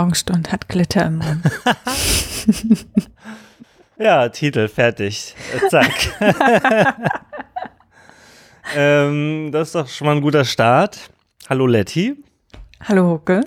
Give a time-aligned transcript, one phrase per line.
[0.00, 1.42] Morgenstund hat Glitter im Mund.
[3.98, 5.34] ja, Titel, fertig.
[5.68, 5.92] Zack.
[8.74, 11.10] ähm, das ist doch schon mal ein guter Start.
[11.50, 12.16] Hallo Letty.
[12.82, 13.42] Hallo Hucke.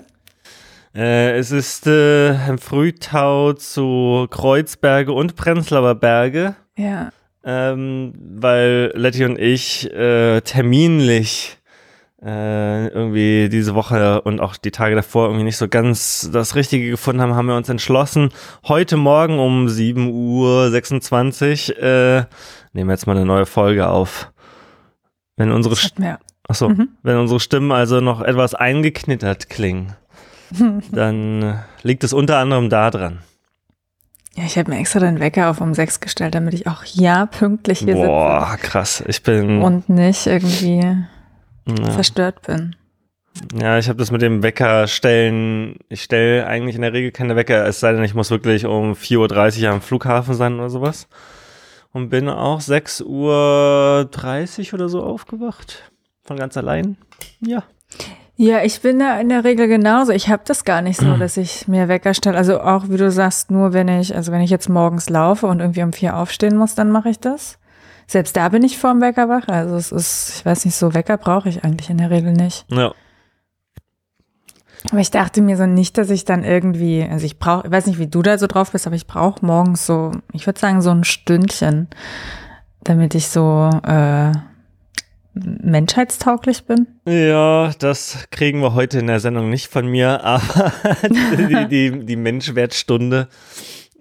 [0.94, 6.54] Äh, es ist äh, Frühtau zu Kreuzberge und Prenzlauer Berge.
[6.76, 7.10] Ja.
[7.42, 11.58] Ähm, weil Letty und ich äh, terminlich
[12.24, 16.88] äh, irgendwie diese Woche und auch die Tage davor irgendwie nicht so ganz das Richtige
[16.88, 18.30] gefunden haben, haben wir uns entschlossen,
[18.66, 22.24] heute Morgen um 7.26 Uhr äh,
[22.72, 24.32] nehmen wir jetzt mal eine neue Folge auf.
[25.36, 25.76] Wenn unsere,
[26.48, 26.90] Achso, mhm.
[27.02, 29.94] wenn unsere Stimmen also noch etwas eingeknittert klingen,
[30.92, 33.18] dann liegt es unter anderem daran.
[34.36, 37.26] Ja, ich habe mir extra den Wecker auf um sechs gestellt, damit ich auch ja
[37.26, 38.08] pünktlich hier Boah, sitze.
[38.08, 39.04] Boah, krass.
[39.06, 39.62] Ich bin.
[39.62, 41.04] Und nicht irgendwie
[41.66, 41.90] ja.
[41.90, 42.76] verstört bin.
[43.58, 45.76] Ja, ich habe das mit dem Wecker stellen.
[45.88, 48.92] Ich stelle eigentlich in der Regel keine Wecker, es sei denn, ich muss wirklich um
[48.92, 51.08] 4.30 Uhr am Flughafen sein oder sowas.
[51.92, 55.90] Und bin auch 6.30 Uhr oder so aufgewacht.
[56.24, 56.96] Von ganz allein.
[57.40, 57.62] Ja.
[58.36, 60.10] Ja, ich bin da in der Regel genauso.
[60.10, 62.36] Ich habe das gar nicht so, dass ich mir Wecker stelle.
[62.36, 65.60] Also auch, wie du sagst, nur wenn ich, also wenn ich jetzt morgens laufe und
[65.60, 67.58] irgendwie um vier aufstehen muss, dann mache ich das.
[68.06, 69.48] Selbst da bin ich vorm Wecker wach.
[69.48, 72.66] Also es ist, ich weiß nicht, so Wecker brauche ich eigentlich in der Regel nicht.
[72.70, 72.92] Ja.
[74.90, 77.86] Aber ich dachte mir so nicht, dass ich dann irgendwie, also ich brauche, ich weiß
[77.86, 80.82] nicht, wie du da so drauf bist, aber ich brauche morgens so, ich würde sagen,
[80.82, 81.88] so ein Stündchen,
[82.82, 84.32] damit ich so äh,
[85.34, 86.86] menschheitstauglich bin?
[87.06, 90.72] Ja, das kriegen wir heute in der Sendung nicht von mir, aber
[91.10, 93.28] die, die, die Menschwertstunde.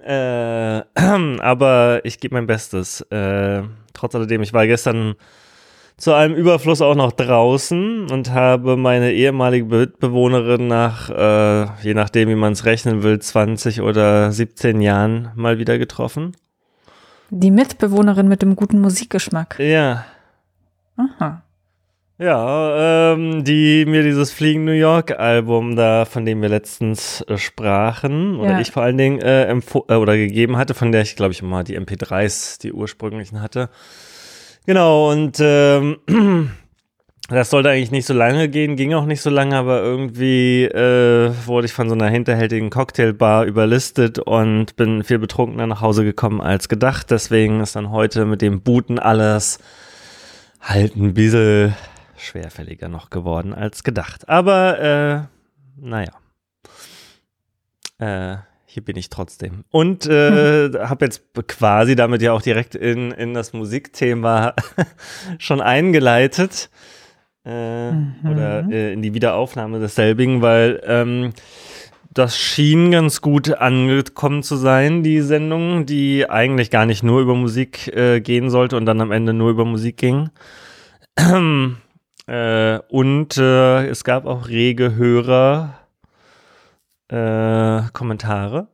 [0.05, 0.83] Äh,
[1.41, 3.01] aber ich gebe mein Bestes.
[3.09, 5.15] Äh, trotz alledem, ich war gestern
[5.97, 12.29] zu einem Überfluss auch noch draußen und habe meine ehemalige Mitbewohnerin nach, äh, je nachdem,
[12.29, 16.35] wie man es rechnen will, 20 oder 17 Jahren mal wieder getroffen.
[17.29, 19.59] Die Mitbewohnerin mit dem guten Musikgeschmack.
[19.59, 20.05] Ja,
[20.97, 21.43] Aha.
[22.19, 27.39] Ja, ähm, die mir dieses Fliegen New York Album da, von dem wir letztens äh,
[27.39, 28.59] sprachen, oder ja.
[28.59, 31.63] ich vor allen Dingen äh, äh, oder gegeben hatte, von der ich glaube ich mal
[31.63, 33.69] die MP3s, die ursprünglichen hatte.
[34.67, 35.97] Genau, und ähm,
[37.29, 41.31] das sollte eigentlich nicht so lange gehen, ging auch nicht so lange, aber irgendwie äh,
[41.47, 46.41] wurde ich von so einer hinterhältigen Cocktailbar überlistet und bin viel betrunkener nach Hause gekommen
[46.41, 47.09] als gedacht.
[47.09, 49.57] Deswegen ist dann heute mit dem Booten alles
[50.61, 51.73] halt ein bisschen
[52.25, 54.29] schwerfälliger noch geworden als gedacht.
[54.29, 55.21] Aber äh,
[55.77, 56.11] naja.
[57.99, 59.65] Äh, hier bin ich trotzdem.
[59.69, 64.55] Und äh, habe jetzt quasi damit ja auch direkt in, in das Musikthema
[65.37, 66.69] schon eingeleitet.
[67.45, 68.15] Äh, mhm.
[68.29, 71.33] Oder äh, in die Wiederaufnahme desselbigen, weil ähm,
[72.13, 77.35] das schien ganz gut angekommen zu sein, die Sendung, die eigentlich gar nicht nur über
[77.35, 80.29] Musik äh, gehen sollte und dann am Ende nur über Musik ging.
[82.27, 85.75] äh, und äh, es gab auch rege Hörer
[87.09, 88.67] äh, Kommentare.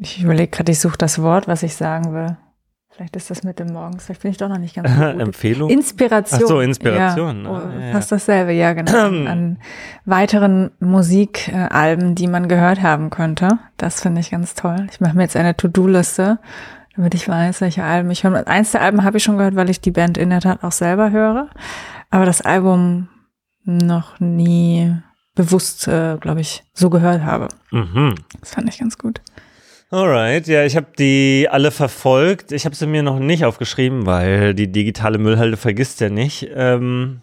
[0.00, 2.36] Ich überlege gerade, ich suche das Wort, was ich sagen will.
[2.94, 5.20] Vielleicht ist das mit dem Morgens, vielleicht bin ich doch noch nicht ganz so gut.
[5.20, 5.70] Empfehlung?
[5.70, 6.40] Inspiration.
[6.42, 7.44] Ach so, Inspiration.
[7.44, 9.06] Ja, oh, ja, fast dasselbe, ja, genau.
[9.06, 9.58] an, an
[10.04, 13.48] weiteren Musikalben, die man gehört haben könnte.
[13.78, 14.86] Das finde ich ganz toll.
[14.90, 16.38] Ich mache mir jetzt eine To-Do-Liste,
[16.96, 18.46] damit ich weiß, welche Alben ich höre.
[18.46, 20.72] Eins der Alben habe ich schon gehört, weil ich die Band in der Tat auch
[20.72, 21.48] selber höre.
[22.10, 23.08] Aber das Album
[23.64, 24.94] noch nie
[25.34, 27.48] bewusst, äh, glaube ich, so gehört habe.
[27.70, 28.14] Mhm.
[28.40, 29.20] Das fand ich ganz gut.
[29.90, 32.52] Alright, ja, ich habe die alle verfolgt.
[32.52, 36.48] Ich habe sie mir noch nicht aufgeschrieben, weil die digitale Müllhalde vergisst ja nicht.
[36.54, 37.20] Ähm,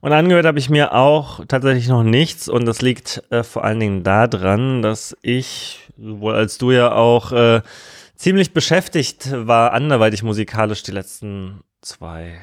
[0.00, 2.48] und angehört habe ich mir auch tatsächlich noch nichts.
[2.48, 7.32] Und das liegt äh, vor allen Dingen daran, dass ich, sowohl als du ja auch,
[7.32, 7.62] äh,
[8.16, 12.40] ziemlich beschäftigt war, anderweitig musikalisch die letzten zwei,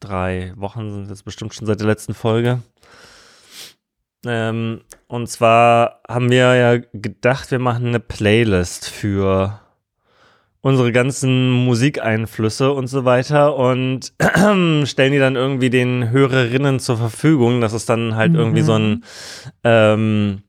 [0.00, 2.62] drei Wochen sind jetzt bestimmt schon seit der letzten Folge.
[4.24, 9.60] Ähm, und zwar haben wir ja gedacht, wir machen eine Playlist für
[10.66, 14.12] unsere ganzen Musikeinflüsse und so weiter und
[14.84, 17.60] stellen die dann irgendwie den Hörerinnen zur Verfügung.
[17.60, 18.38] Das ist dann halt mhm.
[18.38, 19.04] irgendwie so ein,
[19.62, 20.42] ähm,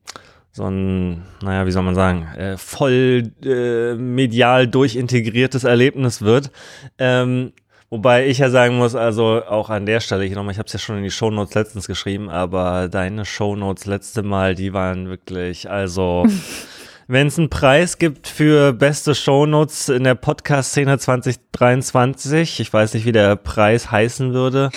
[0.58, 6.50] so ein, naja, wie soll man sagen, äh, voll äh, medial durchintegriertes Erlebnis wird.
[6.98, 7.52] Ähm,
[7.90, 10.74] Wobei ich ja sagen muss, also auch an der Stelle hier nochmal, ich habe es
[10.74, 15.70] ja schon in die Shownotes letztens geschrieben, aber deine Shownotes letzte Mal, die waren wirklich,
[15.70, 16.26] also
[17.06, 23.06] wenn es einen Preis gibt für beste Shownotes in der Podcast-Szene 2023, ich weiß nicht,
[23.06, 24.68] wie der Preis heißen würde.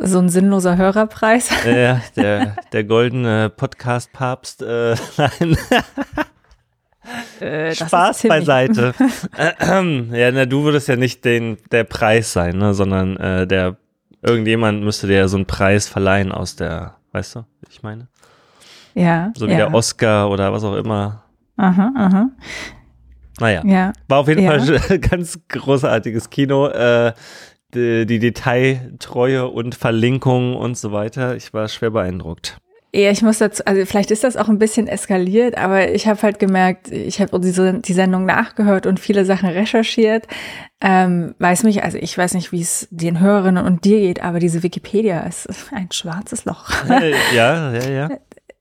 [0.00, 1.50] So ein sinnloser Hörerpreis.
[1.66, 4.62] Ja, der, der goldene Podcast-Papst.
[4.62, 5.56] Äh, nein.
[7.40, 8.94] Äh, Spaß beiseite.
[9.38, 13.76] ja, na, du würdest ja nicht den, der Preis sein, ne, sondern äh, der
[14.22, 18.08] irgendjemand müsste dir ja so einen Preis verleihen aus der, weißt du, ich meine?
[18.94, 19.32] Ja.
[19.36, 19.58] So wie ja.
[19.58, 21.22] der Oscar oder was auch immer.
[21.56, 22.30] Aha, aha.
[23.40, 23.92] Naja, Ja.
[24.08, 24.58] war auf jeden Ja.
[24.58, 26.66] Fall ganz großartiges Kino.
[26.68, 27.12] Äh,
[27.74, 31.36] die, die Detailtreue und Verlinkung und so weiter.
[31.36, 32.58] Ich war schwer beeindruckt.
[32.94, 36.22] Ja, ich muss dazu, also vielleicht ist das auch ein bisschen eskaliert, aber ich habe
[36.22, 40.26] halt gemerkt, ich habe diese die Sendung nachgehört und viele Sachen recherchiert.
[40.80, 44.38] Ähm, weiß mich, also ich weiß nicht, wie es den Hörerinnen und dir geht, aber
[44.38, 46.70] diese Wikipedia ist ein schwarzes Loch.
[47.34, 48.08] Ja, ja, ja.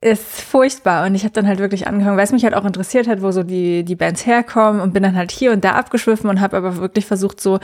[0.02, 3.08] ist furchtbar und ich habe dann halt wirklich angefangen, weil es mich halt auch interessiert
[3.08, 6.30] hat, wo so die die Bands herkommen und bin dann halt hier und da abgeschwiffen
[6.30, 7.60] und habe aber wirklich versucht so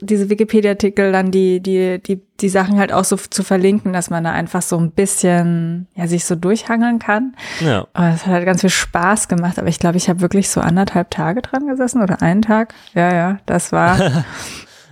[0.00, 4.24] diese Wikipedia-Artikel dann die die die die Sachen halt auch so zu verlinken, dass man
[4.24, 7.36] da einfach so ein bisschen ja sich so durchhangeln kann.
[7.60, 7.86] ja.
[7.92, 10.60] Aber es hat halt ganz viel Spaß gemacht, aber ich glaube, ich habe wirklich so
[10.60, 12.74] anderthalb Tage dran gesessen oder einen Tag.
[12.94, 13.98] Ja, ja, das war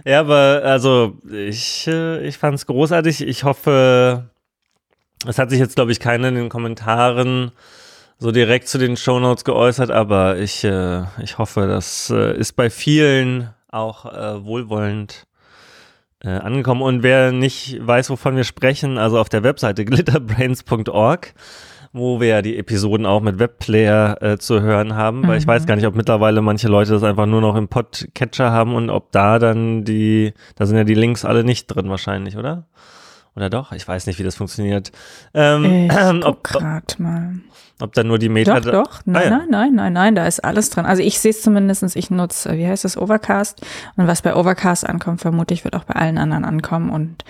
[0.04, 3.26] Ja, aber also ich, äh, ich fand es großartig.
[3.26, 4.30] Ich hoffe,
[5.26, 7.52] es hat sich jetzt, glaube ich, keiner in den Kommentaren
[8.18, 12.70] so direkt zu den Shownotes geäußert, aber ich, äh, ich hoffe, das äh, ist bei
[12.70, 15.26] vielen auch äh, wohlwollend
[16.22, 16.82] äh, angekommen.
[16.82, 21.34] Und wer nicht weiß, wovon wir sprechen, also auf der Webseite glitterbrains.org,
[21.92, 25.66] wo wir ja die Episoden auch mit Webplayer äh, zu hören haben, weil ich weiß
[25.66, 29.12] gar nicht, ob mittlerweile manche Leute das einfach nur noch im Podcatcher haben und ob
[29.12, 32.66] da dann die, da sind ja die Links alle nicht drin wahrscheinlich, oder?
[33.34, 33.72] Oder doch?
[33.72, 34.92] Ich weiß nicht, wie das funktioniert.
[35.34, 37.36] Ähm, ich ob, grad mal.
[37.80, 38.60] ob dann nur die Meta.
[38.60, 39.00] Doch, doch.
[39.06, 39.30] Nein, Ah, ja.
[39.38, 40.84] nein, nein, nein, nein, da ist alles drin.
[40.84, 43.64] Also ich sehe es zumindest, ich nutze, äh, wie heißt das, Overcast.
[43.96, 46.90] Und was bei Overcast ankommt, vermute ich, wird auch bei allen anderen ankommen.
[46.90, 47.24] Und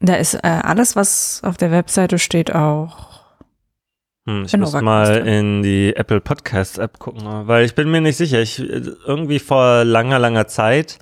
[0.00, 3.16] da ist äh, alles, was auf der Webseite steht, auch.
[4.28, 5.26] Hm, ich muss Overcast mal drin.
[5.26, 8.40] in die Apple Podcasts App gucken, weil ich bin mir nicht sicher.
[8.40, 10.98] Ich irgendwie vor langer, langer Zeit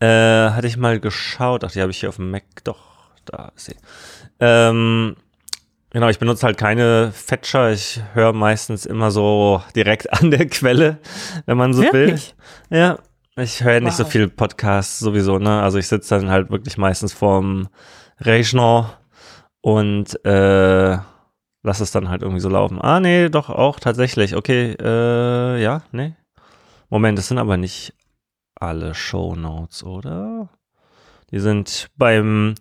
[0.00, 1.64] äh, hatte ich mal geschaut.
[1.64, 2.44] Ach, die habe ich hier auf dem Mac.
[2.64, 2.78] Doch,
[3.26, 3.76] da ist sie.
[4.40, 5.16] Ähm,
[5.90, 7.70] genau, ich benutze halt keine Fetcher.
[7.72, 10.98] Ich höre meistens immer so direkt an der Quelle,
[11.46, 12.34] wenn man so Wirklich?
[12.70, 12.78] will.
[12.78, 12.98] Ja,
[13.36, 14.10] ich höre nicht so Wow.
[14.10, 15.62] viel Podcasts sowieso, ne?
[15.62, 17.68] Also ich sitze dann halt wirklich meistens vorm
[18.20, 18.98] Rechner
[19.62, 20.98] und äh,
[21.62, 22.80] lass es dann halt irgendwie so laufen.
[22.80, 24.34] Ah, nee, doch auch tatsächlich.
[24.36, 26.14] Okay, äh, ja, nee.
[26.90, 27.94] Moment, das sind aber nicht
[28.54, 30.48] alle Shownotes, oder?
[31.30, 32.54] Die sind beim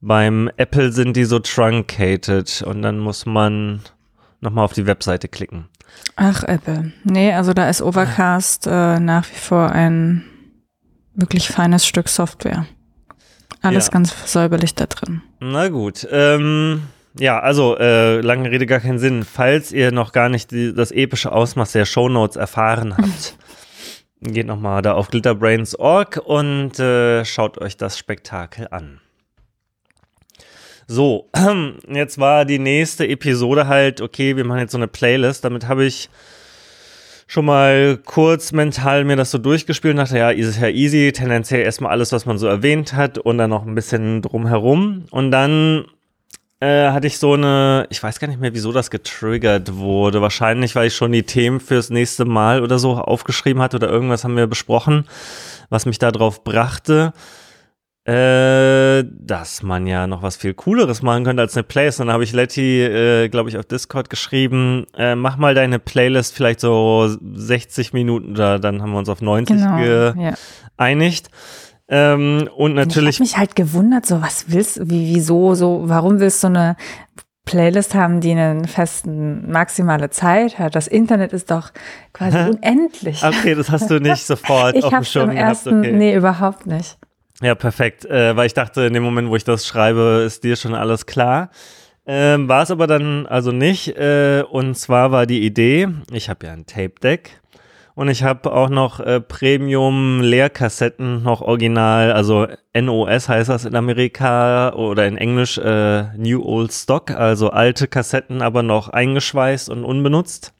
[0.00, 3.80] beim Apple sind die so truncated und dann muss man
[4.40, 5.68] nochmal auf die Webseite klicken.
[6.16, 6.92] Ach, Apple.
[7.04, 10.24] Nee, also da ist Overcast äh, nach wie vor ein
[11.14, 12.66] wirklich feines Stück Software.
[13.62, 13.92] Alles Ja.
[13.92, 15.22] ganz säuberlich da drin.
[15.40, 16.06] Na gut.
[16.10, 16.82] Ähm,
[17.18, 19.24] ja, also äh, lange Rede gar keinen Sinn.
[19.24, 23.36] Falls ihr noch gar nicht die, das epische Ausmaß der Shownotes erfahren habt,
[24.22, 29.00] geht nochmal da auf glitterbrains.org und äh, schaut euch das Spektakel an.
[30.92, 31.30] So,
[31.88, 35.44] jetzt war die nächste Episode halt, okay, wir machen jetzt so eine Playlist.
[35.44, 36.10] Damit habe ich
[37.28, 41.62] schon mal kurz mental mir das so durchgespielt und dachte, ja, ist ja easy, tendenziell
[41.62, 45.04] erstmal alles, was man so erwähnt hat und dann noch ein bisschen drumherum.
[45.12, 45.84] Und dann
[46.58, 50.20] äh, hatte ich so eine, ich weiß gar nicht mehr, wieso das getriggert wurde.
[50.22, 54.24] Wahrscheinlich, weil ich schon die Themen fürs nächste Mal oder so aufgeschrieben hatte oder irgendwas
[54.24, 55.06] haben wir besprochen,
[55.68, 57.12] was mich da drauf brachte.
[58.10, 62.00] Äh, dass man ja noch was viel Cooleres machen könnte als eine Playlist.
[62.00, 65.78] Und dann habe ich Letty, äh, glaube ich, auf Discord geschrieben, äh, mach mal deine
[65.78, 69.78] Playlist vielleicht so 60 Minuten oder dann haben wir uns auf 90 Genau.
[69.78, 70.34] Ja.
[70.76, 71.28] geeinigt.
[71.88, 76.18] Ähm, und Ich natürlich habe mich halt gewundert, so was willst wie, wieso, so, warum
[76.18, 76.76] willst du eine
[77.44, 80.74] Playlist haben, die einen festen maximale Zeit hat?
[80.74, 81.70] Das Internet ist doch
[82.12, 83.22] quasi unendlich.
[83.24, 85.48] Okay, das hast du nicht sofort ich auf dem Schirm gehabt.
[85.48, 85.92] ersten, Okay.
[85.92, 86.96] nee, überhaupt nicht.
[87.42, 88.04] Ja, perfekt.
[88.04, 91.06] Äh, weil ich dachte, in dem Moment, wo ich das schreibe, ist dir schon alles
[91.06, 91.50] klar.
[92.06, 93.96] Ähm, war es aber dann also nicht.
[93.96, 97.40] Äh, und zwar war die Idee, ich habe ja ein Tape Deck
[97.94, 103.74] und ich habe auch noch äh, Premium Leerkassetten, noch original, also NOS heißt das in
[103.74, 109.84] Amerika oder in Englisch äh, New Old Stock, also alte Kassetten, aber noch eingeschweißt und
[109.84, 110.54] unbenutzt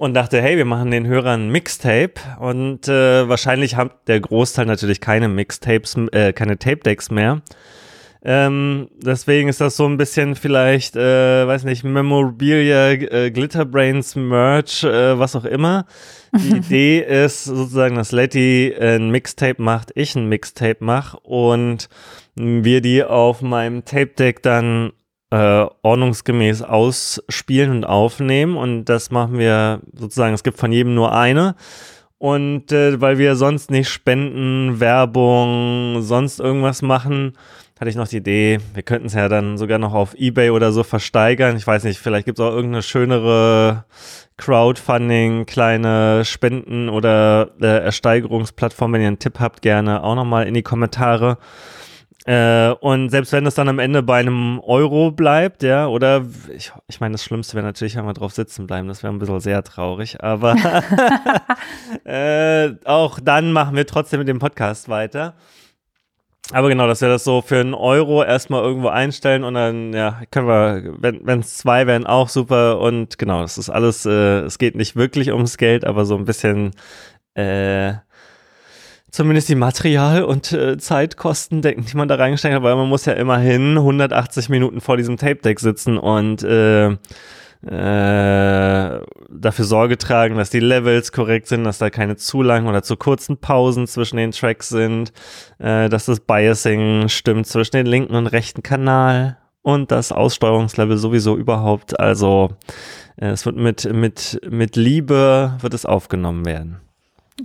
[0.00, 4.64] und dachte, hey, wir machen den Hörern ein Mixtape und äh, wahrscheinlich hat der Großteil
[4.64, 7.42] natürlich keine Mixtapes, äh, keine Tape Decks mehr.
[8.24, 14.84] Ähm, deswegen ist das so ein bisschen vielleicht, äh, weiß nicht, Memorabilia, äh, Glitterbrains, Merch,
[14.84, 15.84] äh, was auch immer.
[16.34, 21.90] Die Idee ist sozusagen, dass Letty ein Mixtape macht, ich ein Mixtape mache und
[22.36, 24.92] wir die auf meinem Tape Deck dann
[25.30, 28.56] äh, ordnungsgemäß ausspielen und aufnehmen.
[28.56, 31.54] Und das machen wir sozusagen, es gibt von jedem nur eine.
[32.18, 37.32] Und äh, weil wir sonst nicht Spenden, Werbung, sonst irgendwas machen,
[37.80, 40.70] hatte ich noch die Idee, wir könnten es ja dann sogar noch auf Ebay oder
[40.70, 41.56] so versteigern.
[41.56, 43.86] Ich weiß nicht, vielleicht gibt es auch irgendeine schönere
[44.36, 48.92] Crowdfunding, kleine Spenden oder äh, Ersteigerungsplattform.
[48.92, 51.38] Wenn ihr einen Tipp habt, gerne auch nochmal in die Kommentare.
[52.26, 56.70] Äh, und selbst wenn es dann am Ende bei einem Euro bleibt, ja, oder ich,
[56.86, 59.40] ich meine, das Schlimmste wäre natürlich, wenn wir drauf sitzen bleiben, das wäre ein bisschen
[59.40, 60.54] sehr traurig, aber
[62.04, 65.34] äh, auch dann machen wir trotzdem mit dem Podcast weiter.
[66.52, 70.20] Aber genau, dass wir das so für einen Euro erstmal irgendwo einstellen und dann, ja,
[70.30, 72.80] können wir, wenn es zwei wären, auch super.
[72.80, 76.24] Und genau, das ist alles, äh, es geht nicht wirklich ums Geld, aber so ein
[76.24, 76.72] bisschen,
[77.34, 77.94] äh,
[79.10, 83.04] zumindest die Material- und äh, Zeitkosten denken, die man da reingesteckt hat, weil man muss
[83.04, 86.96] ja immerhin 180 Minuten vor diesem Tape-Deck sitzen und äh,
[87.66, 92.82] äh, dafür Sorge tragen, dass die Levels korrekt sind, dass da keine zu langen oder
[92.82, 95.12] zu kurzen Pausen zwischen den Tracks sind,
[95.58, 101.36] äh, dass das Biasing stimmt zwischen den linken und rechten Kanal und das Aussteuerungslevel sowieso
[101.36, 102.00] überhaupt.
[102.00, 102.50] Also
[103.16, 106.80] äh, es wird mit, mit, mit Liebe wird es aufgenommen werden.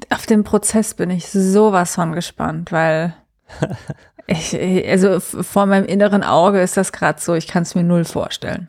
[0.09, 3.13] Auf den Prozess bin ich sowas von gespannt, weil
[4.27, 4.57] ich,
[4.89, 8.67] also vor meinem inneren Auge ist das gerade so, ich kann es mir null vorstellen.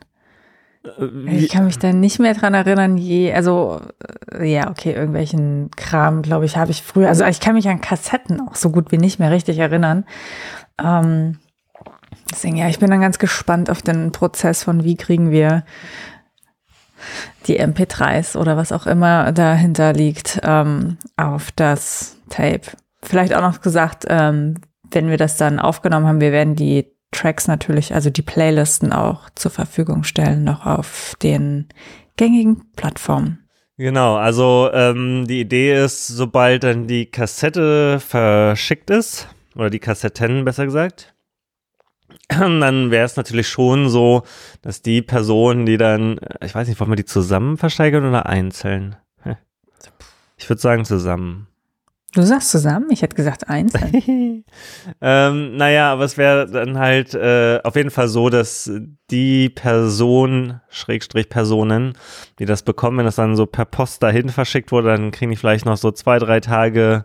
[1.25, 3.81] Ich kann mich da nicht mehr dran erinnern, je, also
[4.33, 7.81] äh, ja, okay, irgendwelchen Kram, glaube ich, habe ich früher, also ich kann mich an
[7.81, 10.05] Kassetten auch so gut wie nicht mehr richtig erinnern.
[10.81, 11.39] Ähm,
[12.31, 15.63] deswegen, ja, ich bin dann ganz gespannt auf den Prozess von wie kriegen wir
[17.47, 22.61] die MP3s oder was auch immer dahinter liegt, ähm, auf das Tape.
[23.01, 24.55] Vielleicht auch noch gesagt, ähm,
[24.91, 29.29] wenn wir das dann aufgenommen haben, wir werden die Tracks natürlich, also die Playlisten auch
[29.35, 31.67] zur Verfügung stellen, noch auf den
[32.17, 33.47] gängigen Plattformen.
[33.77, 40.45] Genau, also ähm, die Idee ist, sobald dann die Kassette verschickt ist, oder die Kassetten
[40.45, 41.13] besser gesagt,
[42.29, 44.23] dann wäre es natürlich schon so,
[44.61, 48.95] dass die Personen, die dann, ich weiß nicht, wollen wir die zusammen versteigern oder einzeln?
[50.37, 51.47] Ich würde sagen zusammen.
[52.13, 52.87] Du sagst zusammen?
[52.89, 54.45] Ich hätte gesagt einzeln.
[55.01, 58.71] ähm, naja, aber es wäre dann halt äh, auf jeden Fall so, dass
[59.11, 61.93] die Person, Schrägstrich Personen,
[62.39, 65.37] die das bekommen, wenn das dann so per Post dahin verschickt wurde, dann kriegen die
[65.37, 67.03] vielleicht noch so zwei, drei Tage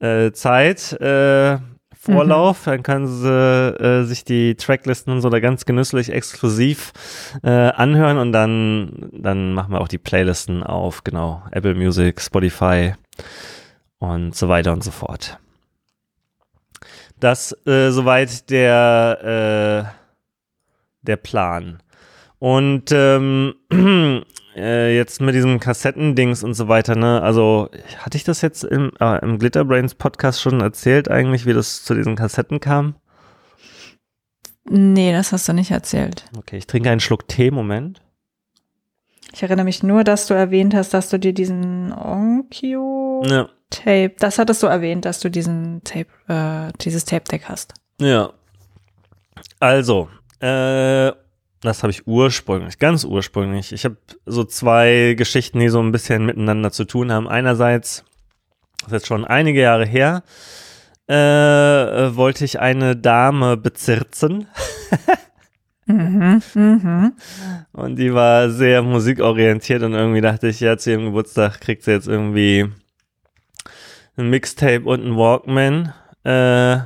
[0.00, 1.58] äh, Zeit, äh,
[2.02, 2.70] Vorlauf, mhm.
[2.70, 6.94] dann können sie äh, sich die Tracklisten und so da ganz genüsslich exklusiv
[7.42, 12.94] äh, anhören und dann, dann machen wir auch die Playlisten auf, genau, Apple Music, Spotify
[13.98, 15.38] und so weiter und so fort.
[17.18, 21.82] Das äh, soweit der, äh, der Plan.
[22.38, 23.56] Und ähm,
[24.60, 27.22] äh, jetzt mit diesem Kassettendings und so weiter, ne?
[27.22, 31.82] Also, hatte ich das jetzt im, äh, im Glitterbrains Podcast schon erzählt, eigentlich, wie das
[31.84, 32.94] zu diesen Kassetten kam?
[34.64, 36.26] Nee, das hast du nicht erzählt.
[36.36, 38.02] Okay, ich trinke einen Schluck Tee, Moment.
[39.32, 43.48] Ich erinnere mich nur, dass du erwähnt hast, dass du dir diesen Onkyo ja.
[43.70, 47.74] Tape, das hattest du erwähnt, dass du diesen Tape, äh, dieses Tape-Deck hast.
[48.00, 48.32] Ja.
[49.60, 50.08] Also,
[50.40, 51.12] äh,
[51.60, 53.72] das habe ich ursprünglich, ganz ursprünglich.
[53.72, 57.28] Ich habe so zwei Geschichten, die so ein bisschen miteinander zu tun haben.
[57.28, 58.04] Einerseits,
[58.78, 60.22] das ist jetzt schon einige Jahre her,
[61.06, 61.14] äh,
[62.16, 64.46] wollte ich eine Dame bezirzen.
[65.86, 67.12] Mhm, mh.
[67.72, 71.90] Und die war sehr musikorientiert und irgendwie dachte ich, ja, zu ihrem Geburtstag kriegt sie
[71.90, 72.70] jetzt irgendwie
[74.16, 75.92] ein Mixtape und ein Walkman.
[76.22, 76.82] Äh,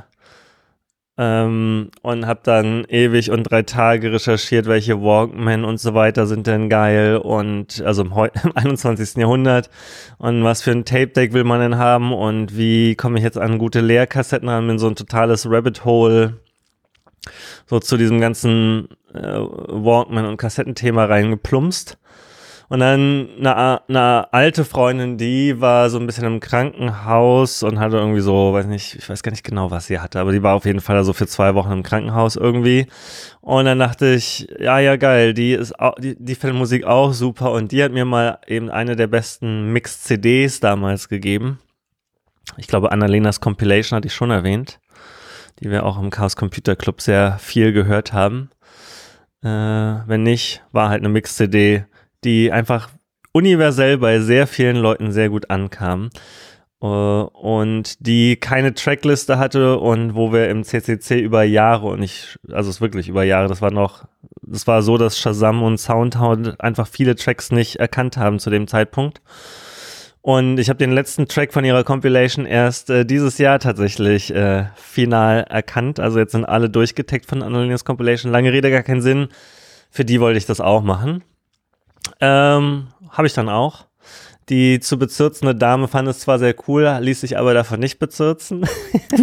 [1.17, 6.47] ähm, und habe dann ewig und drei Tage recherchiert, welche Walkman und so weiter sind
[6.47, 8.11] denn geil und also im,
[8.43, 9.15] im 21.
[9.17, 9.69] Jahrhundert
[10.17, 13.37] und was für ein Tape Deck will man denn haben und wie komme ich jetzt
[13.37, 16.39] an gute Leerkassetten ran, bin so ein totales Rabbit Hole
[17.67, 21.97] so zu diesem ganzen äh, Walkman und Kassettenthema reingeplumpst.
[22.67, 27.97] Und dann eine, eine alte Freundin, die war so ein bisschen im Krankenhaus und hatte
[27.97, 30.55] irgendwie so, weiß nicht, ich weiß gar nicht genau, was sie hatte, aber die war
[30.55, 32.87] auf jeden Fall so für zwei Wochen im Krankenhaus irgendwie.
[33.41, 37.13] Und dann dachte ich, ja, ja, geil, die ist auch, die, die findet Musik auch
[37.13, 41.59] super und die hat mir mal eben eine der besten Mix-CDs damals gegeben.
[42.57, 44.79] Ich glaube, Annalenas Compilation hatte ich schon erwähnt.
[45.59, 48.49] die wir auch im Chaos Computer Club sehr viel gehört haben.
[49.41, 51.85] Äh, wenn nicht, war halt eine Mix-CD,
[52.25, 52.89] die einfach
[53.31, 56.09] universell bei sehr vielen Leuten sehr gut ankam.
[56.81, 62.37] Äh, und die keine Trackliste hatte und wo wir im CCC über Jahre und ich,
[62.51, 64.05] also es wirklich über Jahre, das war noch,
[64.41, 68.67] das war so, dass Shazam und Soundhound einfach viele Tracks nicht erkannt haben zu dem
[68.67, 69.21] Zeitpunkt.
[70.21, 74.65] Und ich habe den letzten Track von ihrer Compilation erst äh, dieses Jahr tatsächlich äh,
[74.75, 75.99] final erkannt.
[75.99, 78.31] Also jetzt sind alle durchgetaggt von Annalinias Compilation.
[78.31, 79.27] Lange Rede, gar keinen Sinn.
[79.91, 81.23] Für die wollte ich das auch machen.
[82.19, 83.85] Ähm, habe ich dann auch.
[84.49, 88.63] Die zu bezirzende Dame fand es zwar sehr cool, ließ sich aber davon nicht bezirzen.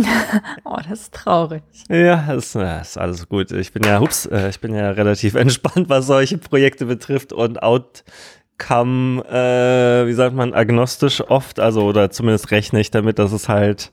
[0.65, 1.62] oh, das ist traurig.
[1.89, 3.53] Ja, das, das ist alles gut.
[3.53, 7.62] Ich bin ja, hups, äh, ich bin ja relativ entspannt, was solche Projekte betrifft und
[7.62, 13.49] Outcome, äh, wie sagt man, agnostisch oft, also oder zumindest rechne ich damit, dass es
[13.49, 13.93] halt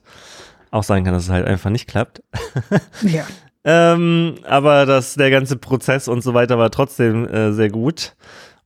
[0.72, 2.24] auch sein kann, dass es halt einfach nicht klappt.
[3.02, 3.24] ja.
[3.62, 8.16] ähm, aber dass der ganze Prozess und so weiter war trotzdem äh, sehr gut.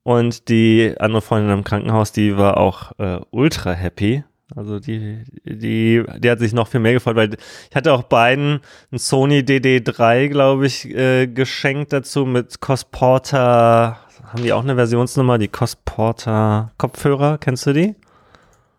[0.05, 4.23] Und die andere Freundin im Krankenhaus, die war auch äh, ultra happy.
[4.55, 7.37] Also die, die, die hat sich noch viel mehr gefreut, weil
[7.71, 8.61] ich hatte auch beiden
[8.93, 13.99] ein Sony DD3, glaube ich, äh, geschenkt dazu mit Cosporter.
[14.27, 15.39] Haben die auch eine Versionsnummer?
[15.39, 17.95] Die Cosporter Kopfhörer, kennst du die?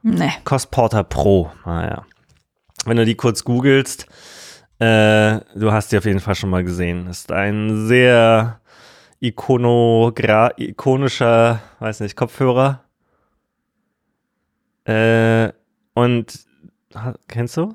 [0.03, 0.31] Nee.
[0.43, 2.03] Cosporter Pro, naja.
[2.03, 4.05] Ah, Wenn du die kurz googelst,
[4.77, 7.07] äh, du hast die auf jeden Fall schon mal gesehen.
[7.07, 8.59] Ist ein sehr
[9.25, 12.83] Ikonogra ikonischer, weiß nicht, Kopfhörer.
[14.85, 15.51] Äh,
[15.95, 16.45] und
[17.27, 17.73] kennst du?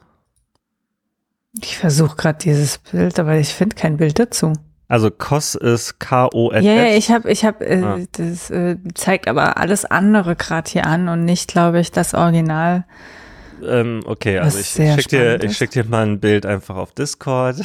[1.61, 4.53] Ich versuche gerade dieses Bild, aber ich finde kein Bild dazu.
[4.87, 6.65] Also COS ist K-O-S.
[6.65, 7.99] Ja, ja, ich habe, ich habe, äh, ah.
[8.13, 12.85] das äh, zeigt aber alles andere gerade hier an und nicht, glaube ich, das Original.
[13.63, 16.93] Ähm, okay, also ich, ich schicke dir, ich schick dir mal ein Bild einfach auf
[16.93, 17.57] Discord.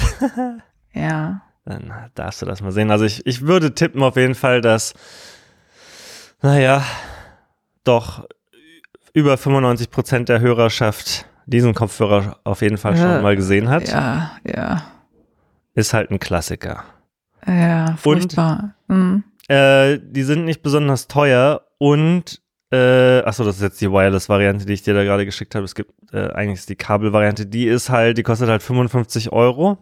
[0.94, 1.42] ja.
[1.66, 2.92] Dann darfst du das mal sehen.
[2.92, 4.94] Also ich, ich würde tippen auf jeden Fall, dass,
[6.42, 6.84] naja,
[7.84, 8.28] doch
[9.14, 13.88] über 95 Prozent der Hörerschaft diesen Kopfhörer auf jeden Fall schon mal gesehen hat.
[13.88, 14.84] Ja, ja.
[15.74, 16.84] Ist halt ein Klassiker.
[17.48, 18.76] Ja, furchtbar.
[18.88, 19.24] Und, mhm.
[19.48, 24.74] äh, die sind nicht besonders teuer und äh, achso, das ist jetzt die Wireless-Variante, die
[24.74, 25.66] ich dir da gerade geschickt habe.
[25.66, 29.78] Es gibt äh, eigentlich ist die Kabel-Variante, die ist halt, die kostet halt 55 Euro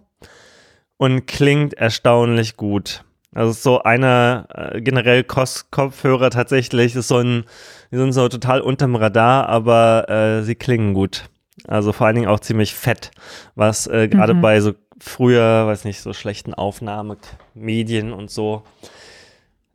[0.97, 3.03] und klingt erstaunlich gut.
[3.33, 7.45] Also so einer äh, generell Kopfhörer tatsächlich ist so ein,
[7.91, 11.29] die sind so total unterm Radar, aber äh, sie klingen gut.
[11.67, 13.11] Also vor allen Dingen auch ziemlich fett,
[13.55, 14.41] was äh, gerade mhm.
[14.41, 18.63] bei so früher, weiß nicht, so schlechten Aufnahmemedien und so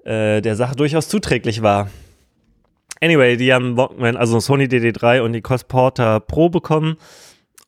[0.05, 1.91] äh, der Sache durchaus zuträglich war.
[3.01, 6.97] Anyway, die haben Walkman, also Sony DD3 und die Cosporter Pro bekommen.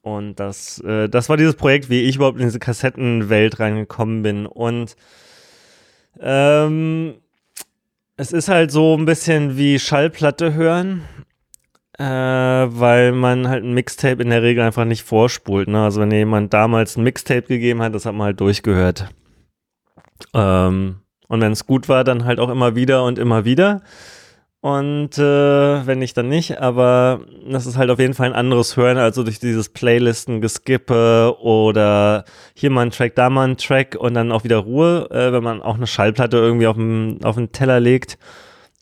[0.02, 4.46] Und das, äh, das war dieses Projekt, wie ich überhaupt in diese Kassettenwelt reingekommen bin.
[4.46, 4.96] Und
[6.18, 7.14] ähm,
[8.16, 11.02] es ist halt so ein bisschen wie Schallplatte hören,
[11.98, 15.68] äh, weil man halt ein Mixtape in der Regel einfach nicht vorspult.
[15.68, 15.82] Ne?
[15.84, 19.08] Also wenn jemand damals ein Mixtape gegeben hat, das hat man halt durchgehört.
[20.34, 23.82] Ähm, und wenn es gut war, dann halt auch immer wieder und immer wieder.
[24.62, 26.60] Und äh, wenn nicht, dann nicht.
[26.60, 32.24] Aber das ist halt auf jeden Fall ein anderes Hören, also durch dieses Playlisten-Geskippe oder
[32.54, 35.42] hier mal ein Track, da mal ein Track und dann auch wieder Ruhe, äh, wenn
[35.42, 38.18] man auch eine Schallplatte irgendwie auf den, auf den Teller legt.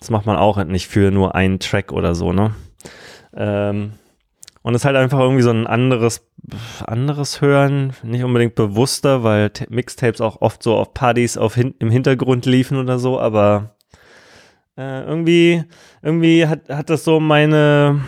[0.01, 2.55] Das macht man auch nicht für nur einen Track oder so, ne?
[3.37, 3.93] Ähm,
[4.62, 6.29] und es ist halt einfach irgendwie so ein anderes,
[6.85, 11.91] anderes Hören, nicht unbedingt bewusster, weil Mixtapes auch oft so auf Partys auf hin im
[11.91, 13.77] Hintergrund liefen oder so, aber
[14.79, 15.64] äh, irgendwie,
[16.03, 18.01] irgendwie hat, hat das so meine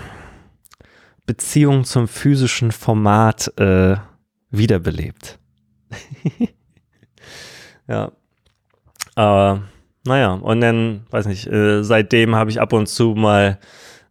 [1.27, 3.97] Beziehung zum physischen Format äh,
[4.51, 5.39] wiederbelebt.
[7.89, 8.13] ja.
[9.17, 9.63] Aber
[10.07, 13.59] naja, und dann, weiß nicht, äh, seitdem habe ich ab und zu mal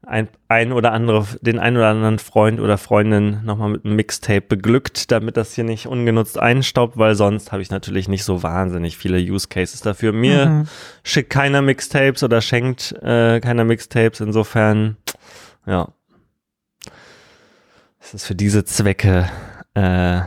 [0.06, 4.42] ein, ein oder andere, den ein oder anderen Freund oder Freundin nochmal mit einem Mixtape
[4.42, 8.98] beglückt, damit das hier nicht ungenutzt einstaubt, weil sonst habe ich natürlich nicht so wahnsinnig
[8.98, 10.14] viele Use Cases dafür.
[10.14, 10.68] Mir mhm.
[11.04, 14.98] schickt keiner Mixtapes oder schenkt äh, keiner Mixtapes, insofern,
[15.66, 15.90] ja.
[18.00, 19.30] Es ist für diese Zwecke
[19.76, 20.22] äh,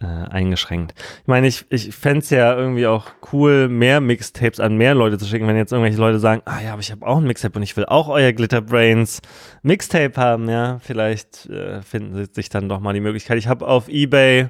[0.00, 0.94] äh, eingeschränkt.
[1.22, 5.18] Ich meine, ich, ich fände es ja irgendwie auch cool, mehr Mixtapes an mehr Leute
[5.18, 7.56] zu schicken, wenn jetzt irgendwelche Leute sagen, ah ja, aber ich habe auch ein Mixtape
[7.56, 9.22] und ich will auch euer Glitterbrains
[9.62, 13.38] Mixtape haben, ja, vielleicht äh, finden sich dann doch mal die Möglichkeit.
[13.38, 14.48] Ich habe auf Ebay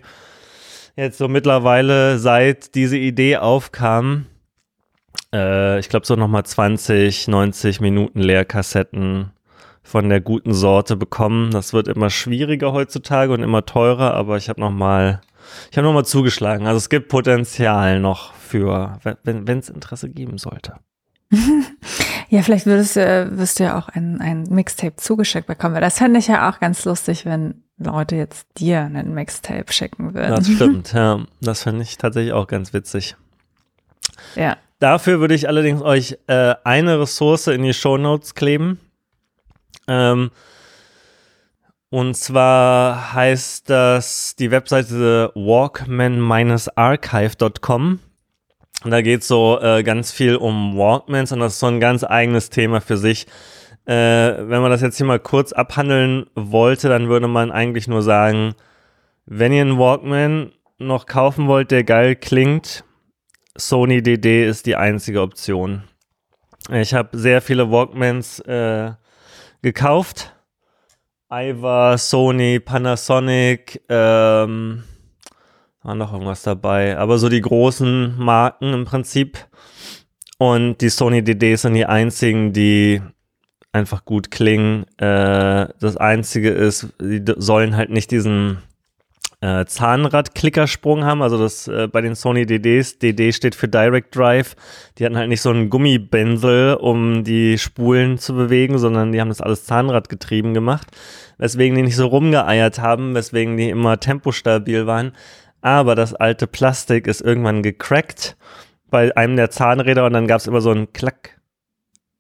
[0.97, 4.27] jetzt so mittlerweile, seit diese Idee aufkam,
[5.33, 9.31] äh, ich glaube so nochmal 20, 90 Minuten Leerkassetten
[9.83, 11.53] von der guten Sorte bekommen.
[11.53, 15.21] Das wird immer schwieriger heutzutage und immer teurer, aber ich habe noch mal,
[15.71, 16.67] ich habe noch mal zugeschlagen.
[16.67, 20.75] Also es gibt Potenzial noch für, wenn es Interesse geben sollte.
[22.29, 25.81] ja, vielleicht würdest du, wirst du ja auch ein, ein Mixtape zugeschickt bekommen.
[25.81, 30.35] Das fände ich ja auch ganz lustig, wenn Leute jetzt dir einen Mixtape schicken würden.
[30.35, 31.21] Das stimmt, ja.
[31.41, 33.17] Das fände ich tatsächlich auch ganz witzig.
[34.35, 34.57] Ja.
[34.79, 38.79] Dafür würde ich allerdings euch äh, eine Ressource in die Show Notes kleben.
[39.89, 40.31] Ähm,
[41.97, 48.01] und zwar heißt das die Webseite walkman-archive.com.
[48.85, 52.05] Da geht es so äh, ganz viel um Walkmans und das ist so ein ganz
[52.05, 53.27] eigenes Thema für sich.
[53.87, 58.03] Äh, wenn man das jetzt hier mal kurz abhandeln wollte, dann würde man eigentlich nur
[58.03, 58.53] sagen,
[59.25, 62.85] wenn ihr einen Walkman noch kaufen wollt, der geil klingt,
[63.57, 65.85] Sony DD ist die einzige Option.
[66.71, 68.93] Ich habe sehr viele Walkmans äh,
[69.63, 70.36] gekauft.
[71.31, 74.85] Iva, Sony, Panasonic, ähm,
[75.83, 79.39] war noch irgendwas dabei, aber so die großen Marken im Prinzip.
[80.39, 83.03] Und die Sony DDs sind die einzigen, die
[83.73, 84.85] einfach gut klingen.
[84.99, 88.59] Äh, das einzige ist, die sollen halt nicht diesen
[89.41, 91.23] äh, Zahnrad-Klickersprung haben.
[91.23, 94.57] Also das äh, bei den Sony DDs, DD steht für Direct Drive.
[94.99, 99.29] Die hatten halt nicht so einen Gummibändel, um die Spulen zu bewegen, sondern die haben
[99.29, 100.89] das alles Zahnradgetrieben gemacht.
[101.39, 105.13] Weswegen die nicht so rumgeeiert haben, weswegen die immer tempostabil waren.
[105.61, 108.37] Aber das alte Plastik ist irgendwann gecrackt
[108.89, 111.41] bei einem der Zahnräder und dann gab es immer so ein Klack,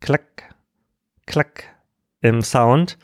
[0.01, 0.55] Klack,
[1.27, 1.65] Klack
[2.21, 2.99] im Sound.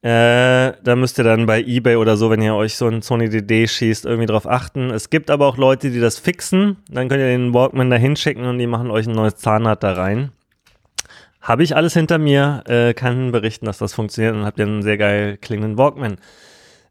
[0.00, 3.28] Äh, da müsst ihr dann bei eBay oder so, wenn ihr euch so ein Sony
[3.28, 4.90] DD schießt, irgendwie drauf achten.
[4.90, 6.76] Es gibt aber auch Leute, die das fixen.
[6.88, 9.94] Dann könnt ihr den Walkman da hinschicken und die machen euch ein neues Zahnrad da
[9.94, 10.30] rein.
[11.40, 14.82] Habe ich alles hinter mir, äh, kann berichten, dass das funktioniert und habt ihr einen
[14.82, 16.16] sehr geil klingenden Walkman.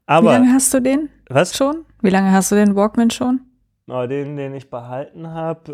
[0.05, 1.09] Aber, Wie lange hast du den?
[1.29, 1.55] Was?
[1.55, 1.85] Schon?
[2.01, 3.41] Wie lange hast du den Walkman schon?
[3.89, 5.71] Oh, den, den ich behalten habe,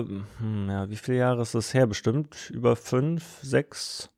[0.00, 1.88] äh, hm, ja, wie viele Jahre ist das her?
[1.88, 4.08] Bestimmt über fünf, sechs.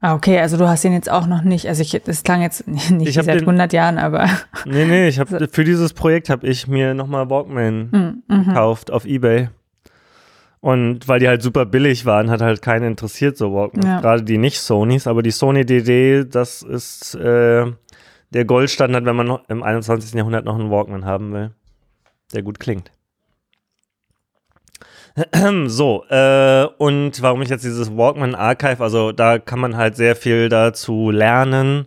[0.00, 2.66] Ah, okay, also du hast ihn jetzt auch noch nicht, also ich, das klang jetzt
[2.90, 4.28] nicht seit den, 100 Jahren, aber.
[4.66, 8.44] Nee, nee, ich habe für dieses Projekt habe ich mir nochmal Walkman mm, mhm.
[8.44, 9.48] gekauft auf Ebay.
[10.60, 13.86] Und weil die halt super billig waren, hat halt keinen interessiert, so Walkman.
[13.86, 14.00] Ja.
[14.00, 17.66] Gerade die nicht Sonys, aber die Sony DD, das ist äh,
[18.30, 20.14] der Goldstandard, wenn man noch im 21.
[20.14, 21.50] Jahrhundert noch einen Walkman haben will,
[22.34, 22.90] der gut klingt.
[25.66, 30.14] So, äh, und warum ich jetzt dieses Walkman Archive, also da kann man halt sehr
[30.14, 31.86] viel dazu lernen.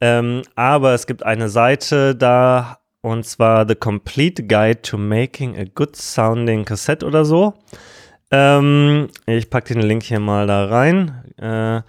[0.00, 5.64] Ähm, aber es gibt eine Seite da, und zwar The Complete Guide to Making a
[5.72, 7.54] Good Sounding Cassette oder so.
[8.30, 11.22] Ähm, ich packe den Link hier mal da rein.
[11.38, 11.82] Äh,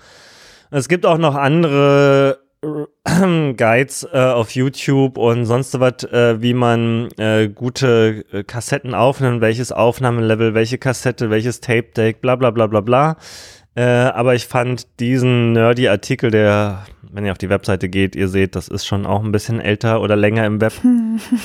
[0.70, 2.45] es gibt auch noch andere
[3.58, 9.42] Guides äh, auf YouTube und sonst was, äh, wie man äh, gute äh, Kassetten aufnimmt,
[9.42, 13.18] welches Aufnahmelevel, welche Kassette, welches Tape Deck, bla bla bla bla bla.
[13.76, 18.28] Äh, aber ich fand diesen nerdy Artikel, der, wenn ihr auf die Webseite geht, ihr
[18.28, 20.74] seht, das ist schon auch ein bisschen älter oder länger im Web.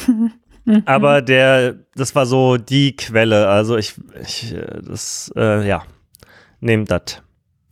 [0.84, 3.48] aber der, das war so die Quelle.
[3.48, 5.82] Also ich, ich äh, das, ja,
[6.60, 7.22] nehmt das.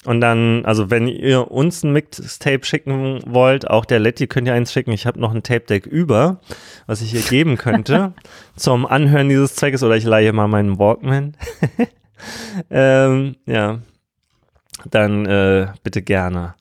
[0.04, 4.54] Und dann, also wenn ihr uns ein Mixtape schicken wollt, auch der Letty könnt ihr
[4.54, 4.92] eins schicken.
[4.92, 6.40] Ich habe noch ein Tape Deck über,
[6.86, 8.12] was ich hier geben könnte
[8.56, 11.36] zum Anhören dieses Zwecks oder ich leihe mal meinen Walkman.
[12.70, 13.80] ähm, ja,
[14.88, 16.54] dann äh, bitte gerne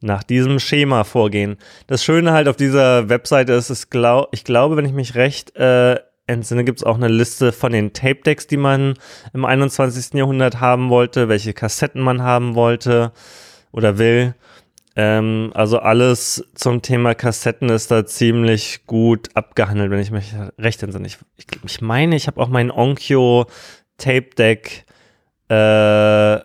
[0.00, 1.56] nach diesem Schema vorgehen.
[1.86, 5.56] Das Schöne halt auf dieser Webseite ist, ist glaub, ich glaube, wenn ich mich recht
[5.56, 8.94] äh, entsinne, gibt es auch eine Liste von den Tape-Decks, die man
[9.32, 10.14] im 21.
[10.14, 13.12] Jahrhundert haben wollte, welche Kassetten man haben wollte
[13.72, 14.34] oder will.
[14.96, 20.82] Ähm, also alles zum Thema Kassetten ist da ziemlich gut abgehandelt, wenn ich mich recht
[20.82, 21.06] entsinne.
[21.06, 23.46] Ich, ich, ich meine, ich habe auch mein Onkyo
[23.98, 24.86] Tape-Deck
[25.48, 26.40] äh,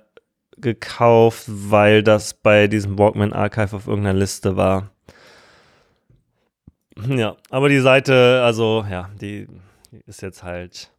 [0.57, 4.91] gekauft, weil das bei diesem Walkman Archive auf irgendeiner Liste war.
[7.07, 9.47] Ja, aber die Seite, also ja, die
[10.05, 10.91] ist jetzt halt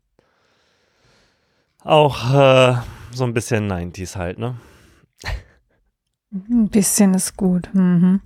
[1.85, 2.77] auch äh,
[3.13, 4.57] so ein bisschen 90s halt, ne?
[6.33, 7.69] Ein bisschen ist gut.
[7.75, 8.21] Mhm.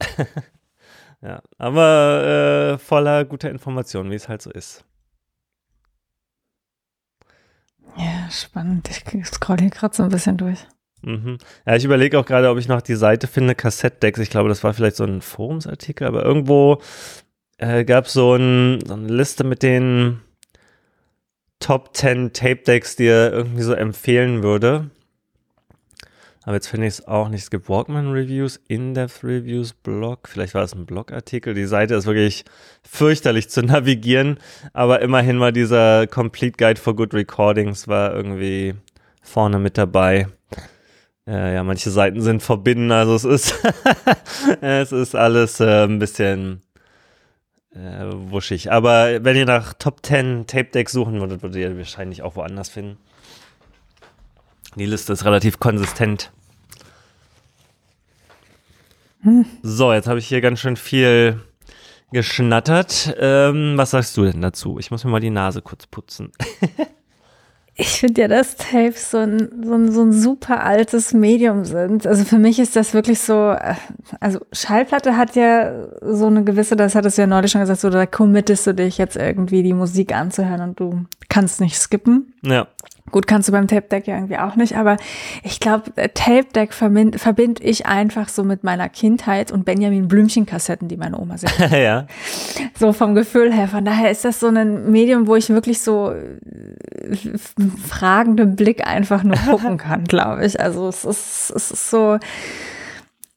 [1.22, 4.84] ja, aber äh, voller guter Informationen, wie es halt so ist.
[7.96, 8.88] Ja, spannend.
[8.88, 10.66] Ich scroll hier gerade so ein bisschen durch.
[11.02, 11.38] Mhm.
[11.66, 14.20] Ja, ich überlege auch gerade, ob ich noch die Seite finde, Kassettdecks.
[14.20, 16.80] Ich glaube, das war vielleicht so ein Forumsartikel, aber irgendwo
[17.60, 20.20] äh, gab so, ein, so eine Liste mit den
[21.58, 24.90] Top 10 Tape Decks, die er irgendwie so empfehlen würde.
[26.42, 27.42] Aber jetzt finde ich es auch nicht.
[27.42, 30.26] Es gibt Walkman-Reviews, In-Depth-Reviews, Blog.
[30.26, 31.52] Vielleicht war es ein Blogartikel.
[31.52, 32.46] Die Seite ist wirklich
[32.82, 34.38] fürchterlich zu navigieren.
[34.72, 38.74] Aber immerhin war dieser Complete Guide for Good Recordings war irgendwie
[39.22, 40.28] vorne mit dabei.
[41.26, 42.90] Äh, ja, manche Seiten sind verbinden.
[42.90, 43.54] Also es ist,
[44.62, 46.62] es ist alles äh, ein bisschen
[47.74, 48.72] äh, wuschig.
[48.72, 52.68] Aber wenn ihr nach Top 10 Tape Deck suchen würdet, würdet ihr wahrscheinlich auch woanders
[52.68, 52.98] finden.
[54.76, 56.30] Die Liste ist relativ konsistent.
[59.22, 59.44] Hm.
[59.62, 61.40] So, jetzt habe ich hier ganz schön viel
[62.12, 63.14] geschnattert.
[63.18, 64.78] Ähm, was sagst du denn dazu?
[64.78, 66.32] Ich muss mir mal die Nase kurz putzen.
[67.80, 72.06] ich finde ja, dass Tapes so ein, so, ein, so ein super altes Medium sind.
[72.06, 73.74] Also für mich ist das wirklich so, äh,
[74.20, 77.88] also Schallplatte hat ja so eine gewisse, das hattest du ja neulich schon gesagt, so
[77.88, 82.34] da committest du dich jetzt irgendwie die Musik anzuhören und du kannst nicht skippen.
[82.42, 82.66] Ja.
[83.10, 84.96] Gut, kannst du beim Tape Deck ja irgendwie auch nicht, aber
[85.42, 90.08] ich glaube, äh, Tape Deck verbinde verbind ich einfach so mit meiner Kindheit und Benjamin
[90.08, 91.58] Blümchen Kassetten, die meine Oma singt.
[91.72, 92.06] ja.
[92.78, 93.68] So vom Gefühl her.
[93.68, 97.38] Von daher ist das so ein Medium, wo ich wirklich so äh,
[97.88, 100.60] fragenden Blick einfach nur gucken kann, glaube ich.
[100.60, 102.18] Also es ist, es ist so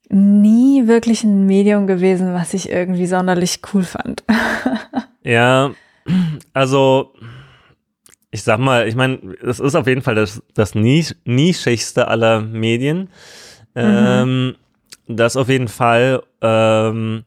[0.10, 4.24] nie wirklich ein Medium gewesen, was ich irgendwie sonderlich cool fand.
[5.24, 5.72] ja,
[6.54, 7.14] also
[8.34, 12.42] ich sag mal, ich meine, es ist auf jeden Fall das, das Nisch, nischigste aller
[12.42, 13.02] Medien.
[13.76, 13.82] Mhm.
[13.84, 14.56] Ähm,
[15.08, 16.24] das auf jeden Fall.
[16.42, 17.26] Ähm,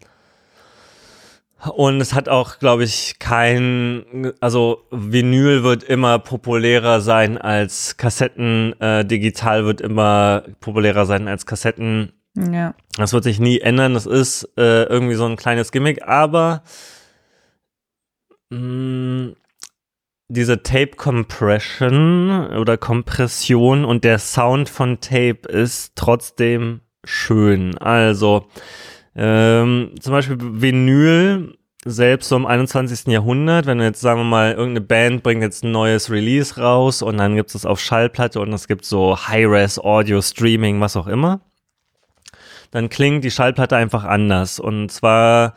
[1.76, 8.74] und es hat auch, glaube ich, kein, also Vinyl wird immer populärer sein als Kassetten,
[8.80, 12.14] äh, digital wird immer populärer sein als Kassetten.
[12.34, 12.74] Ja.
[12.96, 13.94] Das wird sich nie ändern.
[13.94, 16.64] Das ist äh, irgendwie so ein kleines Gimmick, aber
[18.50, 19.36] mh, mm,
[20.28, 27.78] diese Tape Compression oder Kompression und der Sound von Tape ist trotzdem schön.
[27.78, 28.46] Also
[29.14, 33.06] ähm, zum Beispiel Vinyl selbst so im 21.
[33.06, 37.16] Jahrhundert, wenn jetzt sagen wir mal, irgendeine Band bringt jetzt ein neues Release raus und
[37.18, 41.40] dann gibt es auf Schallplatte und es gibt so High-Res Audio Streaming, was auch immer,
[42.72, 44.58] dann klingt die Schallplatte einfach anders.
[44.58, 45.54] Und zwar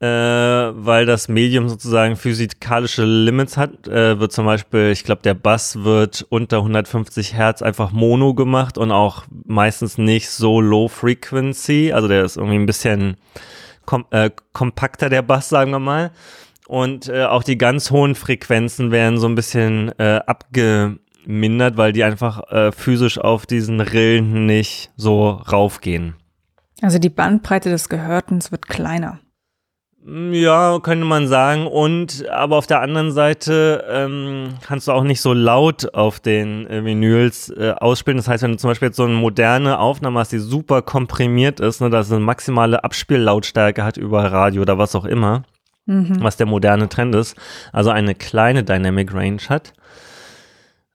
[0.00, 5.34] äh, weil das Medium sozusagen physikalische Limits hat, äh, wird zum Beispiel, ich glaube, der
[5.34, 11.92] Bass wird unter 150 Hertz einfach Mono gemacht und auch meistens nicht so Low Frequency,
[11.92, 13.16] also der ist irgendwie ein bisschen
[13.86, 16.10] kom äh, kompakter, der Bass, sagen wir mal.
[16.66, 22.04] Und äh, auch die ganz hohen Frequenzen werden so ein bisschen äh, abgemindert, weil die
[22.04, 26.16] einfach äh, physisch auf diesen Rillen nicht so raufgehen.
[26.82, 29.20] Also die Bandbreite des Gehörtens wird kleiner.
[30.08, 31.66] Ja, könnte man sagen.
[31.66, 36.66] Und aber auf der anderen Seite ähm, kannst du auch nicht so laut auf den
[36.68, 38.16] äh, Vinyls äh, ausspielen.
[38.16, 41.58] Das heißt, wenn du zum Beispiel jetzt so eine moderne Aufnahme hast, die super komprimiert
[41.58, 45.42] ist, ne, dass es eine maximale Abspiellautstärke hat über Radio oder was auch immer,
[45.86, 46.18] mhm.
[46.20, 47.36] was der moderne Trend ist,
[47.72, 49.72] also eine kleine Dynamic Range hat,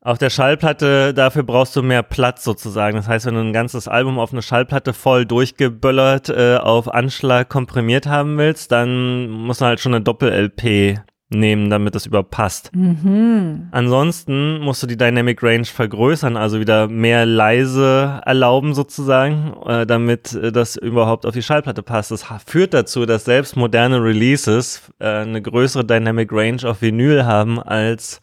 [0.04, 2.98] auf der Schallplatte, dafür brauchst du mehr Platz sozusagen.
[2.98, 7.50] Das heißt, wenn du ein ganzes Album auf eine Schallplatte voll durchgeböllert äh, auf Anschlag
[7.50, 12.72] komprimiert haben willst, dann musst du halt schon eine Doppel-LP nehmen, damit das überpasst.
[12.76, 13.68] Mhm.
[13.72, 20.34] Ansonsten musst du die Dynamic Range vergrößern, also wieder mehr leise erlauben sozusagen, äh, damit
[20.34, 22.10] äh, das überhaupt auf die Schallplatte passt.
[22.10, 27.62] Das führt dazu, dass selbst moderne Releases äh, eine größere Dynamic Range auf Vinyl haben
[27.62, 28.20] als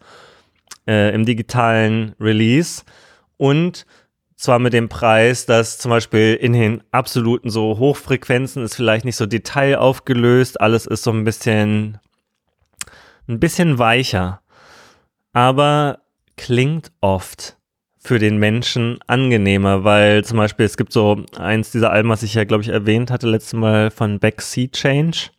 [0.89, 2.81] äh, im digitalen Release.
[3.37, 3.85] Und
[4.35, 9.17] zwar mit dem Preis, dass zum Beispiel in den absoluten so Hochfrequenzen ist vielleicht nicht
[9.17, 11.99] so detailaufgelöst, alles ist so ein bisschen,
[13.27, 14.41] ein bisschen weicher,
[15.31, 15.99] aber
[16.37, 17.57] klingt oft
[17.99, 22.33] für den Menschen angenehmer, weil zum Beispiel es gibt so eins dieser Alben, was ich
[22.33, 25.31] ja glaube ich erwähnt hatte letztes Mal von Backseat Change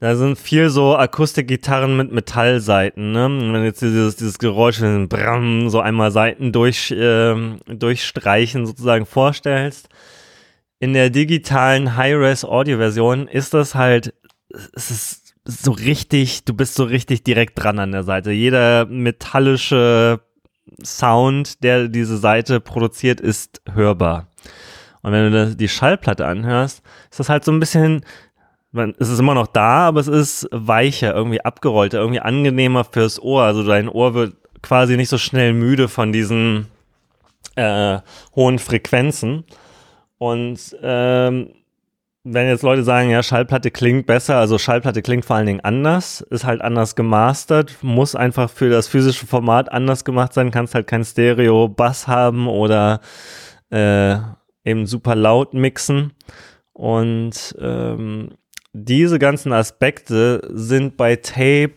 [0.00, 3.28] da sind viel so Akustikgitarren mit Metallseiten, ne?
[3.28, 7.34] Wenn jetzt dieses, dieses Geräusch, Bram, so einmal Seiten durch, äh,
[7.66, 9.90] durchstreichen sozusagen vorstellst.
[10.78, 14.14] In der digitalen High-Res-Audio-Version ist das halt,
[14.72, 18.30] es ist so richtig, du bist so richtig direkt dran an der Seite.
[18.30, 20.20] Jeder metallische
[20.82, 24.28] Sound, der diese Seite produziert, ist hörbar.
[25.02, 28.04] Und wenn du die Schallplatte anhörst, ist das halt so ein bisschen
[28.72, 33.20] man, es ist immer noch da, aber es ist weicher, irgendwie abgerollter, irgendwie angenehmer fürs
[33.20, 33.42] Ohr.
[33.42, 36.68] Also dein Ohr wird quasi nicht so schnell müde von diesen
[37.56, 37.98] äh,
[38.34, 39.44] hohen Frequenzen.
[40.18, 41.50] Und ähm,
[42.22, 46.20] wenn jetzt Leute sagen, ja, Schallplatte klingt besser, also Schallplatte klingt vor allen Dingen anders,
[46.20, 50.86] ist halt anders gemastert, muss einfach für das physische Format anders gemacht sein, kannst halt
[50.86, 53.00] kein Stereo-Bass haben oder
[53.70, 54.16] äh,
[54.64, 56.12] eben super laut mixen.
[56.74, 58.30] Und ähm,
[58.72, 61.76] diese ganzen Aspekte sind bei Tape,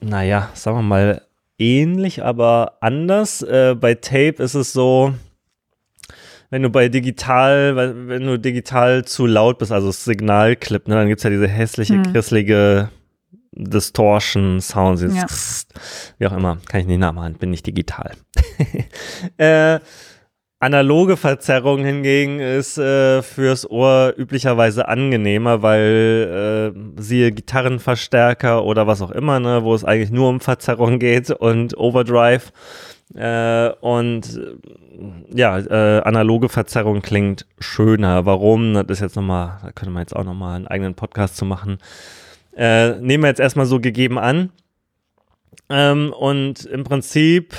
[0.00, 1.22] naja, sagen wir mal,
[1.58, 3.42] ähnlich, aber anders.
[3.42, 5.14] Äh, bei Tape ist es so,
[6.50, 7.76] wenn du bei digital,
[8.08, 11.94] wenn du digital zu laut bist, also Signalclip, ne, dann gibt es ja diese hässliche,
[11.94, 12.12] hm.
[12.12, 12.90] christliche
[13.52, 15.26] Distortion Sounds, ja.
[16.18, 18.12] wie auch immer, kann ich nicht nachmachen, bin nicht digital.
[19.36, 19.80] äh,
[20.60, 29.00] Analoge Verzerrung hingegen ist äh, fürs Ohr üblicherweise angenehmer, weil äh, siehe Gitarrenverstärker oder was
[29.00, 32.52] auch immer, ne, wo es eigentlich nur um Verzerrung geht und Overdrive.
[33.14, 34.40] Äh, und
[35.32, 38.26] ja, äh, analoge Verzerrung klingt schöner.
[38.26, 38.74] Warum?
[38.74, 41.78] Das ist jetzt nochmal, da könnte man jetzt auch nochmal einen eigenen Podcast zu machen.
[42.56, 44.50] Äh, nehmen wir jetzt erstmal so gegeben an.
[45.70, 47.54] Ähm, und im Prinzip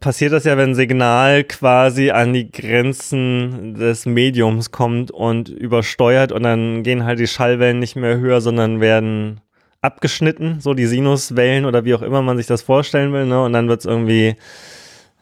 [0.00, 6.32] passiert das ja, wenn ein Signal quasi an die Grenzen des Mediums kommt und übersteuert
[6.32, 9.40] und dann gehen halt die Schallwellen nicht mehr höher, sondern werden
[9.80, 13.42] abgeschnitten, so die Sinuswellen oder wie auch immer man sich das vorstellen will, ne?
[13.42, 14.36] Und dann wird es irgendwie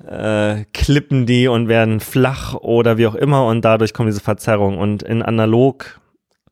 [0.06, 4.78] äh, klippen die und werden flach oder wie auch immer und dadurch kommt diese Verzerrung.
[4.78, 6.00] Und in analog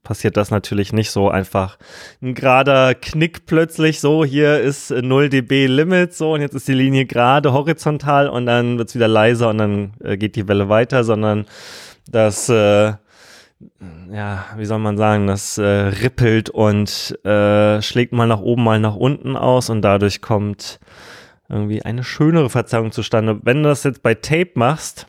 [0.03, 1.79] passiert das natürlich nicht so einfach.
[2.21, 6.75] Ein gerader Knick plötzlich, so hier ist 0 dB Limit, so und jetzt ist die
[6.75, 10.69] Linie gerade horizontal und dann wird es wieder leiser und dann äh, geht die Welle
[10.69, 11.47] weiter, sondern
[12.11, 12.95] das, äh,
[14.13, 18.81] ja, wie soll man sagen, das äh, rippelt und äh, schlägt mal nach oben, mal
[18.81, 20.81] nach unten aus und dadurch kommt
[21.49, 23.39] irgendwie eine schönere Verzerrung zustande.
[23.43, 25.07] Wenn du das jetzt bei Tape machst,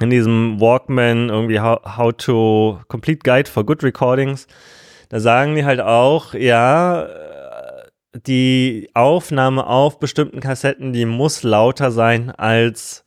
[0.00, 4.46] in diesem Walkman irgendwie how, how to Complete Guide for Good Recordings,
[5.08, 7.08] da sagen die halt auch, ja,
[8.26, 13.04] die Aufnahme auf bestimmten Kassetten, die muss lauter sein als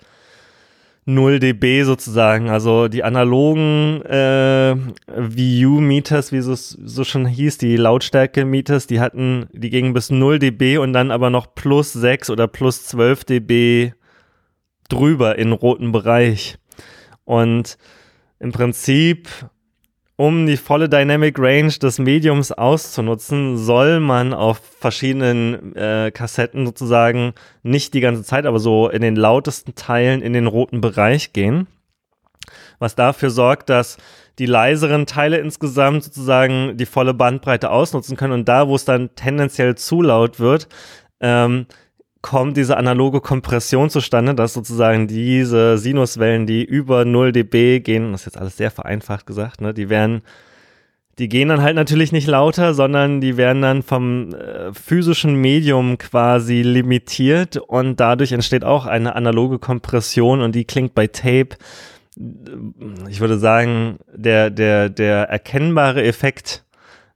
[1.05, 2.49] 0 dB sozusagen.
[2.49, 4.75] Also die analogen äh,
[5.07, 10.77] VU-Meters, wie es so schon hieß, die Lautstärke-Meters, die hatten, die gingen bis 0 dB
[10.77, 13.93] und dann aber noch plus 6 oder plus 12 dB
[14.87, 16.57] drüber in roten Bereich.
[17.29, 17.77] Und
[18.39, 19.29] im Prinzip,
[20.15, 27.33] um die volle Dynamic Range des Mediums auszunutzen, soll man auf verschiedenen äh, Kassetten sozusagen
[27.61, 31.67] nicht die ganze Zeit, aber so in den lautesten Teilen in den roten Bereich gehen.
[32.79, 33.97] Was dafür sorgt, dass
[34.39, 39.13] die leiseren Teile insgesamt sozusagen die volle Bandbreite ausnutzen können und da, wo es dann
[39.13, 40.67] tendenziell zu laut wird,
[41.19, 41.67] ähm,
[42.21, 48.21] kommt diese analoge Kompression zustande, dass sozusagen diese Sinuswellen, die über 0 dB gehen, das
[48.21, 50.21] ist jetzt alles sehr vereinfacht gesagt, ne, die werden,
[51.17, 55.97] die gehen dann halt natürlich nicht lauter, sondern die werden dann vom äh, physischen Medium
[55.97, 61.57] quasi limitiert und dadurch entsteht auch eine analoge Kompression und die klingt bei Tape,
[63.09, 66.65] ich würde sagen, der, der, der erkennbare Effekt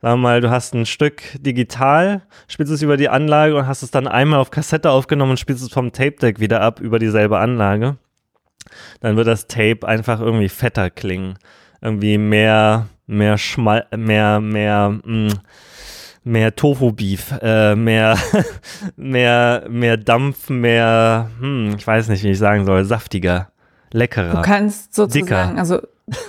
[0.04, 3.84] sagen wir mal, du hast ein Stück digital, spielst es über die Anlage und hast
[3.84, 7.00] es dann einmal auf Kassette aufgenommen und spielst es vom Tape Deck wieder ab über
[7.00, 7.96] dieselbe Anlage,
[9.00, 11.39] dann wird das Tape einfach irgendwie fetter klingen.
[11.82, 15.39] Irgendwie mehr, mehr Schmal, mehr, mehr, mh, mm,
[16.26, 18.18] mehr Tofu-Beef, äh, mehr,
[18.98, 23.54] mehr, mehr Dampf, mehr, hm, ich weiß nicht, wie ich sagen soll, saftiger,
[23.94, 24.36] leckerer.
[24.36, 25.58] Du kannst sozusagen, dicker.
[25.58, 25.80] also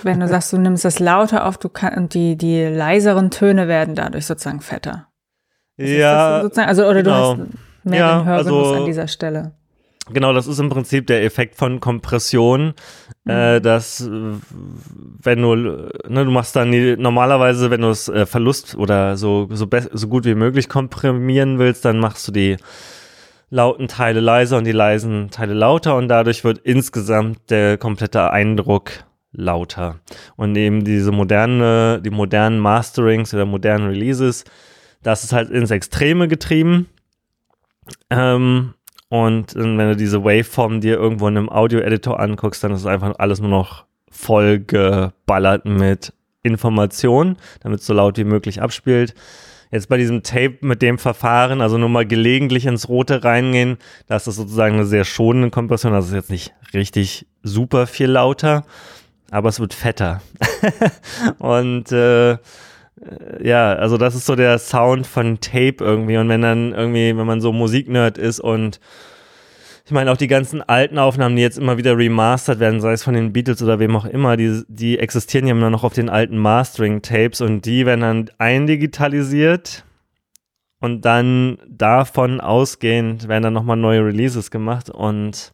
[0.03, 3.67] wenn du sagst, du nimmst das lauter auf, du kannst, und die, die leiseren Töne
[3.67, 5.07] werden dadurch sozusagen fetter.
[5.77, 6.41] ja.
[6.55, 7.35] also, oder genau.
[7.35, 7.49] du hast
[7.83, 9.53] mehr ja, den Hörgenuss also, an dieser Stelle.
[10.13, 12.75] Genau, das ist im Prinzip der Effekt von Kompression,
[13.27, 13.57] äh, mhm.
[13.57, 15.91] äh, dass wenn du, ne,
[16.25, 20.25] du machst dann die, normalerweise, wenn du es äh, Verlust oder so, so, so gut
[20.25, 22.57] wie möglich komprimieren willst, dann machst du die
[23.49, 28.91] lauten Teile leiser und die leisen Teile lauter und dadurch wird insgesamt der komplette Eindruck
[29.35, 29.99] lauter.
[30.35, 34.45] Und eben diese moderne, die modernen Masterings oder modernen Releases,
[35.03, 36.87] das ist halt ins Extreme getrieben.
[38.09, 38.73] Ähm,
[39.09, 43.39] und wenn du diese Waveform dir irgendwo in einem Audio-Editor anguckst, dann ist einfach alles
[43.39, 49.13] nur noch voll geballert mit Informationen, damit es so laut wie möglich abspielt.
[49.71, 54.15] Jetzt bei diesem Tape mit dem Verfahren, also nur mal gelegentlich ins Rote reingehen, da
[54.15, 58.63] ist das sozusagen eine sehr schonende Kompression, das ist jetzt nicht richtig super viel lauter
[59.31, 60.21] aber es wird fetter.
[61.39, 62.37] und äh,
[63.43, 66.17] ja, also das ist so der Sound von Tape irgendwie.
[66.17, 68.79] Und wenn dann irgendwie, wenn man so Musiknerd ist und
[69.85, 73.03] ich meine, auch die ganzen alten Aufnahmen, die jetzt immer wieder remastert werden, sei es
[73.03, 76.09] von den Beatles oder wem auch immer, die, die existieren ja immer noch auf den
[76.09, 79.83] alten Mastering-Tapes und die werden dann eindigitalisiert
[80.79, 85.53] und dann davon ausgehend werden dann nochmal neue Releases gemacht und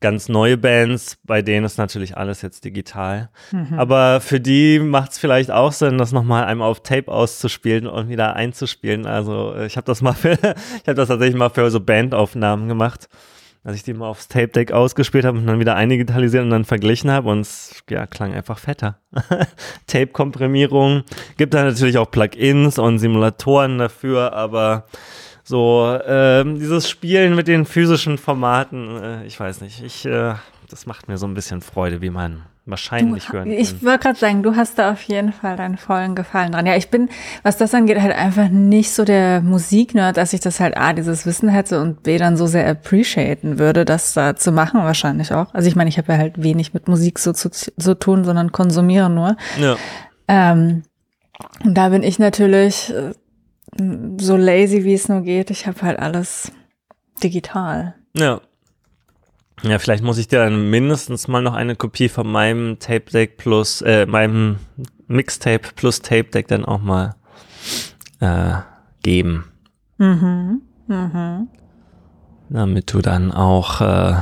[0.00, 3.30] ganz neue Bands, bei denen ist natürlich alles jetzt digital.
[3.52, 3.78] Mhm.
[3.78, 8.08] Aber für die macht es vielleicht auch Sinn, das nochmal einmal auf Tape auszuspielen und
[8.08, 9.06] wieder einzuspielen.
[9.06, 13.08] Also ich habe das mal für, ich habe das tatsächlich mal für so Bandaufnahmen gemacht,
[13.64, 16.64] dass ich die mal aufs Tape Deck ausgespielt habe und dann wieder eindigitalisiert und dann
[16.64, 18.98] verglichen habe und es ja, klang einfach fetter.
[19.86, 21.02] Tape-Komprimierung.
[21.36, 24.86] Gibt da natürlich auch Plugins und Simulatoren dafür, aber
[25.48, 30.34] so, äh, dieses Spielen mit den physischen Formaten, äh, ich weiß nicht, ich, äh,
[30.68, 33.58] das macht mir so ein bisschen Freude, wie man wahrscheinlich du, hören kann.
[33.58, 36.66] Ich wollte gerade sagen, du hast da auf jeden Fall deinen vollen Gefallen dran.
[36.66, 37.08] Ja, ich bin,
[37.44, 41.24] was das angeht, halt einfach nicht so der Musiknerd, dass ich das halt A, dieses
[41.24, 45.54] Wissen hätte und B, dann so sehr appreciaten würde, das da zu machen wahrscheinlich auch.
[45.54, 48.52] Also ich meine, ich habe ja halt wenig mit Musik so zu, zu tun, sondern
[48.52, 49.38] konsumiere nur.
[49.58, 49.76] Ja.
[50.28, 50.82] Ähm,
[51.64, 53.12] und da bin ich natürlich äh,
[54.18, 55.50] so lazy, wie es nur geht.
[55.50, 56.52] Ich habe halt alles
[57.22, 57.94] digital.
[58.16, 58.40] Ja.
[59.62, 63.38] Ja, vielleicht muss ich dir dann mindestens mal noch eine Kopie von meinem Tape Deck
[63.38, 64.56] plus, äh, meinem
[65.08, 67.16] Mixtape plus Tape Deck dann auch mal
[68.20, 68.54] äh,
[69.02, 69.46] geben.
[69.98, 70.62] Mhm.
[70.86, 71.48] Mhm.
[72.50, 74.14] Damit du dann auch äh,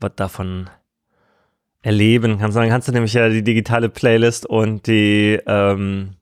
[0.00, 0.70] was davon
[1.82, 2.56] erleben kannst.
[2.56, 6.16] Dann kannst du nämlich ja die digitale Playlist und die ähm,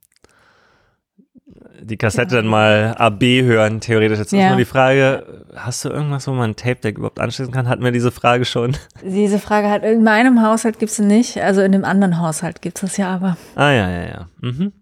[1.85, 4.19] die Kassette dann mal AB hören, theoretisch.
[4.19, 4.45] Jetzt ja.
[4.45, 7.69] ist nur die Frage, hast du irgendwas, wo man ein Tape-Deck überhaupt anschließen kann?
[7.69, 8.75] Hatten wir diese Frage schon?
[9.03, 12.77] Diese Frage hat, in meinem Haushalt gibt es nicht, also in dem anderen Haushalt gibt
[12.77, 13.37] es das ja aber.
[13.55, 14.27] Ah, ja, ja, ja.
[14.41, 14.73] Mhm.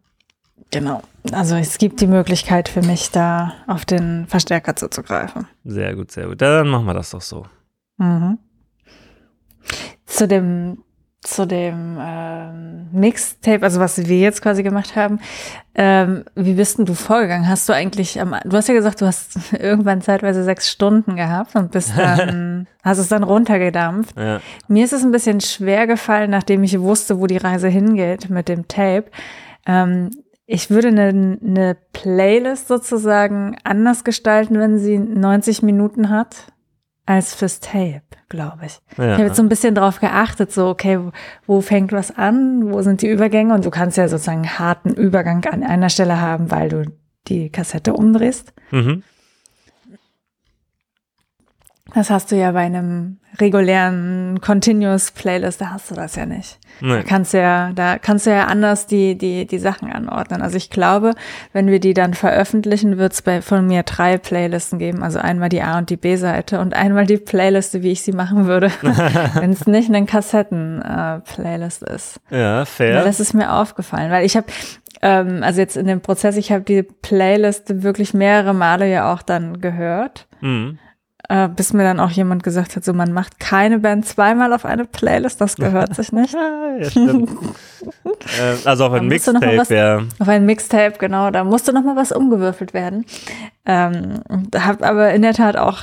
[0.72, 1.04] Genau.
[1.32, 5.48] Also es gibt die Möglichkeit für mich, da auf den Verstärker zuzugreifen.
[5.64, 6.42] Sehr gut, sehr gut.
[6.42, 7.46] Dann machen wir das doch so.
[7.98, 8.40] Mhm.
[10.06, 10.80] Zu dem
[11.24, 15.20] zu dem ähm, Mixtape, also was wir jetzt quasi gemacht haben.
[15.76, 17.48] Ähm, wie bist denn du vorgegangen?
[17.48, 21.56] Hast du eigentlich, am, du hast ja gesagt, du hast irgendwann zeitweise sechs Stunden gehabt
[21.56, 24.18] und bist dann, hast es dann runtergedampft.
[24.18, 24.42] Ja.
[24.68, 28.50] Mir ist es ein bisschen schwer gefallen, nachdem ich wusste, wo die Reise hingeht mit
[28.50, 29.06] dem Tape.
[29.66, 30.12] Ähm,
[30.46, 36.48] ich würde eine, eine Playlist sozusagen anders gestalten, wenn sie 90 Minuten hat
[37.06, 38.80] als fürs Tape, glaube ich.
[38.98, 39.06] Ja.
[39.06, 41.00] Ich habe jetzt so ein bisschen drauf geachtet, so, okay,
[41.46, 44.94] wo fängt was an, wo sind die Übergänge und du kannst ja sozusagen einen harten
[44.94, 46.86] Übergang an einer Stelle haben, weil du
[47.28, 48.54] die Kassette umdrehst.
[48.72, 49.04] Mhm.
[51.94, 56.60] Das hast du ja bei einem regulären Continuous Playlist, da hast du das ja nicht.
[56.82, 56.98] Nee.
[56.98, 60.42] Da kannst du ja, da kannst du ja anders die, die, die Sachen anordnen.
[60.42, 61.14] Also ich glaube,
[61.52, 65.04] wenn wir die dann veröffentlichen, wird es bei von mir drei Playlisten geben.
[65.04, 68.46] Also einmal die A und die B-Seite und einmal die Playliste, wie ich sie machen
[68.46, 68.72] würde,
[69.36, 72.20] wenn es nicht eine Kassetten-Playlist äh, ist.
[72.30, 72.98] Ja, fair.
[72.98, 74.48] Weil das ist mir aufgefallen, weil ich habe
[75.02, 79.22] ähm, also jetzt in dem Prozess, ich habe die Playlist wirklich mehrere Male ja auch
[79.22, 80.28] dann gehört.
[80.42, 80.80] Mhm
[81.34, 84.66] äh, bis mir dann auch jemand gesagt hat, so man macht keine Band zweimal auf
[84.66, 86.36] eine Playlist, das gehört sich nicht.
[86.36, 87.32] ja, stimmt.
[88.40, 90.04] äh, also auf ein Mixtape, ja.
[90.20, 93.06] Auf ein Mixtape, genau, da musste noch mal was umgewürfelt werden.
[93.66, 94.22] Ähm,
[94.56, 95.80] hab aber in der Tat auch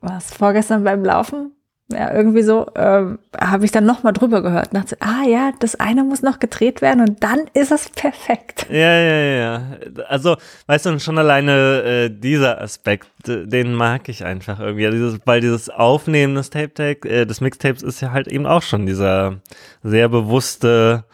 [0.00, 1.50] was vorgestern beim Laufen
[1.90, 4.74] ja, irgendwie so, ähm, habe ich dann nochmal drüber gehört.
[4.74, 8.66] Dachte, ah ja, das eine muss noch gedreht werden und dann ist es perfekt.
[8.70, 9.62] Ja, ja, ja.
[10.06, 10.36] Also,
[10.66, 14.90] weißt du, schon alleine äh, dieser Aspekt, den mag ich einfach irgendwie.
[14.90, 18.84] Dieses, weil dieses Aufnehmen des Tape-Tag, äh, des Mixtapes ist ja halt eben auch schon
[18.84, 19.36] dieser
[19.82, 21.04] sehr bewusste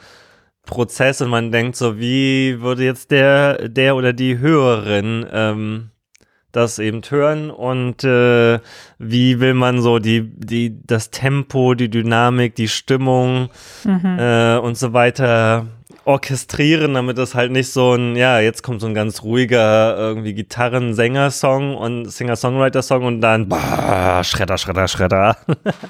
[0.66, 5.90] Prozess und man denkt so, wie würde jetzt der, der oder die Hörerin ähm,
[6.56, 8.60] das eben hören und äh,
[8.98, 13.48] wie will man so die, die, das Tempo, die Dynamik, die Stimmung
[13.84, 14.18] mhm.
[14.18, 15.66] äh, und so weiter
[16.04, 20.34] orchestrieren, damit das halt nicht so ein, ja, jetzt kommt so ein ganz ruhiger irgendwie
[20.34, 25.36] Gitarren-Sänger-Song und Singer-Songwriter-Song und dann bah, Schredder, Schredder, Schredder.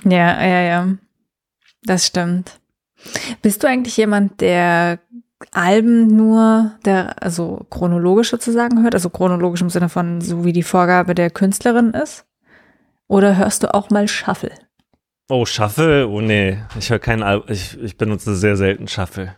[0.05, 0.89] Ja, ja, ja.
[1.83, 2.59] Das stimmt.
[3.43, 4.99] Bist du eigentlich jemand, der
[5.53, 10.63] Alben nur der, also chronologisch sozusagen hört, also chronologisch im Sinne von so wie die
[10.63, 12.25] Vorgabe der Künstlerin ist?
[13.09, 14.53] Oder hörst du auch mal Shuffle?
[15.29, 16.09] Oh, Shuffle?
[16.09, 19.35] Oh nee, ich höre kein Album, ich, ich benutze sehr selten Shuffle.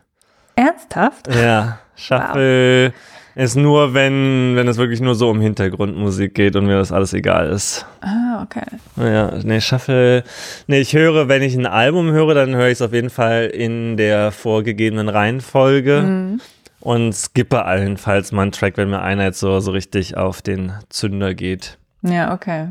[0.56, 1.32] Ernsthaft?
[1.34, 2.92] Ja, Shuffle.
[2.92, 2.94] Wow
[3.36, 7.12] ist nur, wenn, wenn es wirklich nur so um Hintergrundmusik geht und mir das alles
[7.12, 7.84] egal ist.
[8.00, 8.64] Ah, okay.
[8.96, 10.24] Ja, nee, Shuffle.
[10.66, 13.44] Nee, ich höre, wenn ich ein Album höre, dann höre ich es auf jeden Fall
[13.44, 16.00] in der vorgegebenen Reihenfolge.
[16.00, 16.40] Mhm.
[16.80, 20.72] Und skippe allenfalls mal einen Track, wenn mir einer jetzt so, so richtig auf den
[20.88, 21.76] Zünder geht.
[22.00, 22.68] Ja, okay.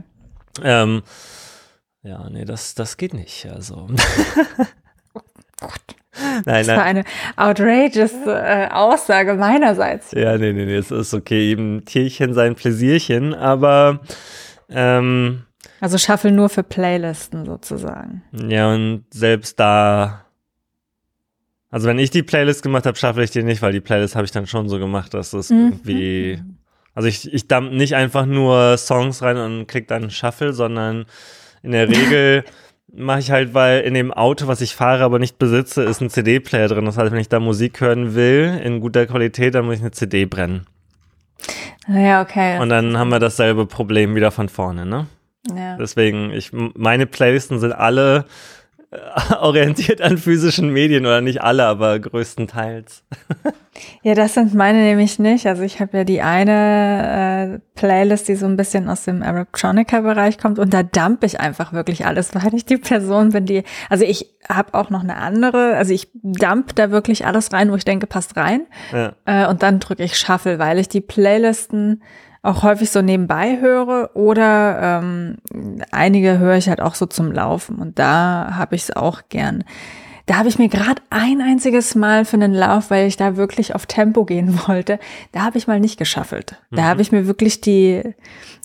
[0.64, 1.04] Ähm,
[2.02, 3.46] ja, nee, das, das geht nicht.
[3.46, 3.88] Also.
[5.14, 5.22] oh
[5.60, 5.96] Gott.
[6.46, 7.04] Nein, das war eine
[7.36, 10.12] outrageous äh, Aussage meinerseits.
[10.12, 11.52] Ja, nee, nee, nee, es ist okay.
[11.52, 14.02] Eben Tierchen sein Pläsierchen, aber
[14.70, 15.44] ähm,
[15.80, 18.24] Also Shuffle nur für Playlisten sozusagen.
[18.48, 20.26] Ja, und selbst da
[21.76, 24.24] also wenn ich die Playlist gemacht habe, schaffe ich die nicht, weil die Playlist habe
[24.24, 25.58] ich dann schon so gemacht, dass das mhm.
[25.58, 26.42] irgendwie.
[26.94, 31.06] Also ich, ich dump nicht einfach nur Songs rein und klick dann Shuffle, sondern
[31.64, 32.46] in der Regel
[32.98, 36.10] mache ich halt, weil in dem Auto, was ich fahre, aber nicht besitze, ist ein
[36.10, 36.86] CD-Player drin.
[36.86, 39.92] Das heißt, wenn ich da Musik hören will, in guter Qualität, dann muss ich eine
[39.92, 40.66] CD brennen.
[41.88, 42.60] Ja, okay.
[42.60, 45.08] Und dann haben wir dasselbe Problem wieder von vorne, ne?
[45.56, 45.78] Ja.
[45.78, 48.26] Deswegen, ich, meine Playlisten sind alle
[49.40, 53.04] orientiert an physischen Medien oder nicht alle, aber größtenteils.
[54.04, 55.48] ja, das sind meine nämlich nicht.
[55.48, 60.38] Also ich habe ja die eine äh, Playlist, die so ein bisschen aus dem Electronica-Bereich
[60.38, 64.06] kommt und da dump ich einfach wirklich alles, weil ich die Person bin, die, also
[64.06, 67.86] ich habe auch noch eine andere, also ich dump da wirklich alles rein, wo ich
[67.86, 68.62] denke, passt rein.
[68.92, 69.14] Ja.
[69.26, 72.02] Äh, und dann drücke ich Shuffle, weil ich die Playlisten
[72.44, 75.38] auch häufig so nebenbei höre oder ähm,
[75.92, 79.64] einige höre ich halt auch so zum Laufen und da habe ich es auch gern.
[80.26, 83.76] Da habe ich mir gerade ein einziges Mal für einen Lauf, weil ich da wirklich
[83.76, 85.00] auf Tempo gehen wollte,
[85.32, 86.56] da habe ich mal nicht geschaffelt.
[86.72, 86.86] Da mhm.
[86.86, 88.02] habe ich mir wirklich die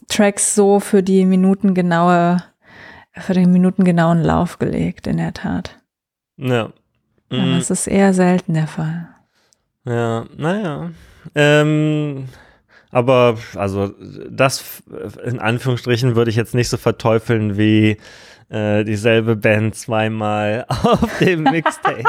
[0.08, 2.38] Tracks so für die minutengenaue,
[3.12, 5.78] für den minutengenauen Lauf gelegt, in der Tat.
[6.36, 6.72] Ja.
[7.30, 7.40] Mhm.
[7.40, 9.08] Aber es ist eher selten der Fall.
[9.84, 10.90] Ja, naja.
[11.34, 12.26] Ähm,
[12.90, 13.94] aber also
[14.28, 14.82] das
[15.24, 17.98] in Anführungsstrichen würde ich jetzt nicht so verteufeln wie
[18.50, 22.02] äh, dieselbe Band zweimal auf dem Mixtape.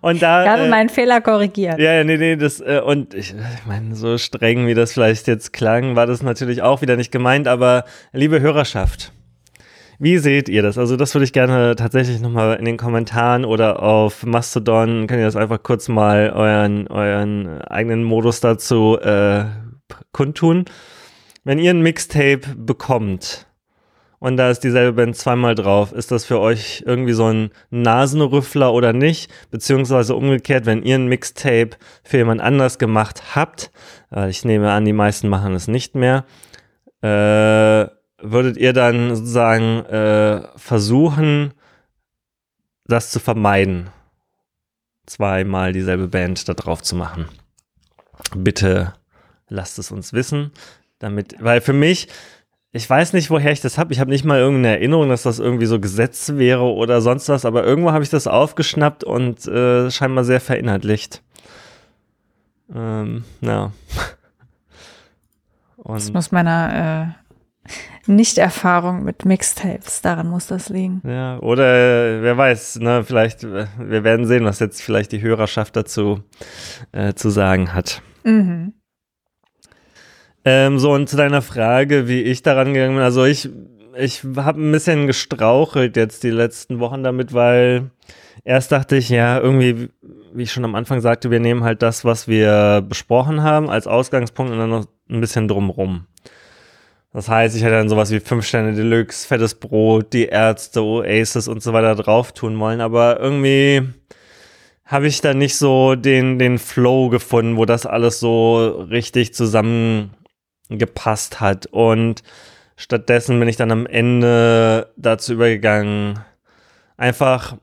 [0.00, 0.44] und da.
[0.44, 1.78] Ich habe äh, meinen Fehler korrigiert.
[1.78, 5.52] Ja, nee, nee, das, äh, und ich, ich meine, so streng wie das vielleicht jetzt
[5.52, 9.12] klang, war das natürlich auch wieder nicht gemeint, aber liebe Hörerschaft.
[9.98, 10.78] Wie seht ihr das?
[10.78, 15.26] Also das würde ich gerne tatsächlich nochmal in den Kommentaren oder auf Mastodon, könnt ihr
[15.26, 19.44] das einfach kurz mal euren, euren eigenen Modus dazu äh,
[20.10, 20.64] kundtun.
[21.44, 23.46] Wenn ihr ein Mixtape bekommt
[24.22, 28.72] und da ist dieselbe Band zweimal drauf, ist das für euch irgendwie so ein Nasenrüffler
[28.72, 29.28] oder nicht?
[29.50, 31.70] Beziehungsweise umgekehrt, wenn ihr ein Mixtape
[32.04, 33.72] für jemand anders gemacht habt,
[34.14, 36.24] äh, ich nehme an, die meisten machen es nicht mehr,
[37.00, 37.88] äh,
[38.24, 41.52] würdet ihr dann sozusagen äh, versuchen,
[42.86, 43.90] das zu vermeiden,
[45.04, 47.26] zweimal dieselbe Band da drauf zu machen?
[48.36, 48.92] Bitte
[49.48, 50.52] lasst es uns wissen.
[51.00, 52.06] Damit, weil für mich,
[52.74, 53.92] ich weiß nicht, woher ich das habe.
[53.92, 57.44] Ich habe nicht mal irgendeine Erinnerung, dass das irgendwie so Gesetz wäre oder sonst was,
[57.44, 61.22] aber irgendwo habe ich das aufgeschnappt und äh, scheinbar sehr verinnerlicht.
[62.74, 63.72] Ähm, ja.
[65.76, 67.16] Und das muss meiner
[67.66, 67.70] äh,
[68.06, 71.02] Nicht-Erfahrung mit Mixtapes, daran muss das liegen.
[71.04, 76.22] Ja, oder wer weiß, ne, vielleicht, wir werden sehen, was jetzt vielleicht die Hörerschaft dazu
[76.92, 78.00] äh, zu sagen hat.
[78.22, 78.74] Mhm.
[80.44, 83.04] Ähm, so, und zu deiner Frage, wie ich daran gegangen bin.
[83.04, 83.48] Also ich,
[83.96, 87.90] ich habe ein bisschen gestrauchelt jetzt die letzten Wochen damit, weil
[88.44, 89.90] erst dachte ich, ja, irgendwie,
[90.34, 93.86] wie ich schon am Anfang sagte, wir nehmen halt das, was wir besprochen haben, als
[93.86, 96.06] Ausgangspunkt und dann noch ein bisschen drumrum.
[97.12, 101.46] Das heißt, ich hätte dann sowas wie 5 Sterne Deluxe, fettes Brot, die Ärzte, Oasis
[101.46, 103.82] und so weiter drauf tun wollen, aber irgendwie
[104.86, 110.10] habe ich da nicht so den, den Flow gefunden, wo das alles so richtig zusammen
[110.78, 111.66] gepasst hat.
[111.66, 112.22] Und
[112.76, 116.18] stattdessen bin ich dann am Ende dazu übergegangen,
[116.96, 117.56] einfach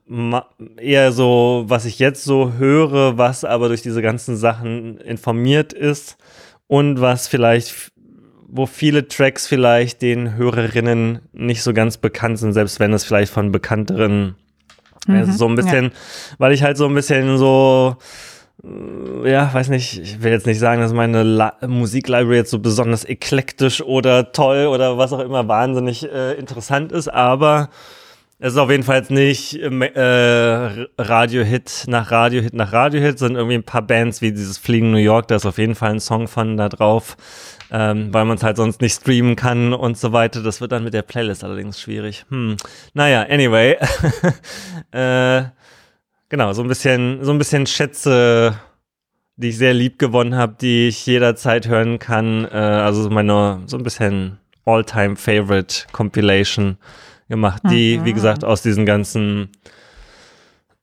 [0.76, 6.18] eher so, was ich jetzt so höre, was aber durch diese ganzen Sachen informiert ist
[6.66, 7.90] und was vielleicht,
[8.48, 13.32] wo viele Tracks vielleicht den Hörerinnen nicht so ganz bekannt sind, selbst wenn es vielleicht
[13.32, 14.36] von bekannteren,
[15.06, 15.90] mhm, also so ein bisschen, ja.
[16.38, 17.96] weil ich halt so ein bisschen so
[19.24, 23.04] ja, weiß nicht, ich will jetzt nicht sagen, dass meine La Musiklibrary jetzt so besonders
[23.04, 27.70] eklektisch oder toll oder was auch immer wahnsinnig äh, interessant ist, aber
[28.38, 33.56] es ist auf jeden Fall jetzt nicht äh, Radio-Hit nach Radio-Hit nach Radio-Hit, sondern irgendwie
[33.56, 36.28] ein paar Bands wie dieses Fliegen New York, da ist auf jeden Fall ein Song
[36.28, 37.16] von da drauf,
[37.70, 40.42] ähm, weil man es halt sonst nicht streamen kann und so weiter.
[40.42, 42.24] Das wird dann mit der Playlist allerdings schwierig.
[42.30, 42.56] Hm.
[42.94, 43.76] Naja, anyway.
[44.92, 45.44] äh,
[46.30, 48.54] Genau, so ein bisschen, so ein bisschen Schätze,
[49.34, 52.44] die ich sehr lieb gewonnen habe, die ich jederzeit hören kann.
[52.44, 56.78] Äh, also meine, so ein bisschen All-Time Favorite Compilation
[57.28, 58.04] gemacht, die, mhm.
[58.04, 59.50] wie gesagt, aus diesen ganzen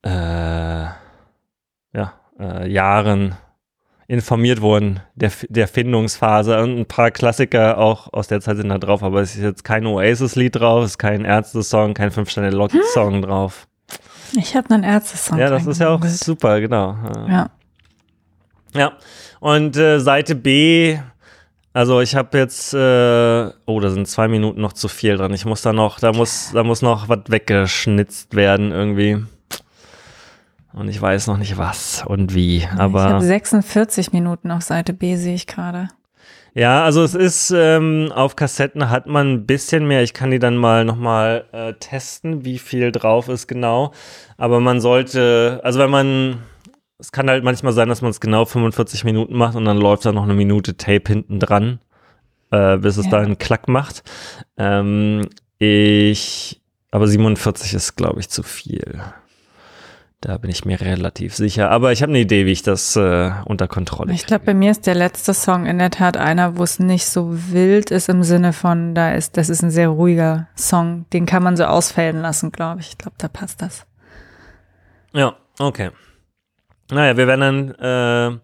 [0.04, 0.93] äh, ja,
[2.39, 3.36] äh, Jahren
[4.08, 8.78] informiert wurden, der, der Findungsphase und ein paar Klassiker auch aus der Zeit sind da
[8.80, 13.68] drauf, aber es ist jetzt kein Oasis-Lied drauf, es ist kein Ärzte-Song, kein Fünf-Sterne-Lock-Song drauf.
[14.34, 15.38] Ich habe einen Ärzte-Song.
[15.38, 16.95] Ja, das ist ja auch super, genau.
[17.28, 17.49] Ja.
[18.73, 18.91] Ja.
[19.39, 20.97] Und äh, Seite B,
[21.73, 25.32] Also ich habe jetzt, äh, oh, da sind zwei Minuten noch zu viel dran.
[25.34, 29.23] Ich muss da noch, da muss, da muss noch was weggeschnitzt werden irgendwie.
[30.73, 32.67] Und ich weiß noch nicht was und wie.
[32.78, 35.89] Aber ich habe 46 Minuten auf Seite B, sehe ich gerade.
[36.54, 40.02] Ja, also es ist, ähm, auf Kassetten hat man ein bisschen mehr.
[40.02, 43.93] Ich kann die dann mal nochmal äh, testen, wie viel drauf ist genau.
[44.38, 46.39] Aber man sollte, also wenn man,
[46.98, 50.06] es kann halt manchmal sein, dass man es genau 45 Minuten macht und dann läuft
[50.06, 51.80] da noch eine Minute Tape hinten dran,
[52.52, 53.12] äh, bis es Ja.
[53.12, 54.04] da einen Klack macht.
[54.58, 55.28] Ähm,
[55.60, 59.00] ich, aber 47 ist, glaube ich, zu viel.
[60.22, 61.70] Da bin ich mir relativ sicher.
[61.70, 64.72] Aber ich habe eine Idee, wie ich das äh, unter Kontrolle Ich glaube, bei mir
[64.72, 68.24] ist der letzte Song in der Tat einer, wo es nicht so wild ist im
[68.24, 71.05] Sinne von, da ist, das ist ein sehr ruhiger Song.
[71.13, 72.89] Den kann man so ausfällen lassen, glaube ich.
[72.89, 73.86] Ich glaube, da passt das.
[75.13, 75.91] Ja, okay.
[76.89, 78.39] Naja, wir werden dann äh,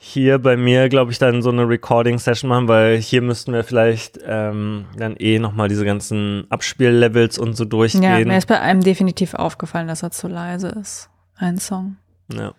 [0.00, 4.18] hier bei mir, glaube ich, dann so eine Recording-Session machen, weil hier müssten wir vielleicht
[4.24, 8.28] ähm, dann eh nochmal diese ganzen Abspiellevels und so Ja, durchgehen.
[8.28, 11.10] mir ist bei einem definitiv aufgefallen, dass er zu leise ist.
[11.36, 11.96] Ein Song.
[12.32, 12.52] Ja.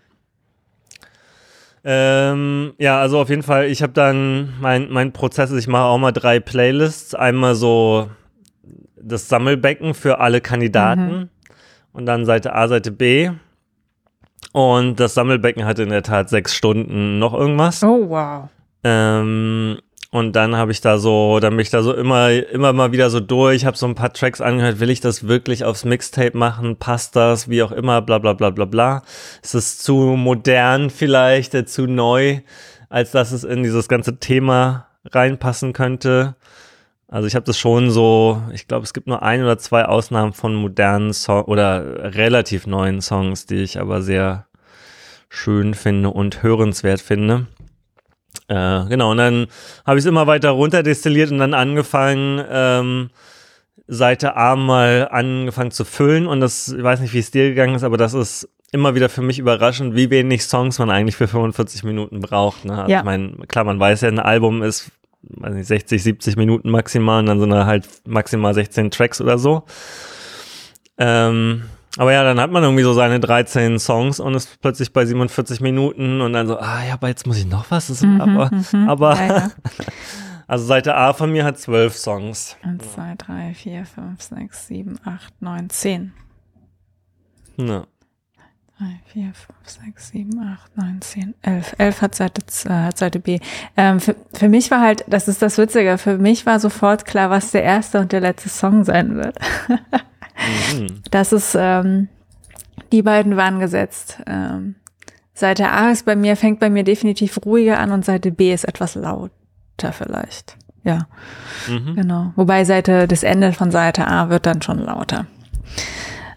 [1.86, 5.84] Ähm, ja, also auf jeden Fall, ich habe dann mein, mein Prozess, ist, ich mache
[5.86, 7.16] auch mal drei Playlists.
[7.16, 8.10] Einmal so
[9.02, 11.30] das Sammelbecken für alle Kandidaten
[11.94, 13.32] und dann Seite A, Seite B.
[14.52, 17.84] Und das Sammelbecken hatte in der Tat sechs Stunden noch irgendwas.
[17.84, 18.50] Oh, wow.
[18.84, 19.78] Ähm,
[20.12, 23.12] und dann habe ich da so, dann bin ich da so immer, immer mal wieder
[23.12, 26.78] so durch, habe so ein paar Tracks angehört, will ich das wirklich aufs Mixtape machen,
[26.78, 29.04] passt das, wie auch immer, bla bla bla bla bla.
[29.44, 32.40] Ist es zu modern vielleicht, äh, zu neu,
[32.90, 36.36] als dass es in dieses ganze Thema reinpassen könnte.
[37.12, 40.34] Also ich habe das schon so, ich glaube, es gibt nur ein oder zwei Ausnahmen
[40.34, 44.45] von modernen Songs oder relativ neuen Songs, die ich aber sehr
[45.28, 47.47] schön finde und hörenswert finde.
[48.47, 49.47] Äh, genau, und dann
[49.86, 53.10] habe ich es immer weiter runterdestilliert und dann angefangen, ähm,
[53.88, 56.28] Seite A mal angefangen zu füllen.
[56.28, 59.10] Und das, ich weiß nicht, wie es dir gegangen ist, aber das ist immer wieder
[59.10, 62.66] für mich überraschend, wie wenig Songs man eigentlich für 45 Minuten braucht.
[62.66, 62.78] Ne?
[62.78, 62.99] Also Ja.
[62.99, 64.91] Ich meine, klar, man weiß ja, ein Album ist
[65.22, 69.38] weiß nicht, 60, 70 Minuten maximal und dann sind da halt maximal 16 Tracks oder
[69.38, 69.64] so.
[70.98, 71.64] Ähm,
[71.98, 75.60] aber ja, dann hat man irgendwie so seine 13 Songs und ist plötzlich bei 47
[75.60, 77.90] Minuten und dann so, ah ja, aber jetzt muss ich noch was.
[77.90, 78.52] Ist, aber,
[78.88, 79.52] aber Ja, ja.
[80.48, 82.58] also Seite A von mir hat 12 Songs.
[82.62, 86.14] Eins, zwei, drei, vier, fünf, sechs, sieben, acht, neun, zehn.
[87.58, 87.86] Ja.
[88.80, 91.76] Drei, vier, fünf, sechs, sieben, acht, neun, zehn, elf.
[91.78, 93.40] Elf hat Seite, äh, hat Seite B.
[93.76, 97.30] Ähm, für, für mich war halt, das ist das Witzige, für mich war sofort klar,
[97.30, 99.38] was der erste und der letzte Song sein wird.
[100.74, 101.02] Mhm.
[101.12, 102.08] Das ist, ähm,
[102.94, 104.20] die beiden waren gesetzt.
[104.26, 104.76] Ähm,
[105.34, 108.64] Seite A ist bei mir, fängt bei mir definitiv ruhiger an und Seite B ist
[108.64, 110.56] etwas lauter vielleicht.
[110.86, 111.08] Ja,
[111.68, 111.96] Mhm.
[111.96, 112.32] genau.
[112.38, 115.26] Wobei Seite, das Ende von Seite A wird dann schon lauter.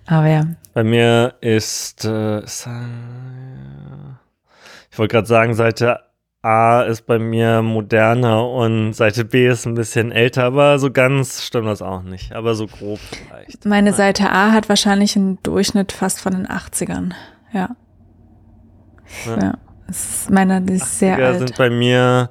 [0.06, 2.48] Aber ja, Bei mir ist, äh, ich
[4.98, 6.00] wollte gerade sagen, Seite
[6.42, 11.42] A ist bei mir moderner und Seite B ist ein bisschen älter, aber so ganz
[11.42, 12.32] stimmt das auch nicht.
[12.32, 13.64] Aber so grob vielleicht.
[13.64, 17.12] meine Seite A hat wahrscheinlich einen Durchschnitt fast von den 80ern.
[17.52, 17.76] Ja.
[19.26, 19.40] Ja.
[19.40, 19.58] Ja.
[19.86, 21.38] Das ist meine, die ist sehr 80er alt.
[21.38, 22.30] sind bei mir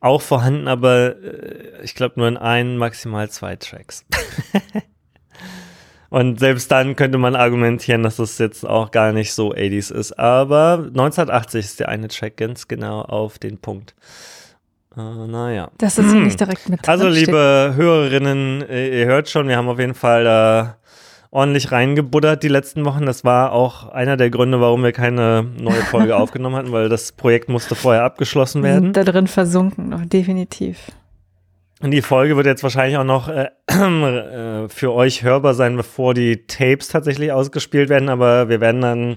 [0.00, 4.06] auch vorhanden, aber äh, ich glaube nur in ein, maximal zwei Tracks.
[6.10, 10.18] Und selbst dann könnte man argumentieren, dass das jetzt auch gar nicht so 80s ist.
[10.18, 13.94] Aber 1980 ist der eine Track ganz genau auf den Punkt.
[14.96, 15.70] Äh, naja.
[15.78, 19.68] Das ist hier nicht direkt mit Also, liebe Hörerinnen, äh, ihr hört schon, wir haben
[19.68, 20.76] auf jeden Fall da
[21.30, 23.06] ordentlich reingebuddert die letzten Wochen.
[23.06, 27.12] Das war auch einer der Gründe, warum wir keine neue Folge aufgenommen hatten, weil das
[27.12, 28.84] Projekt musste vorher abgeschlossen Wir werden.
[28.86, 30.90] sind da drin versunken, noch definitiv.
[31.82, 36.12] Und die Folge wird jetzt wahrscheinlich auch noch äh, äh, für euch hörbar sein, bevor
[36.12, 38.10] die Tapes tatsächlich ausgespielt werden.
[38.10, 39.16] Aber wir werden dann,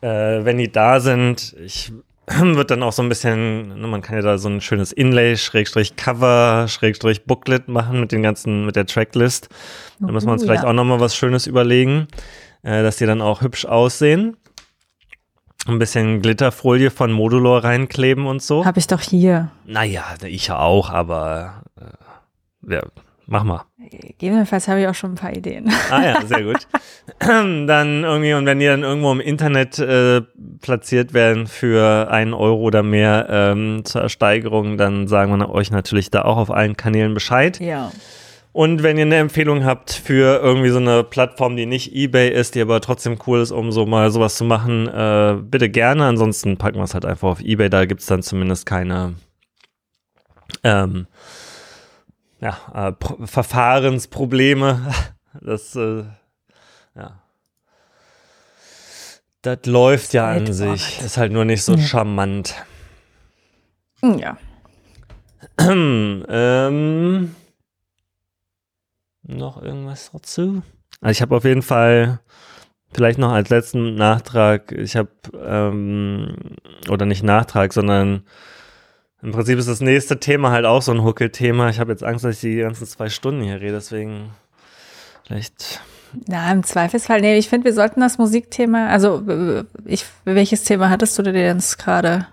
[0.00, 1.92] äh, wenn die da sind, ich
[2.26, 5.36] wird dann auch so ein bisschen, ne, man kann ja da so ein schönes Inlay,
[5.36, 9.50] Schrägstrich Cover, Schrägstrich Booklet machen mit den ganzen, mit der Tracklist.
[10.00, 10.70] Da müssen wir uns Oh, vielleicht ja.
[10.70, 12.08] auch nochmal was Schönes überlegen,
[12.62, 14.38] äh, dass die dann auch hübsch aussehen.
[15.66, 18.64] Ein bisschen Glitterfolie von Modulor reinkleben und so.
[18.64, 19.50] Habe ich doch hier.
[19.64, 22.82] Naja, ich auch, aber äh, ja,
[23.26, 23.64] mach mal.
[23.78, 25.72] Gegebenenfalls habe ich auch schon ein paar Ideen.
[25.90, 26.66] Ah ja, sehr gut.
[27.18, 30.20] dann irgendwie, und wenn die dann irgendwo im Internet äh,
[30.60, 36.10] platziert werden für einen Euro oder mehr ähm, zur Ersteigerung, dann sagen wir euch natürlich
[36.10, 37.58] da auch auf allen Kanälen Bescheid.
[37.60, 37.90] Ja.
[38.54, 42.54] Und wenn ihr eine Empfehlung habt für irgendwie so eine Plattform, die nicht Ebay ist,
[42.54, 46.04] die aber trotzdem cool ist, um so mal sowas zu machen, äh, bitte gerne.
[46.06, 47.68] Ansonsten packen wir es halt einfach auf Ebay.
[47.68, 49.14] Da gibt es dann zumindest keine,
[50.62, 51.08] ähm,
[52.40, 54.80] ja, äh, Verfahrensprobleme.
[55.40, 56.04] Das, äh,
[56.94, 57.20] ja.
[59.42, 61.02] Das läuft ja an sich.
[61.02, 61.80] Ist halt nur nicht so ja.
[61.80, 62.54] charmant.
[64.00, 64.38] Ja.
[65.58, 67.34] ähm,
[69.26, 70.62] noch irgendwas dazu?
[71.00, 72.20] Also ich habe auf jeden Fall
[72.92, 75.10] vielleicht noch als letzten Nachtrag, ich habe,
[75.44, 76.36] ähm,
[76.88, 78.22] oder nicht Nachtrag, sondern
[79.22, 81.70] im Prinzip ist das nächste Thema halt auch so ein Huckelthema.
[81.70, 84.30] Ich habe jetzt Angst, dass ich die ganzen zwei Stunden hier rede, deswegen
[85.26, 85.80] vielleicht.
[86.26, 89.24] Na, im Zweifelsfall, nee, ich finde, wir sollten das Musikthema, also
[89.84, 92.28] ich, welches Thema hattest du dir denn gerade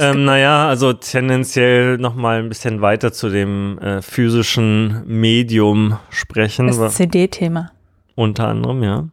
[0.00, 6.66] ähm, naja, also tendenziell nochmal ein bisschen weiter zu dem äh, physischen Medium sprechen.
[6.68, 7.72] Das CD-Thema.
[8.14, 9.08] Unter anderem, ja.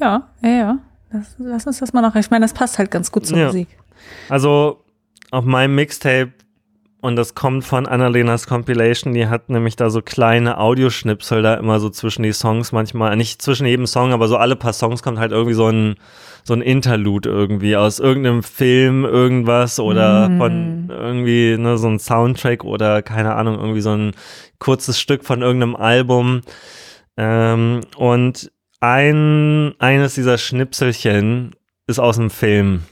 [0.00, 0.78] Ja, ja, ja.
[1.12, 2.14] Das, lass uns das mal noch.
[2.16, 3.46] Ich meine, das passt halt ganz gut zur ja.
[3.46, 3.68] Musik.
[4.28, 4.84] Also
[5.30, 6.32] auf meinem Mixtape
[7.00, 11.78] und das kommt von Annalenas Compilation, die hat nämlich da so kleine Audioschnipsel da immer
[11.78, 15.18] so zwischen die Songs manchmal, nicht zwischen jedem Song, aber so alle paar Songs kommt
[15.18, 15.94] halt irgendwie so ein,
[16.42, 20.38] so ein Interlude irgendwie aus irgendeinem Film, irgendwas oder mm.
[20.38, 24.12] von irgendwie ne, so ein Soundtrack oder keine Ahnung, irgendwie so ein
[24.58, 26.40] kurzes Stück von irgendeinem Album.
[27.16, 31.54] Ähm, und ein, eines dieser Schnipselchen
[31.86, 32.82] ist aus einem Film.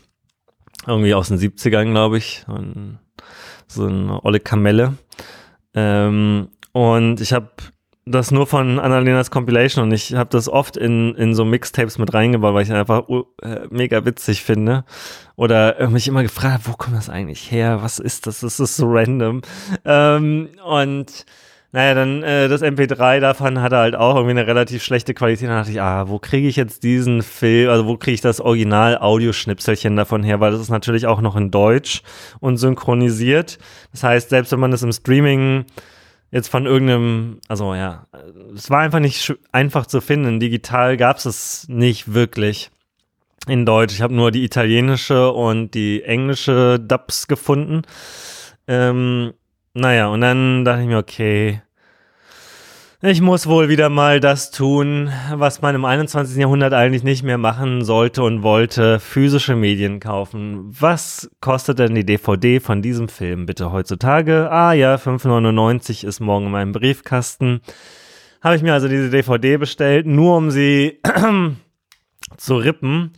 [0.86, 2.44] Irgendwie aus den 70ern, glaube ich.
[2.46, 3.00] Und
[3.66, 4.94] so eine olle Kamelle.
[5.74, 7.50] Ähm, und ich habe
[8.08, 12.14] das nur von Annalenas Compilation und ich habe das oft in, in so Mixtapes mit
[12.14, 13.24] reingebaut, weil ich einfach uh,
[13.70, 14.84] mega witzig finde.
[15.34, 17.82] Oder äh, mich immer gefragt, wo kommt das eigentlich her?
[17.82, 18.40] Was ist das?
[18.40, 19.42] Das ist so random.
[19.84, 21.26] Ähm, und
[21.72, 25.48] naja, dann äh, das MP3 davon hatte halt auch irgendwie eine relativ schlechte Qualität.
[25.48, 28.40] Dann dachte ich, ah, wo kriege ich jetzt diesen Film, also wo kriege ich das
[28.40, 30.40] Original-Audioschnipselchen davon her?
[30.40, 32.02] Weil das ist natürlich auch noch in Deutsch
[32.40, 33.58] und synchronisiert.
[33.92, 35.64] Das heißt, selbst wenn man das im Streaming
[36.30, 38.06] jetzt von irgendeinem, also ja,
[38.54, 40.40] es war einfach nicht einfach zu finden.
[40.40, 42.70] Digital gab es es nicht wirklich
[43.46, 43.94] in Deutsch.
[43.94, 47.82] Ich habe nur die italienische und die englische Dubs gefunden.
[48.66, 49.32] Ähm,
[49.76, 51.60] naja, und dann dachte ich mir, okay,
[53.02, 56.38] ich muss wohl wieder mal das tun, was man im 21.
[56.38, 60.64] Jahrhundert eigentlich nicht mehr machen sollte und wollte, physische Medien kaufen.
[60.80, 64.50] Was kostet denn die DVD von diesem Film bitte heutzutage?
[64.50, 67.60] Ah ja, 5,99 ist morgen in meinem Briefkasten.
[68.40, 71.02] Habe ich mir also diese DVD bestellt, nur um sie
[72.38, 73.12] zu rippen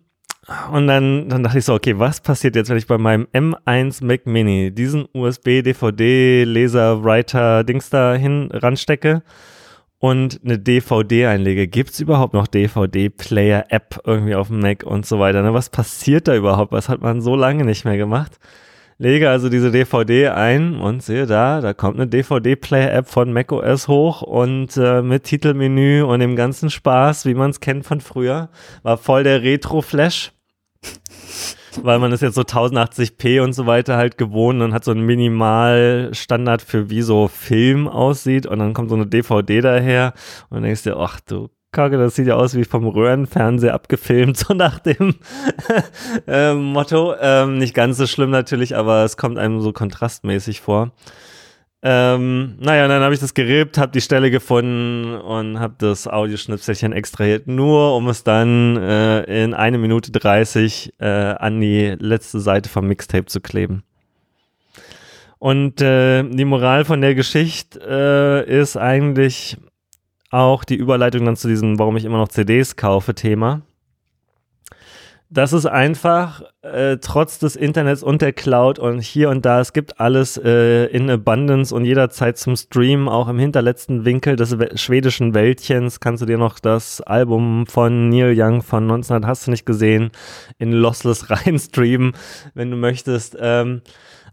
[0.71, 4.05] und dann, dann dachte ich so, okay, was passiert jetzt, wenn ich bei meinem M1
[4.05, 9.23] Mac Mini diesen USB-DVD-Leser-Writer-Dings da hin ranstecke
[9.97, 11.67] und eine DVD einlege?
[11.67, 15.41] Gibt es überhaupt noch DVD-Player-App irgendwie auf dem Mac und so weiter?
[15.41, 15.55] Ne?
[15.55, 16.71] Was passiert da überhaupt?
[16.71, 18.37] Was hat man so lange nicht mehr gemacht?
[19.03, 24.21] Lege also diese DVD ein und sehe da, da kommt eine DVD-Player-App von macOS hoch
[24.21, 28.47] und äh, mit Titelmenü und dem ganzen Spaß, wie man es kennt von früher,
[28.81, 30.31] war voll der Retro-Flash.
[31.81, 35.05] Weil man ist jetzt so 1080p und so weiter halt gewohnt und hat so einen
[35.05, 40.13] Minimalstandard für wie so Film aussieht und dann kommt so eine DVD daher
[40.49, 44.53] und denkst du, ach du Kacke, das sieht ja aus wie vom Röhrenfernseher abgefilmt, so
[44.53, 45.15] nach dem
[46.27, 47.13] äh, Motto.
[47.19, 50.93] Ähm, nicht ganz so schlimm natürlich, aber es kommt einem so kontrastmäßig vor.
[51.85, 56.07] Ähm, naja, und dann habe ich das gerippt, habe die Stelle gefunden und habe das
[56.07, 62.39] Audioschnipselchen extrahiert, nur um es dann äh, in eine Minute 30 äh, an die letzte
[62.39, 63.83] Seite vom Mixtape zu kleben.
[65.39, 67.77] Und äh, die Moral von der Geschichte
[68.47, 69.57] äh, ist eigentlich,
[70.33, 73.61] auch die Überleitung dann zu diesem, warum ich immer noch CDs kaufe, Thema.
[75.29, 79.73] Das ist einfach, äh, trotz des Internets und der Cloud und hier und da, es
[79.73, 85.33] gibt alles äh, in Abundance und jederzeit zum Streamen, auch im hinterletzten Winkel des schwedischen
[85.33, 89.65] Wäldchens kannst du dir noch das Album von Neil Young von 1900, hast du nicht
[89.65, 90.11] gesehen,
[90.59, 92.13] in Lossless reinstreamen,
[92.53, 93.35] wenn du möchtest.
[93.39, 93.81] Ähm,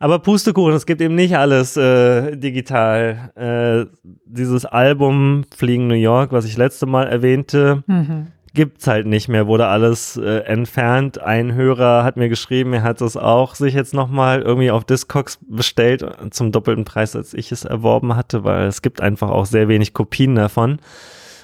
[0.01, 3.30] aber Pustekuchen, es gibt eben nicht alles äh, digital.
[3.34, 3.94] Äh,
[4.24, 8.28] dieses Album Fliegen New York, was ich letzte Mal erwähnte, mhm.
[8.55, 11.20] gibt's halt nicht mehr, wurde alles äh, entfernt.
[11.20, 15.38] Ein Hörer hat mir geschrieben, er hat es auch sich jetzt nochmal irgendwie auf Discogs
[15.46, 19.68] bestellt zum doppelten Preis, als ich es erworben hatte, weil es gibt einfach auch sehr
[19.68, 20.78] wenig Kopien davon.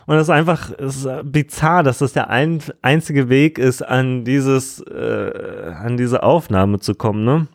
[0.06, 4.24] Und es ist einfach es ist bizarr, dass das der ein, einzige Weg ist, an
[4.24, 7.48] dieses, äh, an diese Aufnahme zu kommen, ne?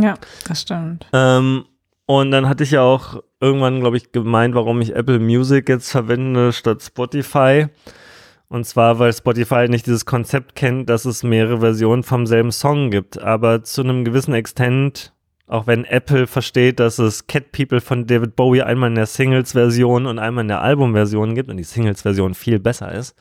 [0.00, 0.14] Ja,
[0.46, 1.06] das stimmt.
[1.12, 1.64] Ähm,
[2.06, 5.90] und dann hatte ich ja auch irgendwann, glaube ich, gemeint, warum ich Apple Music jetzt
[5.90, 7.66] verwende statt Spotify.
[8.48, 12.90] Und zwar, weil Spotify nicht dieses Konzept kennt, dass es mehrere Versionen vom selben Song
[12.90, 13.20] gibt.
[13.20, 15.12] Aber zu einem gewissen Extent,
[15.46, 20.06] auch wenn Apple versteht, dass es Cat People von David Bowie einmal in der Singles-Version
[20.06, 23.14] und einmal in der Album-Version gibt und die Singles-Version viel besser ist,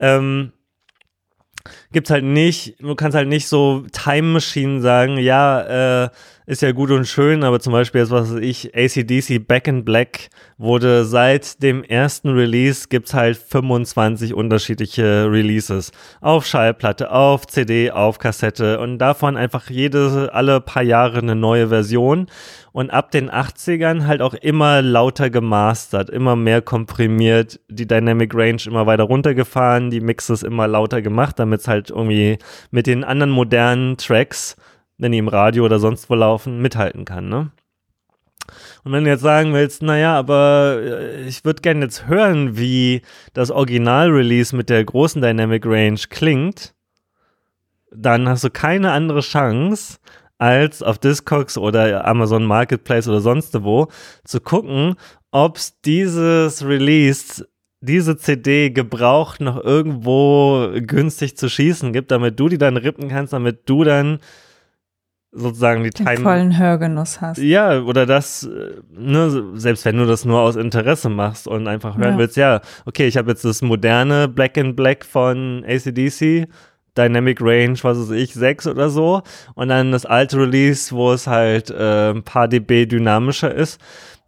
[0.00, 0.52] ähm,
[1.94, 6.10] gibt's halt nicht, du kannst halt nicht so Time Machine sagen, ja, äh,
[6.46, 10.28] ist ja gut und schön, aber zum Beispiel jetzt, was ich, ACDC Back in Black
[10.58, 15.90] wurde seit dem ersten Release gibt's halt 25 unterschiedliche Releases.
[16.20, 21.68] Auf Schallplatte, auf CD, auf Kassette und davon einfach jede, alle paar Jahre eine neue
[21.68, 22.26] Version
[22.74, 28.60] und ab den 80ern halt auch immer lauter gemastert, immer mehr komprimiert, die Dynamic Range
[28.66, 32.36] immer weiter runtergefahren, die Mixes immer lauter gemacht, damit es halt irgendwie
[32.70, 34.56] mit den anderen modernen Tracks
[34.98, 37.50] wenn die im Radio oder sonst wo laufen, mithalten kann, ne?
[38.84, 43.00] Und wenn du jetzt sagen willst, naja, aber äh, ich würde gerne jetzt hören, wie
[43.32, 46.74] das Original-Release mit der großen Dynamic Range klingt,
[47.90, 49.98] dann hast du keine andere Chance,
[50.38, 53.88] als auf Discogs oder Amazon Marketplace oder sonst wo
[54.24, 54.96] zu gucken,
[55.30, 57.46] ob es dieses Release,
[57.80, 63.32] diese CD gebraucht noch irgendwo günstig zu schießen gibt, damit du die dann rippen kannst,
[63.32, 64.18] damit du dann
[65.34, 66.20] sozusagen die Den Time.
[66.20, 67.38] vollen Hörgenuss hast.
[67.38, 71.96] Ja, oder das, äh, ne, selbst wenn du das nur aus Interesse machst und einfach
[71.98, 72.18] hören ja.
[72.18, 76.46] willst, ja, okay, ich habe jetzt das moderne Black in Black von ACDC,
[76.96, 79.22] Dynamic Range, was weiß ich, 6 oder so,
[79.54, 83.80] und dann das alte Release, wo es halt äh, ein paar dB dynamischer ist.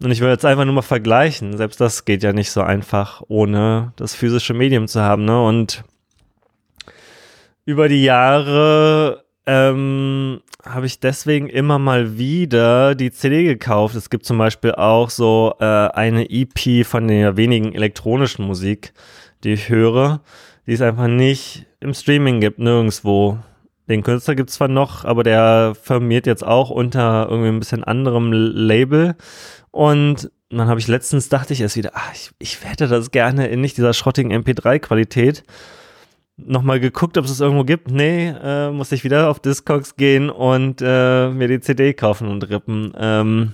[0.03, 1.57] Und ich will jetzt einfach nur mal vergleichen.
[1.57, 5.43] Selbst das geht ja nicht so einfach, ohne das physische Medium zu haben, ne?
[5.43, 5.85] Und
[7.65, 13.95] über die Jahre ähm, habe ich deswegen immer mal wieder die CD gekauft.
[13.95, 18.93] Es gibt zum Beispiel auch so äh, eine EP von der wenigen elektronischen Musik,
[19.45, 20.21] die ich höre,
[20.67, 23.39] die es einfach nicht im Streaming gibt, nirgendwo.
[23.89, 27.85] Den Künstler gibt es zwar noch, aber der firmiert jetzt auch unter irgendwie ein bisschen
[27.85, 29.15] anderem Label.
[29.71, 33.47] Und dann habe ich letztens, dachte ich erst wieder, ach, ich, ich hätte das gerne
[33.47, 35.45] in nicht dieser schrottigen MP3-Qualität
[36.37, 37.91] nochmal geguckt, ob es es irgendwo gibt.
[37.91, 42.49] Nee, äh, muss ich wieder auf Discogs gehen und äh, mir die CD kaufen und
[42.49, 42.93] rippen.
[42.99, 43.53] Ähm,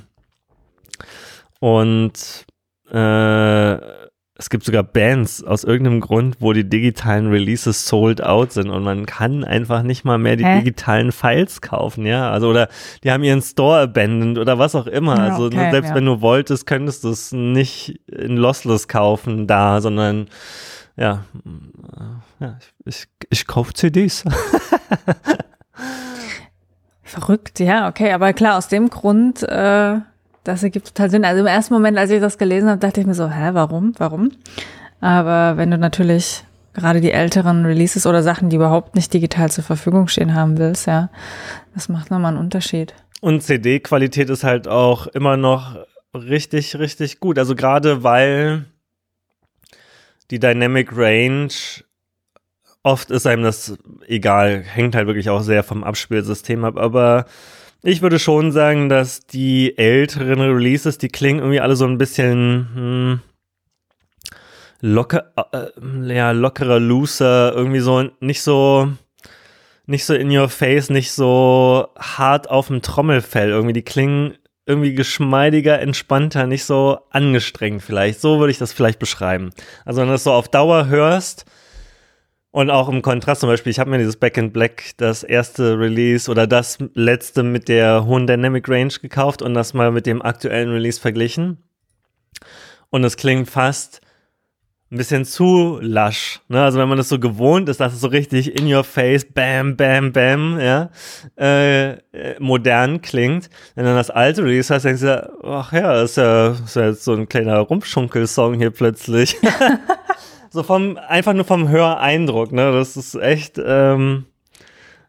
[1.61, 2.47] und
[2.91, 4.02] äh,
[4.43, 8.83] es gibt sogar Bands aus irgendeinem Grund, wo die digitalen Releases sold out sind und
[8.83, 10.59] man kann einfach nicht mal mehr die Hä?
[10.59, 12.29] digitalen Files kaufen, ja.
[12.29, 12.69] Also oder
[13.05, 15.17] die haben ihren Store abandoned oder was auch immer.
[15.17, 15.95] Ja, also okay, selbst ja.
[15.95, 20.27] wenn du wolltest, könntest du es nicht in Lossless kaufen da, sondern
[20.97, 21.25] ja,
[22.41, 24.25] ja ich, ich kaufe CDs.
[27.05, 30.01] Verrückt, ja, okay, aber klar, aus dem Grund, äh,
[30.45, 31.25] das ergibt total Sinn.
[31.25, 33.93] Also im ersten Moment, als ich das gelesen habe, dachte ich mir so, hä, warum,
[33.99, 34.33] warum?
[35.01, 39.65] Aber wenn du natürlich gerade die älteren Releases oder Sachen, die überhaupt nicht digital zur
[39.65, 41.11] Verfügung stehen haben willst, ja,
[41.75, 42.95] das macht nochmal einen Unterschied.
[43.21, 45.77] Und CD-Qualität ist halt auch immer noch
[46.15, 47.39] richtig, richtig gut.
[47.39, 48.65] Also gerade weil
[50.31, 51.53] die Dynamic Range,
[52.83, 53.77] oft ist einem das
[54.07, 57.27] egal, hängt halt wirklich auch sehr vom Abspielsystem ab, aber
[57.83, 62.69] ich würde schon sagen, dass die älteren Releases, die klingen irgendwie alle so ein bisschen
[62.75, 63.21] hm,
[64.81, 68.89] locker, äh, ja, lockerer, looser, irgendwie so nicht so
[69.87, 73.51] nicht so in your face, nicht so hart auf dem Trommelfell.
[73.51, 78.21] Irgendwie die klingen irgendwie geschmeidiger, entspannter, nicht so angestrengt vielleicht.
[78.21, 79.51] So würde ich das vielleicht beschreiben.
[79.85, 81.47] Also wenn du das so auf Dauer hörst
[82.53, 85.79] und auch im Kontrast zum Beispiel, ich habe mir dieses Back in Black, das erste
[85.79, 90.21] Release oder das letzte mit der hohen Dynamic Range gekauft und das mal mit dem
[90.21, 91.57] aktuellen Release verglichen.
[92.91, 94.03] Und es klingt fast
[94.91, 96.41] ein bisschen zu lasch.
[96.49, 96.63] Ne?
[96.63, 99.75] Also wenn man das so gewohnt ist, dass es so richtig in your face, bam,
[99.75, 100.91] bam, bam, ja,
[101.39, 101.99] äh, äh
[102.39, 103.49] modern klingt.
[103.75, 107.05] Wenn dann das alte Release hast, denkst du, ach ja, ist ja, ist ja jetzt
[107.05, 109.39] so ein kleiner Rumpschunkel-Song hier plötzlich.
[110.53, 112.73] so vom, einfach nur vom Höreindruck, ne?
[112.73, 114.27] Das ist echt, ähm,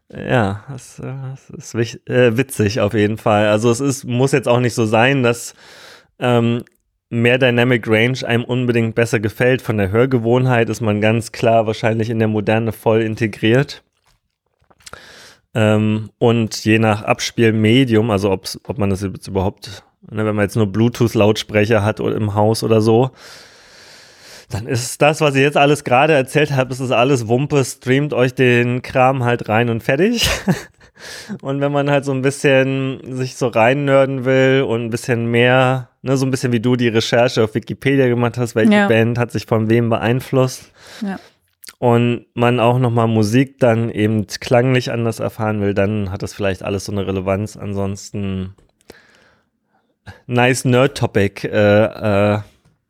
[0.09, 3.47] ja, das, das ist wichtig, äh, witzig auf jeden Fall.
[3.47, 5.53] Also es ist, muss jetzt auch nicht so sein, dass
[6.19, 6.63] ähm,
[7.09, 9.61] mehr Dynamic Range einem unbedingt besser gefällt.
[9.61, 13.83] Von der Hörgewohnheit ist man ganz klar wahrscheinlich in der Moderne voll integriert.
[15.53, 20.55] Ähm, und je nach Abspielmedium, also ob man das jetzt überhaupt, ne, wenn man jetzt
[20.55, 23.11] nur Bluetooth-Lautsprecher hat oder im Haus oder so,
[24.53, 28.13] dann ist das, was ich jetzt alles gerade erzählt habe, ist das alles Wumpe, streamt
[28.13, 30.29] euch den Kram halt rein und fertig.
[31.41, 35.89] Und wenn man halt so ein bisschen sich so reinnörden will und ein bisschen mehr,
[36.01, 38.87] ne, so ein bisschen wie du die Recherche auf Wikipedia gemacht hast, welche ja.
[38.87, 41.19] Band hat sich von wem beeinflusst, ja.
[41.79, 46.63] und man auch nochmal Musik dann eben klanglich anders erfahren will, dann hat das vielleicht
[46.63, 47.57] alles so eine Relevanz.
[47.57, 48.55] Ansonsten
[50.27, 51.47] nice Nerd-Topic.
[51.47, 52.39] Äh, äh,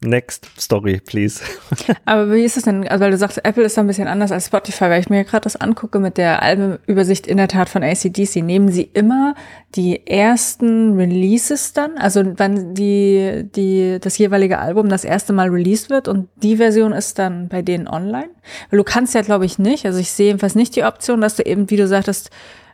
[0.04, 1.42] Next Story, please.
[2.06, 4.32] Aber wie ist es denn, also weil du sagst, Apple ist da ein bisschen anders
[4.32, 7.84] als Spotify, weil ich mir gerade das angucke mit der Albenübersicht in der Tat von
[7.84, 9.36] ACDC, nehmen sie immer
[9.76, 15.90] die ersten Releases dann, also wann die, die, das jeweilige Album das erste Mal released
[15.90, 18.30] wird und die Version ist dann bei denen online?
[18.70, 21.36] Weil du kannst ja, glaube ich, nicht, also ich sehe jedenfalls nicht die Option, dass
[21.36, 22.30] du eben, wie du sagtest,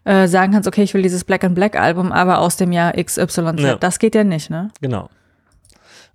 [0.05, 2.93] äh, sagen kannst, okay, ich will dieses Black and Black Album, aber aus dem Jahr
[2.93, 3.37] XYZ.
[3.57, 3.75] Ja.
[3.75, 4.71] Das geht ja nicht, ne?
[4.81, 5.09] Genau.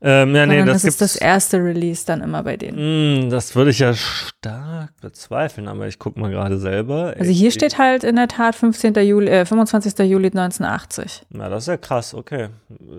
[0.01, 3.26] Ähm, ja, nee, das, das ist das erste Release dann immer bei denen.
[3.26, 7.14] Mm, das würde ich ja stark bezweifeln, aber ich gucke mal gerade selber.
[7.18, 8.95] Also hier steht halt in der Tat 15.
[8.97, 9.99] Juli, äh, 25.
[10.07, 11.22] Juli 1980.
[11.30, 12.49] Na, das ist ja krass, okay.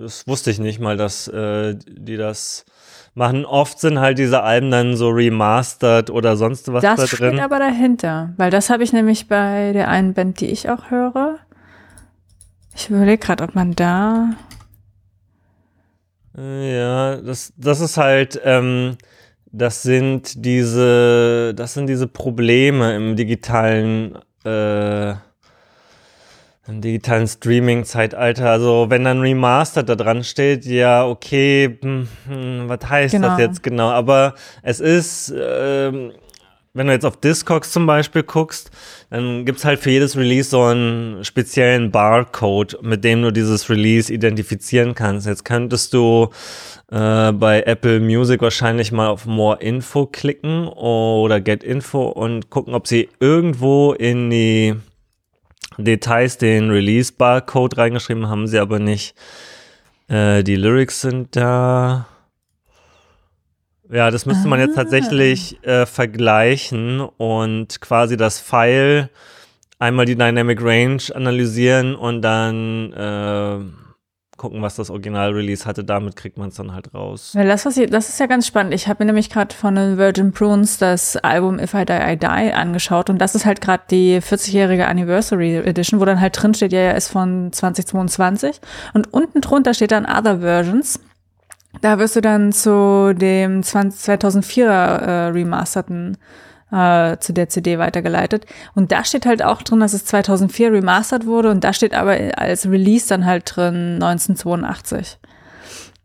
[0.01, 2.65] Das wusste ich nicht mal, dass äh, die das
[3.13, 3.45] machen.
[3.45, 7.19] Oft sind halt diese Alben dann so remastered oder sonst was das da drin.
[7.19, 10.69] Das steht aber dahinter, weil das habe ich nämlich bei der einen Band, die ich
[10.69, 11.37] auch höre.
[12.75, 14.31] Ich überlege gerade, ob man da
[16.37, 18.97] ja, das, das ist halt, ähm,
[19.51, 25.11] das sind diese, das sind diese Probleme im digitalen, äh,
[26.67, 28.49] im digitalen Streaming-Zeitalter.
[28.49, 33.29] Also wenn dann Remastered da dran steht, ja, okay, hm, hm, was heißt genau.
[33.29, 33.89] das jetzt genau?
[33.89, 36.11] Aber es ist, ähm,
[36.75, 38.69] wenn du jetzt auf Discogs zum Beispiel guckst,
[39.09, 44.13] dann gibt's halt für jedes Release so einen speziellen Barcode, mit dem du dieses Release
[44.13, 45.25] identifizieren kannst.
[45.25, 46.29] Jetzt könntest du
[46.91, 52.73] äh, bei Apple Music wahrscheinlich mal auf More Info klicken oder Get Info und gucken,
[52.73, 54.75] ob sie irgendwo in die
[55.77, 59.15] Details den Release Barcode reingeschrieben haben, sie aber nicht.
[60.09, 62.07] Äh, die Lyrics sind da.
[63.91, 65.81] Ja, das müsste man jetzt tatsächlich ah.
[65.81, 69.09] äh, vergleichen und quasi das File
[69.79, 73.59] einmal die Dynamic Range analysieren und dann äh,
[74.37, 75.83] gucken, was das Original-Release hatte.
[75.83, 77.33] Damit kriegt man es dann halt raus.
[77.35, 78.73] Ja, das, was ich, das ist ja ganz spannend.
[78.73, 82.17] Ich habe mir nämlich gerade von den Virgin Prunes das Album If I Die, I
[82.17, 86.53] Die angeschaut und das ist halt gerade die 40-jährige Anniversary Edition, wo dann halt drin
[86.53, 88.59] steht, ja, ja, ist von 2022
[88.93, 90.99] und unten drunter steht dann Other Versions.
[91.81, 96.17] Da wirst du dann zu dem 2004er äh, remasterten
[96.71, 98.45] äh, zu der CD weitergeleitet.
[98.73, 102.17] Und da steht halt auch drin, dass es 2004 remastered wurde und da steht aber
[102.37, 105.17] als Release dann halt drin 1982.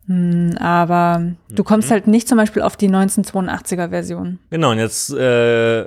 [0.07, 1.93] Hm, aber du kommst mhm.
[1.93, 4.39] halt nicht zum Beispiel auf die 1982er Version.
[4.49, 5.85] Genau, und jetzt äh,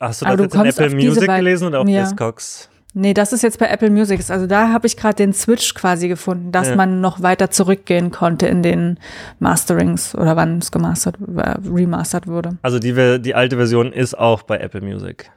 [0.00, 2.02] hast du das jetzt in Apple Music gelesen oder auf ja.
[2.02, 2.68] Discogs?
[2.98, 4.22] Nee, das ist jetzt bei Apple Music.
[4.30, 6.76] Also da habe ich gerade den Switch quasi gefunden, dass ja.
[6.76, 8.98] man noch weiter zurückgehen konnte in den
[9.38, 12.56] Masterings oder wann es gemastert, äh, remastert wurde.
[12.62, 15.30] Also die, die alte Version ist auch bei Apple Music.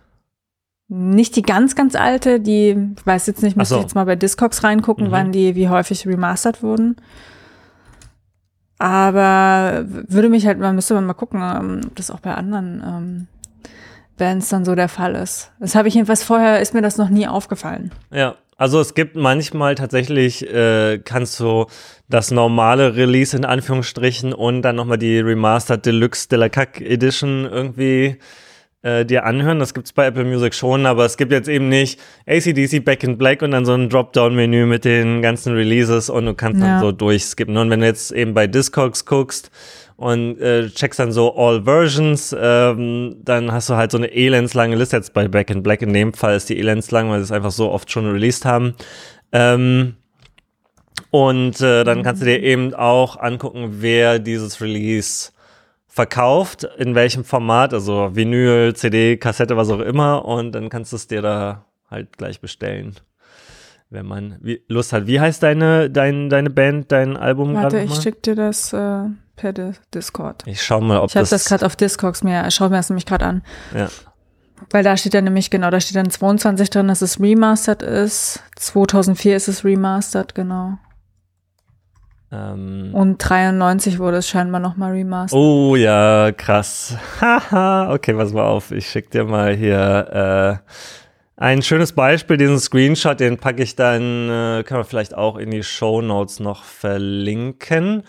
[0.88, 3.80] Nicht die ganz, ganz alte, die, ich weiß jetzt nicht, müsste so.
[3.80, 5.12] ich jetzt mal bei Discogs reingucken, mhm.
[5.12, 6.96] wann die, wie häufig remastert wurden.
[8.78, 13.28] Aber würde mich halt, man müsste mal gucken, ähm, ob das auch bei anderen ähm,
[14.20, 15.52] wenn es dann so der Fall ist.
[15.60, 17.92] Das habe ich jedenfalls vorher, ist mir das noch nie aufgefallen.
[18.12, 21.68] Ja, also es gibt manchmal tatsächlich, äh, kannst du
[22.10, 27.46] das normale Release in Anführungsstrichen und dann nochmal die Remastered Deluxe de la Cac Edition
[27.46, 28.18] irgendwie
[28.82, 29.60] äh, dir anhören.
[29.60, 33.18] Das gibt's bei Apple Music schon, aber es gibt jetzt eben nicht ACDC Back in
[33.18, 36.68] Black und dann so ein Dropdown-Menü mit den ganzen Releases und du kannst ja.
[36.68, 37.56] dann so durchskippen.
[37.58, 39.52] Und wenn du jetzt eben bei Discogs guckst,
[40.00, 44.78] und äh, checkst dann so All Versions, ähm, dann hast du halt so eine elendslange
[44.78, 44.96] Liste.
[44.96, 47.52] Jetzt bei Back in Black in dem Fall ist die elendslang, weil sie es einfach
[47.52, 48.76] so oft schon released haben.
[49.34, 49.96] Ähm,
[51.12, 55.34] und äh, dann kannst du dir eben auch angucken, wer dieses Release
[55.86, 60.24] verkauft, in welchem Format, also Vinyl, CD, Kassette, was auch immer.
[60.24, 62.96] Und dann kannst du es dir da halt gleich bestellen
[63.92, 64.38] wenn man
[64.68, 65.08] Lust hat.
[65.08, 67.56] Wie heißt deine, dein, deine Band, dein Album?
[67.56, 69.06] Warte, ich schick dir das äh,
[69.40, 69.54] per
[69.94, 70.44] Discord.
[70.46, 71.30] Ich schau mal, ob ich das.
[71.30, 73.44] Ich habe das gerade auf Discogs mir, schau mir das nämlich gerade an.
[73.74, 73.88] Ja.
[74.72, 78.44] Weil da steht ja nämlich, genau, da steht dann 22 drin, dass es remastered ist.
[78.58, 80.78] 2004 ist es remastered, genau.
[82.32, 82.92] Ähm.
[82.94, 85.40] Und 93 wurde es scheinbar nochmal remastered.
[85.40, 86.98] Oh ja, krass.
[87.22, 88.72] Haha, okay, pass mal auf.
[88.72, 90.74] Ich schick dir mal hier äh,
[91.38, 95.52] ein schönes Beispiel, diesen Screenshot, den packe ich dann, äh, können wir vielleicht auch in
[95.52, 98.04] die Show Notes noch verlinken.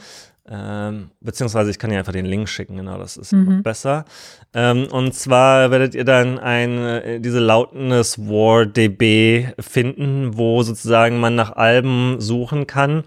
[0.52, 3.62] Ähm, beziehungsweise ich kann dir einfach den Link schicken, genau, das ist mhm.
[3.62, 4.04] besser.
[4.52, 11.20] Ähm, und zwar werdet ihr dann ein, äh, diese Loudness War DB finden, wo sozusagen
[11.20, 13.04] man nach Alben suchen kann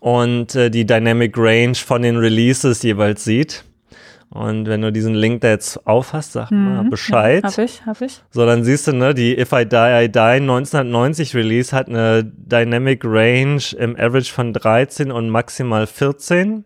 [0.00, 3.64] und äh, die Dynamic Range von den Releases jeweils sieht.
[4.30, 7.44] Und wenn du diesen Link da jetzt aufhast, sag mhm, mal Bescheid.
[7.44, 8.20] Ja, hab ich, hab ich.
[8.30, 12.24] So, dann siehst du, ne, die If I Die, I Die 1990 Release hat eine
[12.24, 16.64] Dynamic Range im Average von 13 und maximal 14.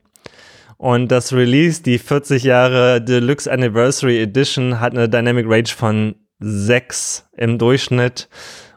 [0.84, 7.26] Und das Release, die 40 Jahre Deluxe Anniversary Edition, hat eine Dynamic Range von 6
[7.38, 8.28] im Durchschnitt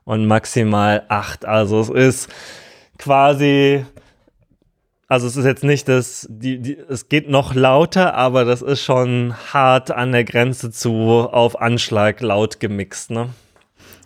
[0.06, 1.44] und maximal 8.
[1.44, 2.30] Also es ist
[2.98, 3.86] quasi
[5.10, 8.82] also es ist jetzt nicht das, die, die, es geht noch lauter, aber das ist
[8.82, 10.94] schon hart an der Grenze zu
[11.30, 13.32] auf Anschlag laut gemixt, ne?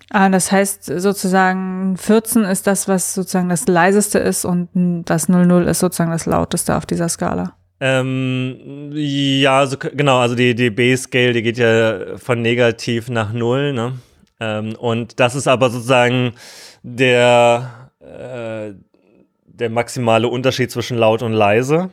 [0.10, 5.68] Ah, das heißt sozusagen 14 ist das, was sozusagen das leiseste ist und das 00
[5.68, 7.54] ist sozusagen das lauteste auf dieser Skala.
[7.84, 13.74] Ähm, ja, also, genau, also die, die B-Scale, die geht ja von negativ nach null,
[13.74, 13.94] ne?
[14.40, 16.34] Ähm, und das ist aber sozusagen
[16.84, 18.74] der, äh,
[19.46, 21.92] der maximale Unterschied zwischen laut und leise.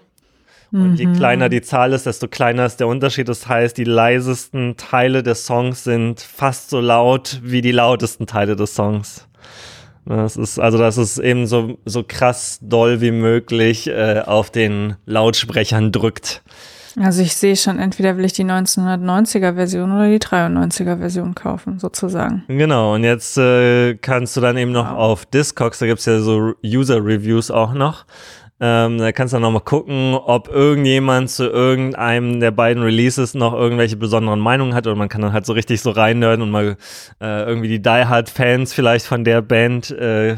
[0.71, 0.97] Und mhm.
[0.97, 3.29] je kleiner die Zahl ist, desto kleiner ist der Unterschied.
[3.29, 8.57] Das heißt, die leisesten Teile des Songs sind fast so laut wie die lautesten Teile
[8.57, 9.28] des Songs.
[10.09, 14.97] Das ist, also das ist eben so, so krass doll wie möglich äh, auf den
[15.05, 16.43] Lautsprechern drückt.
[16.97, 21.79] Also ich sehe schon, entweder will ich die 1990er Version oder die 93er Version kaufen,
[21.79, 22.45] sozusagen.
[22.49, 24.99] Genau, und jetzt äh, kannst du dann eben noch wow.
[24.99, 28.07] auf Discogs, da gibt es ja so User-Reviews auch noch.
[28.61, 33.55] Ähm, da kannst du dann nochmal gucken, ob irgendjemand zu irgendeinem der beiden Releases noch
[33.55, 34.87] irgendwelche besonderen Meinungen hat.
[34.87, 36.77] Oder man kann dann halt so richtig so reinnörden und mal
[37.21, 40.37] äh, irgendwie die Die Hard-Fans vielleicht von der Band äh,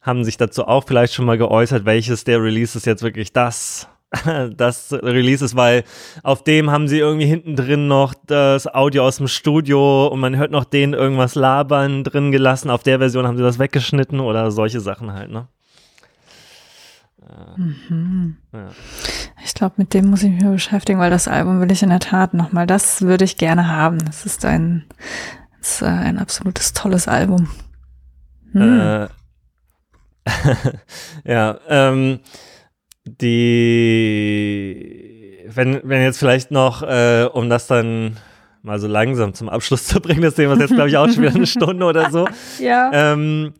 [0.00, 3.88] haben sich dazu auch vielleicht schon mal geäußert, welches der Releases jetzt wirklich das
[4.56, 5.84] das Release ist, weil
[6.24, 10.36] auf dem haben sie irgendwie hinten drin noch das Audio aus dem Studio und man
[10.36, 12.70] hört noch denen irgendwas labern drin gelassen.
[12.70, 15.46] Auf der Version haben sie das weggeschnitten oder solche Sachen halt, ne?
[17.56, 18.36] Mhm.
[18.52, 18.70] Ja.
[19.44, 22.00] Ich glaube, mit dem muss ich mich beschäftigen, weil das Album will ich in der
[22.00, 22.66] Tat nochmal.
[22.66, 23.98] Das würde ich gerne haben.
[24.04, 24.84] Das ist ein,
[25.60, 27.48] das ist ein absolutes tolles Album.
[28.52, 28.80] Hm.
[28.80, 29.08] Äh,
[31.24, 32.20] ja, ähm,
[33.04, 33.78] die,
[35.48, 38.18] wenn, wenn jetzt vielleicht noch, äh, um das dann
[38.62, 41.22] mal so langsam zum Abschluss zu bringen, das Thema ist jetzt, glaube ich, auch schon
[41.22, 42.28] wieder eine Stunde oder so.
[42.58, 42.90] Ja.
[42.92, 43.54] Ähm,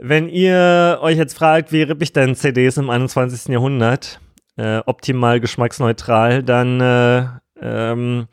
[0.00, 3.52] wenn ihr euch jetzt fragt, wie rippe ich denn CDs im 21.
[3.52, 4.20] Jahrhundert,
[4.56, 7.24] äh, optimal geschmacksneutral, dann äh,
[7.60, 8.28] ähm,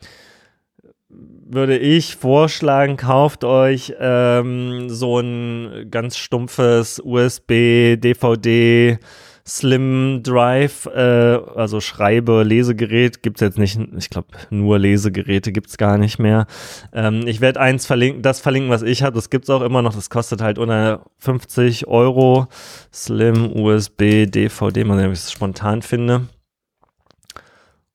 [1.08, 8.98] würde ich vorschlagen, kauft euch ähm, so ein ganz stumpfes USB, DVD,
[9.46, 15.68] Slim Drive, äh, also Schreibe, Lesegerät, gibt es jetzt nicht, ich glaube, nur Lesegeräte gibt
[15.68, 16.46] es gar nicht mehr.
[16.92, 19.82] Ähm, ich werde eins verlinken, das verlinken, was ich habe, das gibt es auch immer
[19.82, 22.48] noch, das kostet halt unter 50 Euro.
[22.92, 26.26] Slim USB DVD, mal sehen, ob ich es spontan finde.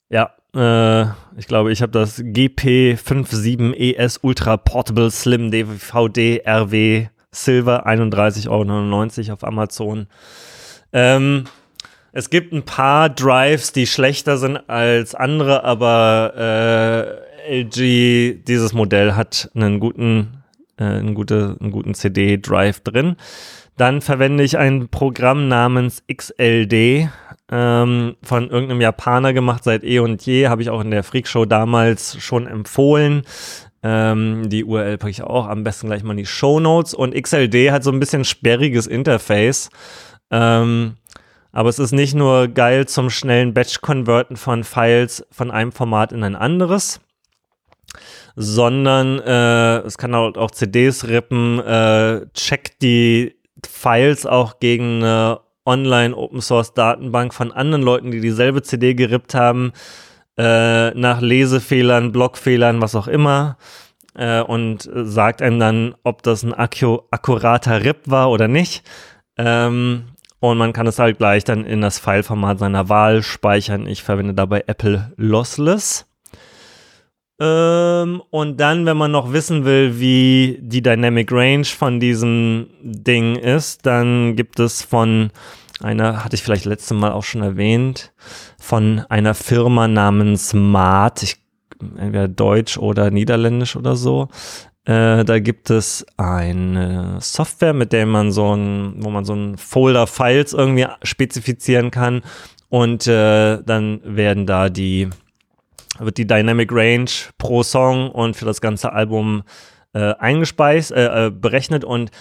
[0.10, 8.50] Ja, äh, ich glaube, ich habe das GP57ES Ultra Portable Slim DVD RW Silver 31,99
[8.50, 10.08] Euro auf Amazon.
[10.94, 11.46] Ähm,
[12.14, 19.14] es gibt ein paar Drives, die schlechter sind als andere, aber äh, LG, dieses Modell
[19.14, 20.44] hat einen guten,
[20.78, 23.16] äh, einen, gute, einen guten CD-Drive drin.
[23.78, 27.10] Dann verwende ich ein Programm namens XLD,
[27.52, 31.46] ähm, von irgendeinem Japaner gemacht seit eh und je, habe ich auch in der Freakshow
[31.46, 33.24] damals schon empfohlen.
[33.84, 36.94] Ähm, die URL packe ich auch am besten gleich mal in die Show Notes.
[36.94, 39.70] Und XLD hat so ein bisschen sperriges Interface.
[40.32, 40.96] Ähm,
[41.52, 46.24] aber es ist nicht nur geil zum schnellen Batch-Converten von Files von einem Format in
[46.24, 47.02] ein anderes,
[48.36, 53.36] sondern äh, es kann auch, auch CDs rippen, äh, checkt die
[53.68, 59.74] Files auch gegen eine Online-Open-Source-Datenbank von anderen Leuten, die dieselbe CD gerippt haben,
[60.38, 63.58] äh, nach Lesefehlern, Blockfehlern, was auch immer.
[64.16, 68.84] Äh, und sagt einem dann, ob das ein akku akkurater RIP war oder nicht.
[69.38, 70.11] Ähm,
[70.42, 73.86] und man kann es halt gleich dann in das Fileformat seiner Wahl speichern.
[73.86, 76.08] Ich verwende dabei Apple Lossless.
[77.40, 83.36] Ähm, und dann, wenn man noch wissen will, wie die Dynamic Range von diesem Ding
[83.36, 85.30] ist, dann gibt es von
[85.80, 88.12] einer, hatte ich vielleicht letztes Mal auch schon erwähnt,
[88.60, 91.38] von einer Firma namens Mart, ich,
[91.80, 94.28] entweder deutsch oder niederländisch oder so,
[94.86, 99.58] äh, da gibt es eine Software, mit der man so ein, wo man so ein
[99.58, 102.22] Folder Files irgendwie spezifizieren kann.
[102.70, 105.10] Und äh, dann werden da die
[106.00, 109.44] wird die Dynamic Range pro Song und für das ganze Album
[109.94, 111.84] äh, eingespeist, äh, äh, berechnet.
[111.84, 112.12] Und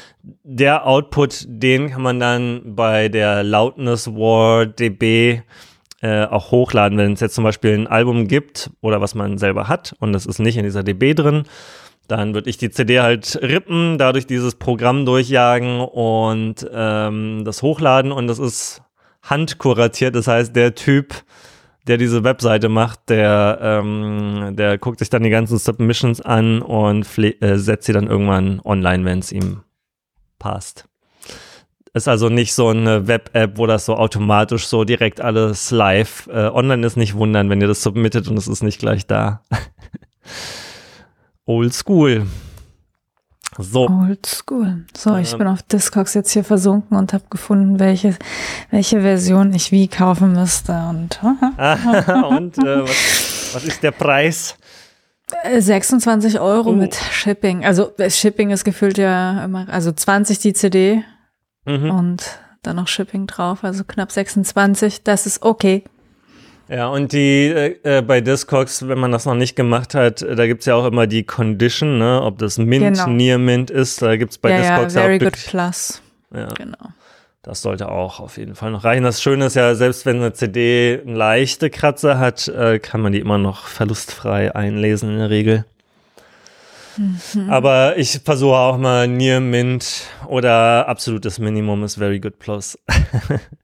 [0.42, 5.42] der Output, den kann man dann bei der Loudness War DB
[6.02, 9.68] äh, auch hochladen, wenn es jetzt zum Beispiel ein Album gibt oder was man selber
[9.68, 11.44] hat und es ist nicht in dieser DB drin,
[12.10, 18.12] dann würde ich die CD halt rippen, dadurch dieses Programm durchjagen und ähm, das hochladen
[18.12, 18.82] und das ist
[19.22, 21.14] handkuratiert, das heißt der Typ,
[21.86, 27.06] der diese Webseite macht, der, ähm, der guckt sich dann die ganzen Submissions an und
[27.18, 29.62] äh, setzt sie dann irgendwann online, wenn es ihm
[30.38, 30.86] passt.
[31.92, 36.46] Ist also nicht so eine Web-App, wo das so automatisch so direkt alles live äh,
[36.46, 36.96] online ist.
[36.96, 39.42] Nicht wundern, wenn ihr das submittet und es ist nicht gleich da.
[41.50, 42.28] Old School.
[43.58, 43.88] So.
[43.88, 44.84] Old School.
[44.96, 48.14] So, ich ähm, bin auf Discogs jetzt hier versunken und habe gefunden, welche,
[48.70, 50.72] welche Version ich wie kaufen müsste.
[50.88, 54.56] Und, und äh, was, was ist der Preis?
[55.58, 56.74] 26 Euro oh.
[56.74, 57.64] mit Shipping.
[57.64, 61.02] Also Shipping ist gefühlt ja immer, also 20 die CD
[61.64, 61.90] mhm.
[61.90, 65.02] und dann noch Shipping drauf, also knapp 26.
[65.02, 65.82] Das ist okay.
[66.70, 70.36] Ja, und die äh, äh, bei Discogs, wenn man das noch nicht gemacht hat, äh,
[70.36, 72.22] da gibt es ja auch immer die Condition, ne?
[72.22, 73.08] ob das Mint, genau.
[73.08, 74.00] Near Mint ist.
[74.00, 76.00] Da gibt es bei ja, Discogs ja, very auch good plus.
[76.32, 76.46] Ja.
[76.46, 76.76] Genau.
[77.42, 79.02] Das sollte auch auf jeden Fall noch reichen.
[79.02, 83.12] Das Schöne ist ja, selbst wenn eine CD eine leichte Kratzer hat, äh, kann man
[83.12, 85.64] die immer noch verlustfrei einlesen in der Regel.
[86.96, 87.50] Mhm.
[87.50, 92.78] Aber ich versuche auch mal Near Mint oder absolutes Minimum ist Very Good Plus.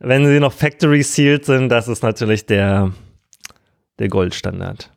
[0.00, 2.92] wenn sie noch Factory Sealed sind, das ist natürlich der,
[3.98, 4.90] der Goldstandard.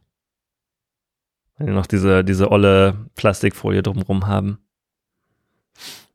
[1.57, 4.59] Wenn die noch diese, diese olle Plastikfolie drumherum haben.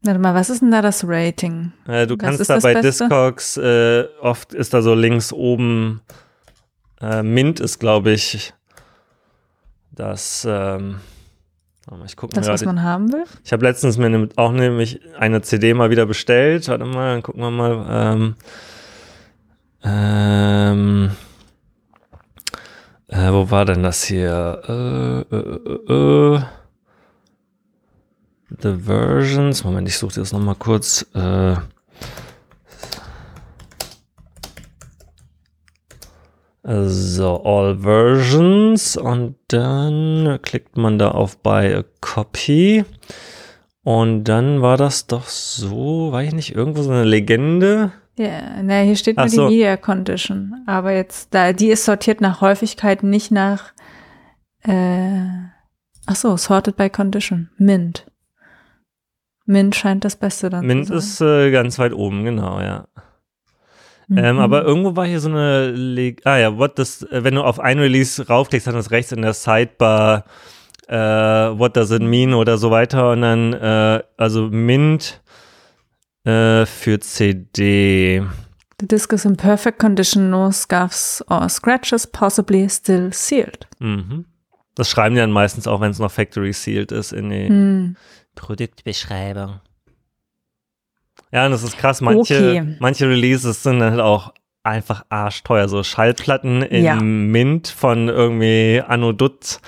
[0.03, 1.73] Warte mal, was ist denn da das Rating?
[1.87, 3.05] Äh, du was kannst da bei Beste?
[3.05, 6.01] Discogs, äh, oft ist da so links oben,
[7.01, 8.53] äh, Mint ist, glaube ich,
[9.93, 11.01] das, ähm,
[12.05, 13.25] ich guck das, mal, was man haben will?
[13.45, 16.69] Ich habe letztens mir auch nämlich eine CD mal wieder bestellt.
[16.69, 17.87] Warte mal, dann gucken wir mal.
[17.91, 18.37] Ähm,
[19.85, 21.11] ähm,
[23.09, 24.63] äh, wo war denn das hier?
[24.69, 26.43] Äh, äh, äh, äh.
[28.61, 29.65] The Versions.
[29.65, 31.07] Moment, ich suche das nochmal kurz.
[36.65, 42.85] So, All Versions und dann klickt man da auf Buy a Copy
[43.83, 47.93] und dann war das doch so, war ich nicht irgendwo so eine Legende?
[48.17, 49.49] Ja, na, hier steht nur so.
[49.49, 53.73] die Media Condition, aber jetzt, da, die ist sortiert nach Häufigkeit, nicht nach,
[54.61, 55.25] äh,
[56.07, 58.07] ach so, sorted by Condition, Mint.
[59.47, 60.99] Mint scheint das Beste dann Mint zu sein.
[60.99, 62.87] ist äh, ganz weit oben, genau, ja.
[64.13, 64.19] Mhm.
[64.19, 67.43] Ähm, aber irgendwo war hier so eine, Le ah ja, what das, äh, wenn du
[67.43, 70.25] auf ein Release raufklickst, dann ist rechts in der Sidebar
[70.87, 75.23] äh, What does it mean oder so weiter und dann, äh, also Mint
[76.25, 78.23] äh, für CD.
[78.81, 83.67] The disc is in perfect condition, no scuffs or scratches, possibly still sealed.
[83.79, 84.27] Mhm.
[84.75, 87.97] Das schreiben die dann meistens auch, wenn es noch Factory sealed ist in die mhm.
[88.35, 89.61] Produktbeschreibung.
[91.33, 92.01] Ja, und das ist krass.
[92.01, 92.77] Manche, okay.
[92.79, 95.69] manche Releases sind halt auch einfach arschteuer.
[95.69, 96.95] So Schallplatten in ja.
[96.97, 99.61] Mint von irgendwie Anno Dutz.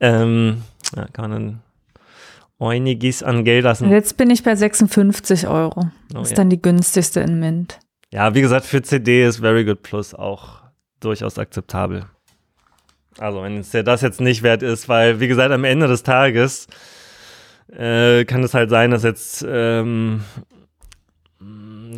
[0.00, 0.62] Ähm,
[0.96, 1.60] ja, kann man dann
[2.58, 3.90] einiges an Geld lassen.
[3.90, 5.90] Jetzt bin ich bei 56 Euro.
[6.14, 6.36] Oh, ist ja.
[6.36, 7.78] dann die günstigste in Mint.
[8.12, 10.62] Ja, wie gesagt, für CD ist Very Good Plus auch
[11.00, 12.06] durchaus akzeptabel.
[13.18, 16.66] Also, wenn es das jetzt nicht wert ist, weil, wie gesagt, am Ende des Tages
[17.72, 20.22] äh, kann es halt sein, dass jetzt ähm,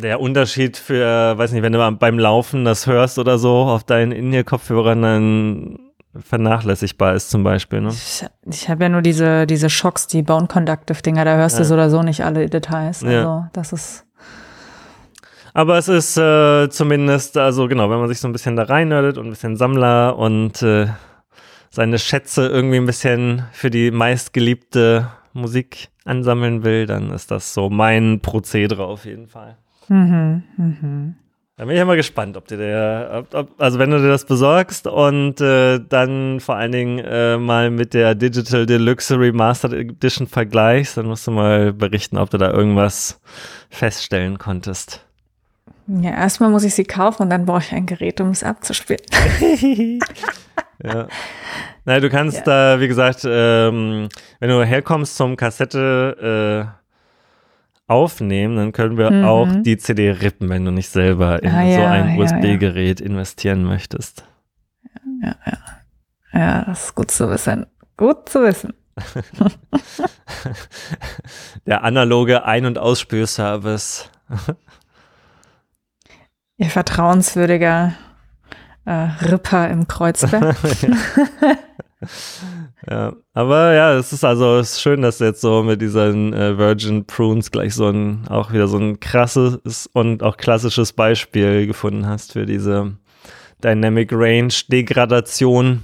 [0.01, 4.11] der Unterschied für, weiß nicht, wenn du beim Laufen das hörst oder so auf deinen
[4.11, 5.79] In-Ear-Kopfhörern, dann
[6.19, 7.81] vernachlässigbar ist zum Beispiel.
[7.81, 7.89] Ne?
[7.89, 11.63] Ich, ich habe ja nur diese, diese Shocks, die Bone Conductive Dinger, da hörst ja.
[11.63, 13.03] du so oder so nicht alle Details.
[13.03, 13.49] Also ja.
[13.53, 14.05] das ist.
[15.53, 19.17] Aber es ist äh, zumindest, also genau, wenn man sich so ein bisschen da reinnördet
[19.17, 20.87] und ein bisschen Sammler und äh,
[21.69, 27.69] seine Schätze irgendwie ein bisschen für die meistgeliebte Musik ansammeln will, dann ist das so
[27.69, 29.57] mein Prozedere auf jeden Fall.
[29.89, 31.15] Mhm, mhm.
[31.57, 34.25] Da bin ich immer gespannt, ob dir der, ob, ob, also wenn du dir das
[34.25, 40.27] besorgst und äh, dann vor allen Dingen äh, mal mit der Digital Deluxe Remastered Edition
[40.27, 43.19] vergleichst, dann musst du mal berichten, ob du da irgendwas
[43.71, 45.03] feststellen konntest.
[45.87, 49.01] Ja, erstmal muss ich sie kaufen und dann brauche ich ein Gerät, um es abzuspielen.
[50.83, 51.07] ja.
[51.85, 52.75] Naja, du kannst ja.
[52.75, 54.09] da, wie gesagt, ähm,
[54.39, 56.86] wenn du herkommst zum Kassette äh,
[57.87, 59.23] aufnehmen, dann können wir mhm.
[59.25, 63.63] auch die CD rippen, wenn du nicht selber in ah, so ja, ein USB-Gerät investieren
[63.63, 64.25] möchtest.
[65.21, 65.57] Ja, ja.
[66.33, 67.65] Ja, das ist gut zu wissen.
[67.95, 68.73] Gut zu wissen.
[71.65, 74.09] Der analoge Ein- und Ausspülservice.
[76.57, 77.93] Ihr vertrauenswürdiger
[78.85, 80.57] äh, Ripper im Kreuzberg.
[82.89, 86.33] ja, aber ja, es ist also es ist schön, dass du jetzt so mit diesen
[86.33, 91.65] äh, Virgin Prunes gleich so ein auch wieder so ein krasses und auch klassisches Beispiel
[91.65, 92.97] gefunden hast für diese
[93.63, 95.83] Dynamic Range Degradation.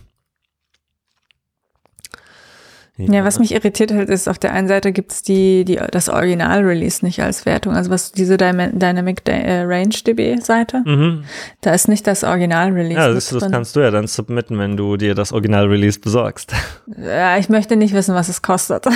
[3.12, 7.04] Ja, was mich irritiert halt ist, auf der einen Seite gibt's die, die, das Original-Release
[7.06, 7.76] nicht als Wertung.
[7.76, 11.24] Also was diese Dynamic äh, Range DB-Seite, mhm.
[11.62, 13.00] da ist nicht das Original-Release.
[13.00, 16.54] Ja, das, das kannst du ja dann submitten, wenn du dir das Original-Release besorgst.
[16.98, 18.86] Ja, ich möchte nicht wissen, was es kostet.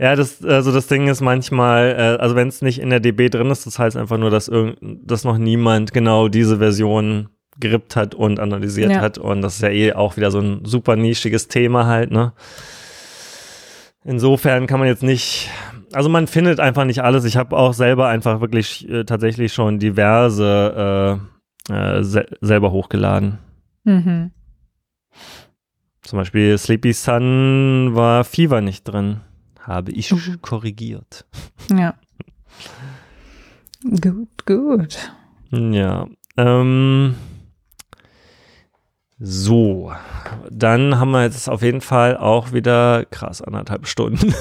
[0.00, 3.30] Ja, das, also das Ding ist manchmal, äh, also wenn es nicht in der DB
[3.30, 7.96] drin ist, das heißt einfach nur, dass, irgend, dass noch niemand genau diese Version gerippt
[7.96, 9.00] hat und analysiert ja.
[9.00, 9.18] hat.
[9.18, 12.32] Und das ist ja eh auch wieder so ein super nischiges Thema halt, ne?
[14.08, 15.50] Insofern kann man jetzt nicht,
[15.92, 17.26] also man findet einfach nicht alles.
[17.26, 21.20] Ich habe auch selber einfach wirklich äh, tatsächlich schon diverse
[21.68, 23.36] äh, äh, se selber hochgeladen.
[23.84, 24.30] Mhm.
[26.00, 29.20] Zum Beispiel Sleepy Sun war Fever nicht drin.
[29.60, 30.40] Habe ich mhm.
[30.40, 31.26] korrigiert.
[31.70, 31.94] Ja.
[34.00, 35.12] gut, gut.
[35.50, 36.06] Ja.
[36.38, 37.14] Ähm,
[39.20, 39.92] so,
[40.48, 44.32] dann haben wir jetzt auf jeden Fall auch wieder krass anderthalb Stunden.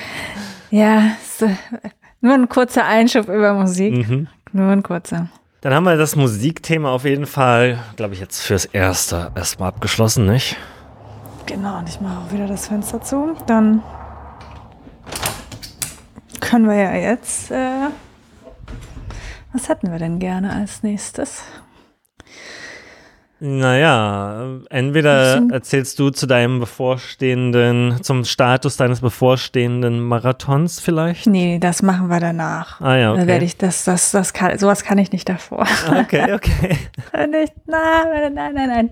[0.70, 1.16] ja,
[2.22, 4.08] nur ein kurzer Einschub über Musik.
[4.08, 4.28] Mhm.
[4.52, 5.28] Nur ein kurzer.
[5.60, 10.26] Dann haben wir das Musikthema auf jeden Fall, glaube ich, jetzt fürs Erste erstmal abgeschlossen,
[10.26, 10.56] nicht?
[11.46, 13.36] Genau, und ich mache auch wieder das Fenster zu.
[13.46, 13.82] Dann
[16.40, 17.50] können wir ja jetzt.
[17.50, 17.88] Äh,
[19.52, 21.42] was hätten wir denn gerne als nächstes?
[23.44, 31.26] Naja, entweder erzählst du zu deinem bevorstehenden, zum Status deines bevorstehenden Marathons vielleicht?
[31.26, 32.80] Nee, das machen wir danach.
[32.80, 33.20] Ah ja, okay.
[33.20, 35.66] Da werde ich, das, das, das kann, sowas kann ich nicht davor.
[35.90, 36.78] Okay, okay.
[37.28, 38.90] nicht, nein, nein, nein, nein.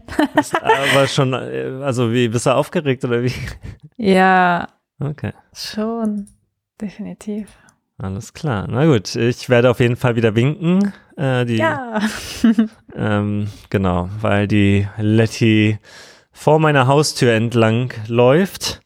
[0.95, 3.33] aber schon, also wie, bist du aufgeregt oder wie?
[3.99, 4.67] Ja.
[4.99, 5.31] Okay.
[5.55, 6.27] Schon,
[6.81, 7.47] definitiv.
[7.99, 8.67] Alles klar.
[8.69, 10.93] Na gut, ich werde auf jeden Fall wieder winken.
[11.21, 12.01] Äh, die, ja.
[12.97, 15.79] ähm, genau, weil die Letty
[16.33, 18.81] vor meiner Haustür entlang läuft.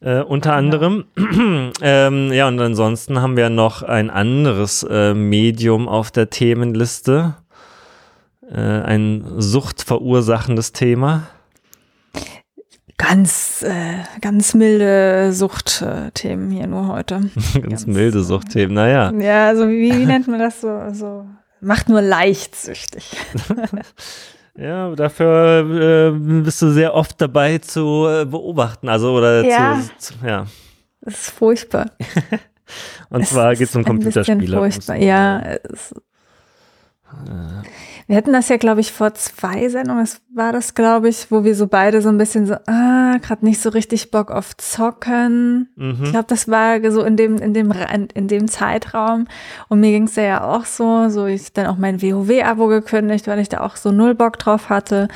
[0.00, 1.04] Äh, unter anderem.
[1.80, 7.36] ähm, ja, und ansonsten haben wir noch ein anderes äh, Medium auf der Themenliste.
[8.50, 11.28] Äh, ein suchtverursachendes Thema
[12.98, 17.20] ganz, äh, ganz milde Suchtthemen hier nur heute.
[17.20, 19.12] ganz, ganz, milde Suchtthemen, naja.
[19.12, 20.80] Ja, also wie, wie nennt man das so?
[20.92, 21.26] so
[21.62, 23.16] macht nur leicht süchtig.
[24.56, 30.14] ja, dafür äh, bist du sehr oft dabei zu äh, beobachten, also oder ja, zu,
[30.14, 30.46] zu ja.
[31.00, 31.90] Das ist furchtbar.
[33.10, 34.56] Und es zwar geht es um Computerspiele.
[34.56, 35.40] Furchtbar, ja.
[35.40, 35.94] Es,
[38.06, 41.44] wir hatten das ja, glaube ich, vor zwei Sendungen, das war das, glaube ich, wo
[41.44, 45.68] wir so beide so ein bisschen so, ah, gerade nicht so richtig Bock auf Zocken.
[45.76, 46.04] Mhm.
[46.04, 47.72] Ich glaube, das war so in dem, in dem,
[48.14, 49.26] in dem Zeitraum.
[49.68, 53.38] Und mir ging es ja auch so, so ich dann auch mein WoW-Abo gekündigt, weil
[53.38, 55.08] ich da auch so null Bock drauf hatte.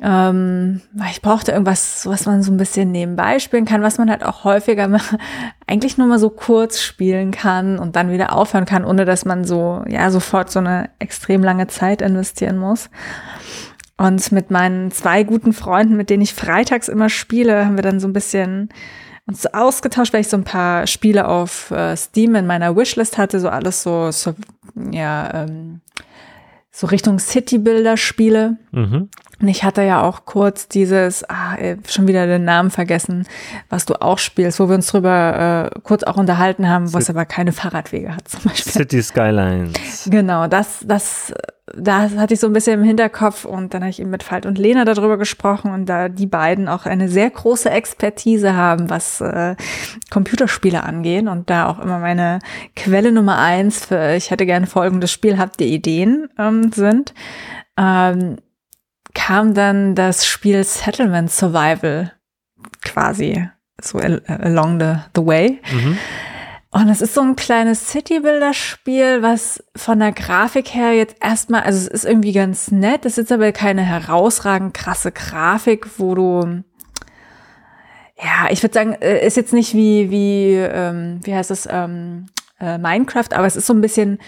[0.00, 0.80] Ähm,
[1.10, 4.44] ich brauchte irgendwas, was man so ein bisschen nebenbei spielen kann, was man halt auch
[4.44, 5.00] häufiger mal,
[5.66, 9.44] eigentlich nur mal so kurz spielen kann und dann wieder aufhören kann, ohne dass man
[9.44, 12.90] so, ja, sofort so eine extrem lange Zeit investieren muss.
[13.96, 17.98] Und mit meinen zwei guten Freunden, mit denen ich freitags immer spiele, haben wir dann
[17.98, 18.68] so ein bisschen
[19.26, 23.40] uns ausgetauscht, weil ich so ein paar Spiele auf äh, Steam in meiner Wishlist hatte,
[23.40, 24.34] so alles so, so
[24.92, 25.80] ja, ähm,
[26.70, 28.56] so Richtung City-Builder-Spiele.
[28.70, 29.08] Mhm.
[29.40, 31.56] Und ich hatte ja auch kurz dieses, ah,
[31.88, 33.26] schon wieder den Namen vergessen,
[33.68, 37.24] was du auch spielst, wo wir uns drüber äh, kurz auch unterhalten haben, was aber
[37.24, 38.72] keine Fahrradwege hat zum Beispiel.
[38.72, 40.08] City Skylines.
[40.10, 41.32] Genau, das, das
[41.76, 44.46] da hatte ich so ein bisschen im Hinterkopf und dann habe ich eben mit Veit
[44.46, 49.20] und Lena darüber gesprochen und da die beiden auch eine sehr große Expertise haben, was
[49.20, 49.56] äh,
[50.10, 52.38] Computerspiele angehen und da auch immer meine
[52.76, 57.14] Quelle Nummer eins für ich hätte gerne folgendes Spiel, habt ihr Ideen ähm, sind,
[57.76, 58.36] ähm,
[59.18, 62.12] kam dann das Spiel Settlement Survival
[62.84, 63.48] quasi
[63.82, 65.60] so along the, the way.
[65.72, 65.98] Mhm.
[66.70, 71.78] Und es ist so ein kleines City-Builder-Spiel, was von der Grafik her jetzt erstmal, also
[71.78, 76.62] es ist irgendwie ganz nett, es ist aber keine herausragend krasse Grafik, wo du,
[78.22, 82.26] ja, ich würde sagen, äh, ist jetzt nicht wie, wie, ähm, wie heißt es, ähm,
[82.60, 84.18] äh, Minecraft, aber es ist so ein bisschen,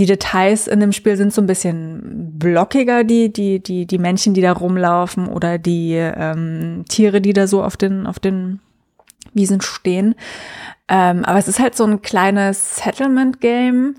[0.00, 4.32] die Details in dem Spiel sind so ein bisschen blockiger, die, die, die, die Männchen,
[4.32, 8.60] die da rumlaufen oder die ähm, Tiere, die da so auf den, auf den
[9.34, 10.14] Wiesen stehen.
[10.88, 13.96] Ähm, aber es ist halt so ein kleines Settlement-Game,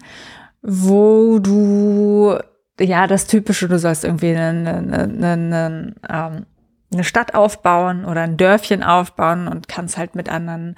[0.64, 2.36] wo du
[2.80, 6.45] ja, das Typische, du sollst irgendwie eine, eine, eine, ähm,
[6.91, 10.76] eine Stadt aufbauen oder ein Dörfchen aufbauen und kannst halt mit anderen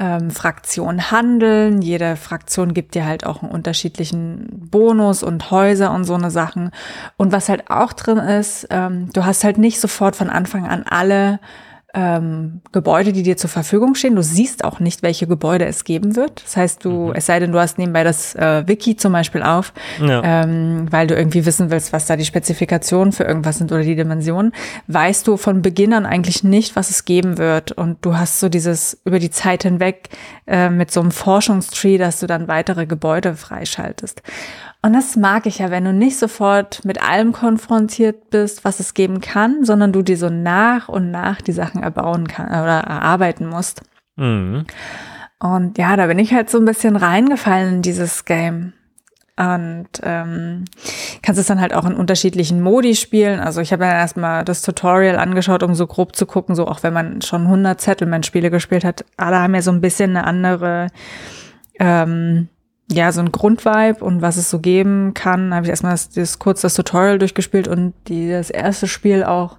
[0.00, 1.82] ähm, Fraktionen handeln.
[1.82, 6.70] Jede Fraktion gibt dir halt auch einen unterschiedlichen Bonus und Häuser und so eine Sachen.
[7.16, 10.84] Und was halt auch drin ist, ähm, du hast halt nicht sofort von Anfang an
[10.88, 11.40] alle
[11.94, 14.14] ähm, Gebäude, die dir zur Verfügung stehen.
[14.14, 16.42] Du siehst auch nicht, welche Gebäude es geben wird.
[16.44, 17.14] Das heißt, du, mhm.
[17.14, 20.22] es sei denn, du hast nebenbei das äh, Wiki zum Beispiel auf, ja.
[20.22, 23.96] ähm, weil du irgendwie wissen willst, was da die Spezifikationen für irgendwas sind oder die
[23.96, 24.52] Dimensionen,
[24.88, 27.72] weißt du von Beginn an eigentlich nicht, was es geben wird.
[27.72, 30.10] Und du hast so dieses über die Zeit hinweg
[30.46, 34.22] äh, mit so einem Forschungstree, dass du dann weitere Gebäude freischaltest.
[34.80, 38.94] Und das mag ich ja, wenn du nicht sofort mit allem konfrontiert bist, was es
[38.94, 43.48] geben kann, sondern du dir so nach und nach die Sachen erbauen kann oder erarbeiten
[43.48, 43.82] musst.
[44.16, 44.64] Mhm.
[45.40, 48.72] Und ja, da bin ich halt so ein bisschen reingefallen in dieses Game.
[49.36, 50.64] Und ähm,
[51.22, 53.38] kannst es dann halt auch in unterschiedlichen Modi spielen.
[53.38, 56.82] Also ich habe ja erstmal das Tutorial angeschaut, um so grob zu gucken, so auch
[56.82, 60.88] wenn man schon 100 Settlement-Spiele gespielt hat, alle haben ja so ein bisschen eine andere
[61.78, 62.48] ähm,
[62.90, 66.38] ja, so ein Grundvibe und was es so geben kann, habe ich erstmal das, das,
[66.38, 69.58] kurz das Tutorial durchgespielt und die, das erste Spiel auch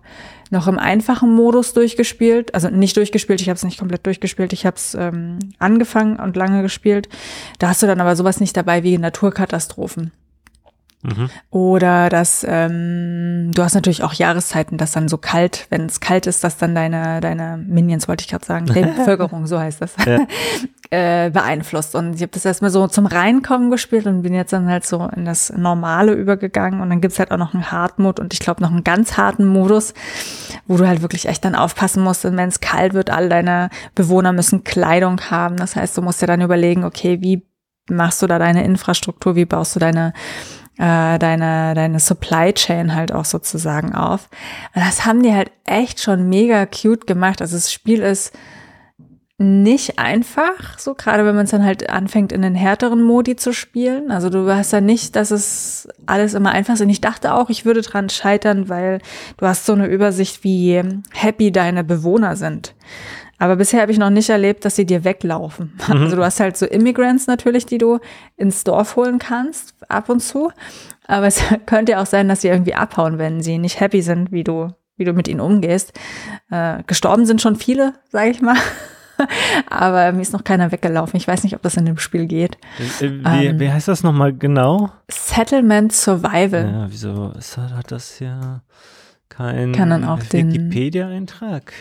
[0.50, 2.56] noch im einfachen Modus durchgespielt.
[2.56, 6.36] Also nicht durchgespielt, ich habe es nicht komplett durchgespielt, ich habe es ähm, angefangen und
[6.36, 7.08] lange gespielt.
[7.60, 10.12] Da hast du dann aber sowas nicht dabei wie Naturkatastrophen.
[11.02, 11.30] Mhm.
[11.50, 16.28] Oder dass ähm, du hast natürlich auch Jahreszeiten, dass dann so kalt, wenn es kalt
[16.28, 19.96] ist, dass dann deine, deine Minions, wollte ich gerade sagen, die Bevölkerung, so heißt das,
[20.06, 20.28] ja.
[20.92, 21.94] äh, beeinflusst.
[21.94, 25.08] Und ich habe das erstmal so zum Reinkommen gespielt und bin jetzt dann halt so
[25.16, 26.82] in das Normale übergegangen.
[26.82, 29.46] Und dann gibt's halt auch noch einen Hardmode und ich glaube noch einen ganz harten
[29.46, 29.94] Modus,
[30.68, 34.34] wo du halt wirklich echt dann aufpassen musst, wenn es kalt wird, all deine Bewohner
[34.34, 35.58] müssen Kleidung haben.
[35.58, 37.46] Das heißt, du musst dir dann überlegen, okay, wie
[37.90, 40.14] machst du da deine Infrastruktur, wie baust du deine
[40.80, 44.30] äh, deine, deine Supply Chain halt auch sozusagen auf.
[44.74, 47.42] Und das haben die halt echt schon mega cute gemacht.
[47.42, 48.34] Also das Spiel ist
[49.42, 53.54] nicht einfach, so gerade wenn man es dann halt anfängt, in den härteren Modi zu
[53.54, 54.12] spielen.
[54.12, 56.82] Also du hast ja nicht, dass es alles immer einfach ist.
[56.82, 59.00] Und ich dachte auch, ich würde dran scheitern, weil
[59.38, 60.84] du hast so eine Übersicht, wie
[61.14, 62.76] happy deine Bewohner sind.
[63.38, 65.74] Aber bisher habe ich noch nicht erlebt, dass sie dir weglaufen.
[65.88, 65.94] Mhm.
[66.04, 68.00] Also du hast halt so Immigrants natürlich, die du
[68.36, 70.52] ins Dorf holen kannst, ab und zu.
[71.08, 74.34] Aber es könnte ja auch sein, dass sie irgendwie abhauen, wenn sie nicht happy sind,
[74.34, 75.94] wie du, wie du mit ihnen umgehst.
[76.52, 78.58] Äh, gestorben sind schon viele, sage ich mal.
[79.70, 81.18] Aber mir ist noch keiner weggelaufen.
[81.18, 82.58] Ich weiß nicht, ob das in dem Spiel geht.
[83.02, 84.92] Äh, äh, wie, ähm, wie heißt das nochmal genau?
[85.10, 86.72] Settlement Survival.
[86.72, 87.34] Ja, wieso
[87.76, 88.62] hat das hier
[89.30, 91.72] kein Wikipedia-Eintrag?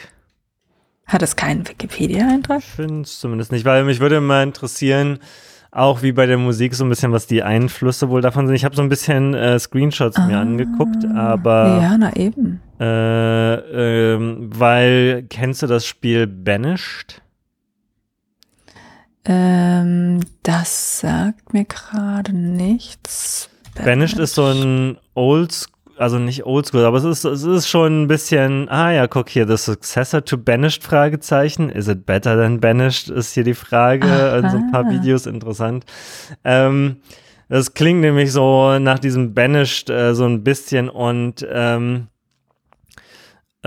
[1.06, 2.59] Hat es keinen Wikipedia-Eintrag?
[2.59, 5.20] Ich finde es zumindest nicht, weil mich würde mal interessieren,
[5.70, 8.56] auch wie bei der Musik so ein bisschen, was die Einflüsse wohl davon sind.
[8.56, 11.81] Ich habe so ein bisschen äh, Screenshots ah, mir angeguckt, aber.
[11.82, 12.60] Ja, na eben.
[12.81, 17.23] Äh, äh, weil, kennst du das Spiel Banished?
[19.29, 23.51] Ähm, das sagt mir gerade nichts.
[23.85, 24.19] Banished.
[24.19, 28.69] Ist so ein Oldschool also nicht oldschool, aber es ist, es ist schon ein bisschen,
[28.69, 31.71] ah ja, guck hier, the successor to Banished, Fragezeichen.
[31.71, 34.07] Is it better than Banished, ist hier die Frage.
[34.07, 34.49] Aha.
[34.49, 35.85] so ein paar Videos interessant.
[36.45, 36.97] Ähm,
[37.49, 42.09] das klingt nämlich so nach diesem Banished äh, so ein bisschen und ähm,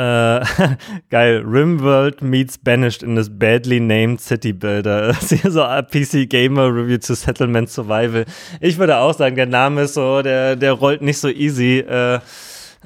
[0.02, 0.46] äh,
[1.10, 1.44] geil.
[1.46, 5.08] Rimworld meets Banished in this badly named City Builder.
[5.22, 8.26] Das ist hier so ein PC Gamer Review to Settlement Survival.
[8.60, 11.80] Ich würde auch sagen, der Name ist so, der, der rollt nicht so easy.
[11.80, 12.20] Äh,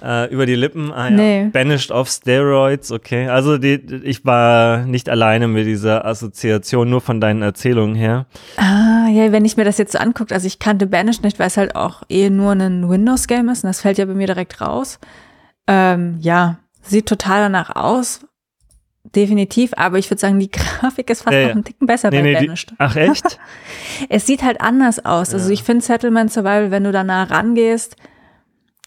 [0.03, 0.91] äh, über die Lippen.
[0.91, 1.09] Ah, ja.
[1.11, 1.49] nee.
[1.53, 3.29] Banished of Steroids, okay.
[3.29, 8.25] Also die, ich war nicht alleine mit dieser Assoziation, nur von deinen Erzählungen her.
[8.57, 11.47] Ah, ja, wenn ich mir das jetzt so angucke, also ich kannte Banished nicht, weil
[11.47, 14.59] es halt auch eh nur ein Windows-Game ist und das fällt ja bei mir direkt
[14.59, 14.99] raus.
[15.67, 18.21] Ähm, ja, Sieht total danach aus.
[19.03, 22.17] Definitiv, aber ich würde sagen, die Grafik ist fast ja, noch einen Ticken besser nee,
[22.17, 22.71] bei nee, Banished.
[22.71, 23.39] Die, ach echt?
[24.09, 25.33] es sieht halt anders aus.
[25.33, 27.95] Also ich finde Settlement Survival, wenn du da nah rangehst,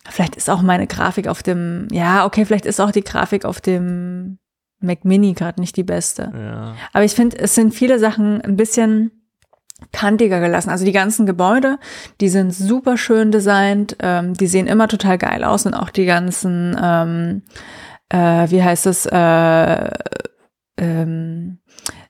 [0.09, 3.61] vielleicht ist auch meine Grafik auf dem, ja, okay, vielleicht ist auch die Grafik auf
[3.61, 4.39] dem
[4.81, 6.33] Mac Mini gerade nicht die beste.
[6.35, 6.75] Ja.
[6.93, 9.13] Aber ich finde, es sind viele Sachen ein bisschen
[9.93, 10.71] kantiger gelassen.
[10.71, 11.79] Also die ganzen Gebäude,
[12.21, 16.07] die sind super schön designt, ähm, die sehen immer total geil aus und auch die
[16.07, 17.43] ganzen ähm,
[18.09, 19.91] äh, wie heißt es, äh,
[20.77, 21.59] ähm,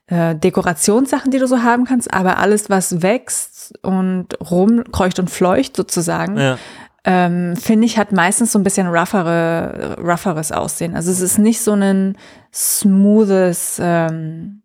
[0.07, 5.75] äh, Dekorationssachen, die du so haben kannst, aber alles, was wächst und rumkreucht und fleucht
[5.75, 6.57] sozusagen, ja.
[7.03, 10.95] ähm, finde ich, hat meistens so ein bisschen roughere, rougheres Aussehen.
[10.95, 12.17] Also es ist nicht so ein
[12.53, 14.63] smoothes ähm,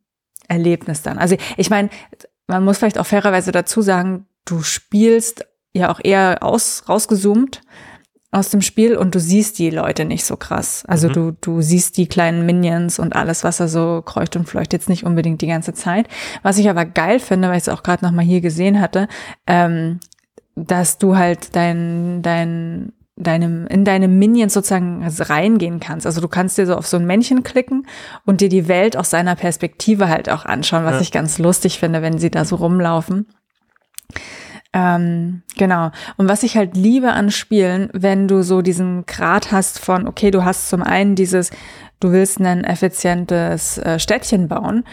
[0.48, 1.18] Erlebnis dann.
[1.18, 1.90] Also ich meine,
[2.46, 7.62] man muss vielleicht auch fairerweise dazu sagen, du spielst ja auch eher aus, rausgezoomt
[8.34, 10.84] aus dem Spiel und du siehst die Leute nicht so krass.
[10.86, 11.12] Also mhm.
[11.12, 14.88] du, du siehst die kleinen Minions und alles, was da so kreucht und fleucht, jetzt
[14.88, 16.08] nicht unbedingt die ganze Zeit.
[16.42, 19.08] Was ich aber geil finde, weil ich es auch gerade nochmal hier gesehen hatte,
[19.46, 20.00] ähm,
[20.56, 26.04] dass du halt dein, dein, deinem, in deine Minions sozusagen reingehen kannst.
[26.04, 27.86] Also du kannst dir so auf so ein Männchen klicken
[28.26, 31.00] und dir die Welt aus seiner Perspektive halt auch anschauen, was ja.
[31.02, 33.26] ich ganz lustig finde, wenn sie da so rumlaufen.
[34.74, 35.92] Ähm, genau.
[36.16, 40.32] Und was ich halt liebe an Spielen, wenn du so diesen Grad hast von, okay,
[40.32, 41.50] du hast zum einen dieses,
[42.00, 44.84] du willst ein effizientes äh, Städtchen bauen,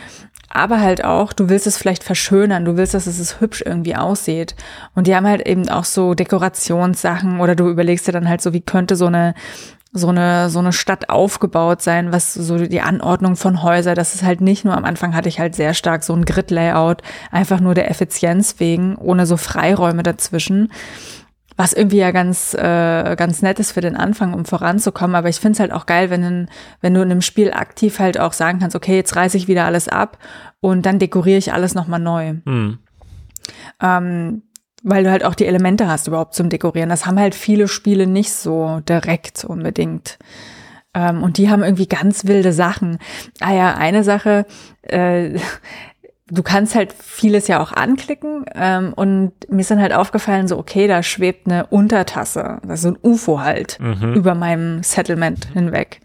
[0.50, 4.56] aber halt auch, du willst es vielleicht verschönern, du willst, dass es hübsch irgendwie aussieht.
[4.94, 8.54] Und die haben halt eben auch so Dekorationssachen oder du überlegst dir dann halt so,
[8.54, 9.34] wie könnte so eine
[9.94, 14.24] so eine, so eine Stadt aufgebaut sein, was so die Anordnung von Häusern, das ist
[14.24, 17.74] halt nicht nur am Anfang hatte ich halt sehr stark so ein Grid-Layout, einfach nur
[17.74, 20.72] der Effizienz wegen, ohne so Freiräume dazwischen.
[21.58, 25.16] Was irgendwie ja ganz, äh, ganz nett ist für den Anfang, um voranzukommen.
[25.16, 26.48] Aber ich finde es halt auch geil, wenn,
[26.80, 29.66] wenn du in einem Spiel aktiv halt auch sagen kannst, okay, jetzt reiße ich wieder
[29.66, 30.18] alles ab
[30.62, 32.36] und dann dekoriere ich alles nochmal neu.
[32.46, 32.80] Mhm.
[33.82, 34.44] Ähm,
[34.84, 36.90] weil du halt auch die Elemente hast überhaupt zum Dekorieren.
[36.90, 40.18] Das haben halt viele Spiele nicht so direkt unbedingt.
[40.94, 42.98] Ähm, und die haben irgendwie ganz wilde Sachen.
[43.40, 44.46] Ah ja, eine Sache,
[44.82, 45.40] äh,
[46.32, 50.58] du kannst halt vieles ja auch anklicken ähm, und mir ist dann halt aufgefallen, so
[50.58, 54.14] okay, da schwebt eine Untertasse, das ist so ein UFO halt mhm.
[54.14, 56.00] über meinem Settlement hinweg.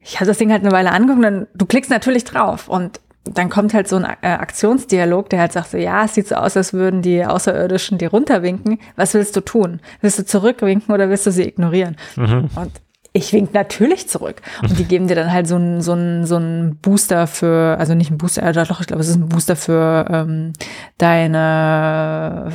[0.00, 3.48] Ich hatte das Ding halt eine Weile angeguckt und du klickst natürlich drauf und dann
[3.48, 6.56] kommt halt so ein äh, Aktionsdialog, der halt sagt so, ja, es sieht so aus,
[6.56, 8.78] als würden die Außerirdischen dir runterwinken.
[8.96, 9.80] Was willst du tun?
[10.00, 11.96] Willst du zurückwinken oder willst du sie ignorieren?
[12.16, 12.50] Mhm.
[12.54, 12.72] Und
[13.16, 14.42] ich wink natürlich zurück.
[14.60, 17.94] Und die geben dir dann halt so einen so einen, so einen Booster für, also
[17.94, 20.52] nicht ein Booster, äh, doch, ich glaube, es ist ein Booster für ähm,
[20.98, 22.50] deine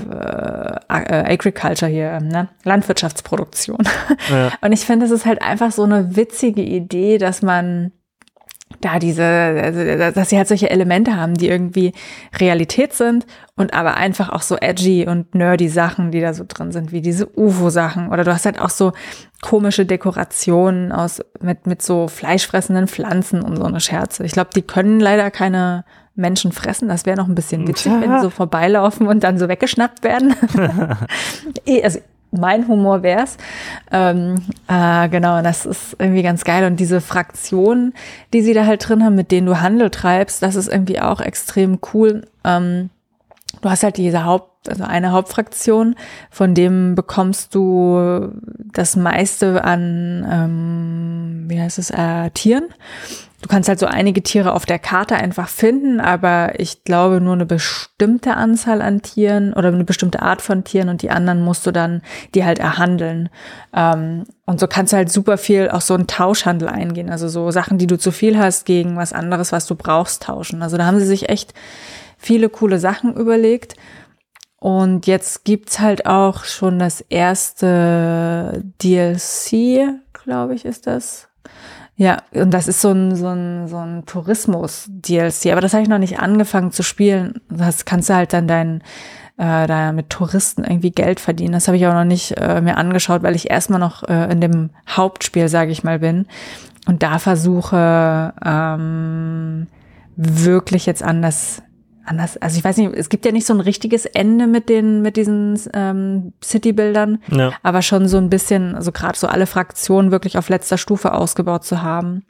[0.90, 2.50] äh, äh Agriculture hier, ähm, ne?
[2.64, 3.80] Landwirtschaftsproduktion.
[4.30, 4.52] Ja.
[4.62, 7.94] Und ich finde, es ist halt einfach so eine witzige Idee, dass man
[8.82, 11.91] da diese, also, dass sie halt solche Elemente haben, die irgendwie
[12.40, 13.26] Realität sind
[13.56, 17.02] und aber einfach auch so edgy und nerdy Sachen, die da so drin sind, wie
[17.02, 18.10] diese UFO-Sachen.
[18.10, 18.94] Oder du hast halt auch so
[19.41, 24.24] komische Dekorationen aus, mit, mit so fleischfressenden Pflanzen und so eine Scherze.
[24.24, 25.84] Ich glaube, die können leider keine
[26.16, 26.88] Menschen fressen.
[26.88, 28.02] Das wäre noch ein bisschen witzig, ja.
[28.02, 30.36] wenn die so vorbeilaufen und dann so weggeschnappt werden.
[31.66, 32.00] Eh, also
[32.31, 33.38] mein Humor wär's.
[33.91, 34.35] Ähm,
[34.68, 36.65] äh, genau, das ist irgendwie ganz geil.
[36.65, 37.93] Und diese Fraktionen,
[38.34, 41.22] die sie da halt drin haben, mit denen du Handel treibst, das ist irgendwie auch
[41.22, 42.26] extrem cool.
[42.43, 42.89] Ähm,
[43.61, 45.95] du hast halt diese Haupt, also eine Hauptfraktion,
[46.30, 48.31] von dem bekommst du
[48.72, 52.65] das meiste an, ähm, wie heißt es, äh, Tieren.
[53.41, 57.34] Du kannst halt so einige Tiere auf der Karte einfach finden, aber ich glaube nur
[57.34, 61.66] eine bestimmte Anzahl an Tieren oder eine bestimmte Art von Tieren und die anderen musst
[61.66, 62.02] du dann
[62.36, 63.30] die halt erhandeln.
[63.74, 67.49] Ähm, und so kannst du halt super viel auch so einen Tauschhandel eingehen, also so
[67.52, 70.61] Sachen, die du zu viel hast, gegen was anderes, was du brauchst, tauschen.
[70.61, 71.53] Also da haben sie sich echt
[72.18, 73.76] viele coole Sachen überlegt.
[74.60, 81.30] Und jetzt gibt's halt auch schon das erste DLC, glaube ich, ist das
[81.99, 85.89] ja, und das ist so ein, so ein, so ein Tourismus-DLC, aber das habe ich
[85.89, 87.41] noch nicht angefangen zu spielen.
[87.49, 88.81] Das kannst du halt dann dein,
[89.35, 91.51] äh, da mit Touristen irgendwie Geld verdienen.
[91.51, 94.39] Das habe ich auch noch nicht äh, mir angeschaut, weil ich erstmal noch äh, in
[94.39, 96.26] dem Hauptspiel, sage ich mal, bin.
[96.88, 99.67] Und da versuche ähm,
[100.15, 101.61] wirklich jetzt an das
[102.05, 105.01] anders, also ich weiß nicht, es gibt ja nicht so ein richtiges Ende mit den,
[105.01, 107.53] mit diesen ähm, City-Bildern, ja.
[107.63, 111.65] aber schon so ein bisschen, also gerade so alle Fraktionen wirklich auf letzter Stufe ausgebaut
[111.65, 112.23] zu haben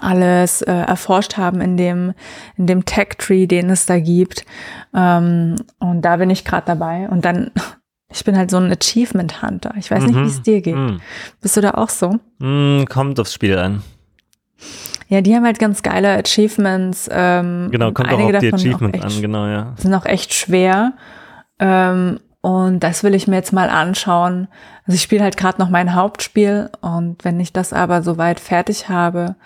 [0.00, 2.14] alles äh, erforscht haben in dem
[2.56, 4.44] in dem Tech Tree, den es da gibt.
[4.94, 7.08] Ähm, und da bin ich gerade dabei.
[7.08, 7.50] Und dann,
[8.12, 9.74] ich bin halt so ein Achievement Hunter.
[9.78, 10.06] Ich weiß mhm.
[10.06, 10.76] nicht, wie es dir geht.
[10.76, 11.00] Mhm.
[11.40, 12.18] Bist du da auch so?
[12.38, 13.82] Mhm, kommt aufs Spiel an.
[15.14, 17.08] Ja, die haben halt ganz geile Achievements.
[17.08, 19.72] Ähm, genau, kommt auch auf die Achievements an, genau, ja.
[19.76, 20.94] Sind auch echt schwer.
[21.60, 24.48] Ähm, und das will ich mir jetzt mal anschauen.
[24.84, 28.88] Also ich spiele halt gerade noch mein Hauptspiel und wenn ich das aber soweit fertig
[28.88, 29.36] habe,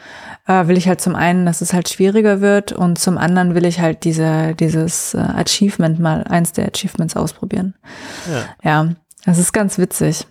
[0.47, 3.66] äh, will ich halt zum einen, dass es halt schwieriger wird und zum anderen will
[3.66, 7.74] ich halt diese, dieses äh, Achievement mal, eins der Achievements ausprobieren.
[8.65, 8.89] Ja, ja
[9.27, 10.27] das ist ganz witzig.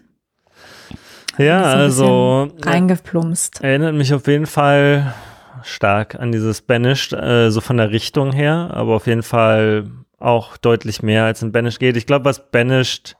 [1.38, 3.62] Ja, also reingeplumpst.
[3.62, 5.14] Erinnert mich auf jeden Fall
[5.64, 9.86] stark an dieses Banished, äh, so von der Richtung her, aber auf jeden Fall
[10.20, 11.98] auch deutlich mehr als in Banished geht.
[11.98, 13.18] Ich glaube, was Banished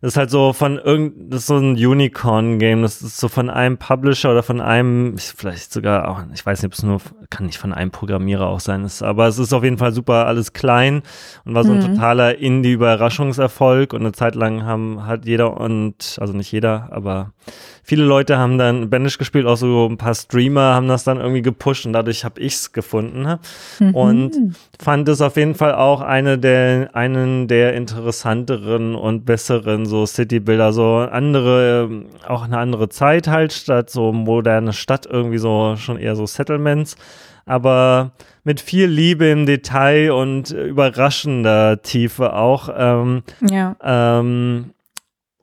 [0.00, 2.80] das ist halt so von irgend, das ist so ein Unicorn-Game.
[2.80, 6.68] Das ist so von einem Publisher oder von einem, vielleicht sogar auch, ich weiß nicht,
[6.68, 9.62] ob es nur, kann nicht von einem Programmierer auch sein, ist, aber es ist auf
[9.62, 11.02] jeden Fall super alles klein
[11.44, 11.94] und war so ein mhm.
[11.94, 17.34] totaler Indie-Überraschungserfolg und eine Zeit lang haben, hat jeder und, also nicht jeder, aber
[17.82, 21.42] viele Leute haben dann Banish gespielt, auch so ein paar Streamer haben das dann irgendwie
[21.42, 23.38] gepusht und dadurch habe ich es gefunden ne?
[23.78, 23.94] mhm.
[23.94, 30.06] und fand es auf jeden Fall auch eine der, einen der interessanteren und besseren so
[30.06, 31.88] City-Bilder, so andere,
[32.26, 36.96] auch eine andere Zeit halt, statt so moderne Stadt, irgendwie so schon eher so Settlements
[37.50, 38.12] aber
[38.44, 42.68] mit viel Liebe im Detail und überraschender Tiefe auch.
[42.72, 43.74] Ähm, ja.
[43.82, 44.70] Ähm,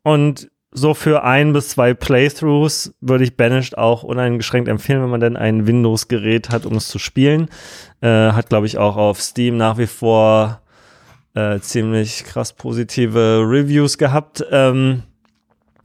[0.03, 5.19] und so für ein bis zwei Playthroughs würde ich Banished auch uneingeschränkt empfehlen, wenn man
[5.19, 7.49] denn ein Windows-Gerät hat, um es zu spielen.
[8.01, 10.61] Äh, hat, glaube ich, auch auf Steam nach wie vor
[11.33, 14.45] äh, ziemlich krass positive Reviews gehabt.
[14.51, 15.03] Ähm,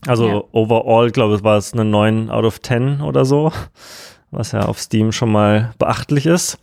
[0.07, 0.43] also ja.
[0.53, 3.51] overall, glaube ich, war es eine 9 out of 10 oder so,
[4.31, 6.59] was ja auf Steam schon mal beachtlich ist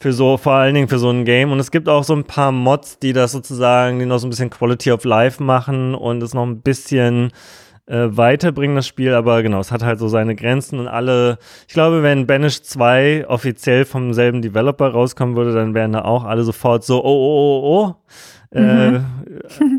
[0.00, 1.50] für so, vor allen Dingen für so ein Game.
[1.50, 4.30] Und es gibt auch so ein paar Mods, die das sozusagen, die noch so ein
[4.30, 7.32] bisschen Quality of Life machen und es noch ein bisschen
[7.86, 9.14] äh, weiterbringen, das Spiel.
[9.14, 13.26] Aber genau, es hat halt so seine Grenzen und alle, ich glaube, wenn Banish 2
[13.28, 17.60] offiziell vom selben Developer rauskommen würde, dann wären da auch alle sofort so, oh, oh,
[17.62, 17.94] oh,
[18.54, 18.58] oh.
[18.58, 19.04] Mhm.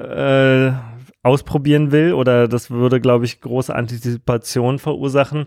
[0.02, 0.74] Äh, äh,
[1.22, 5.46] ausprobieren will oder das würde, glaube ich, große Antizipation verursachen.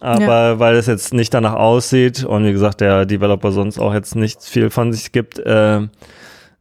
[0.00, 0.58] Aber ja.
[0.58, 4.42] weil es jetzt nicht danach aussieht und wie gesagt, der Developer sonst auch jetzt nicht
[4.42, 5.80] viel von sich gibt, äh,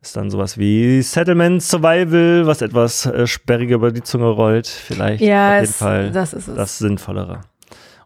[0.02, 4.68] ist dann sowas wie Settlement Survival, was etwas äh, sperriger über die Zunge rollt.
[4.68, 6.56] Vielleicht ja, auf jeden es, Fall das, ist es.
[6.56, 7.42] das Sinnvollere.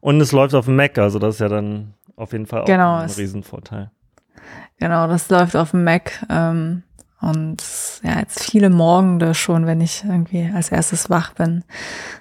[0.02, 2.66] Und es läuft auf dem Mac, also das ist ja dann auf jeden Fall auch
[2.66, 3.92] genau, ein Riesenvorteil.
[4.80, 6.26] Genau, das läuft auf dem Mac.
[6.30, 6.84] Ähm,
[7.22, 7.62] und
[8.02, 11.64] ja, jetzt viele Morgende schon, wenn ich irgendwie als erstes wach bin,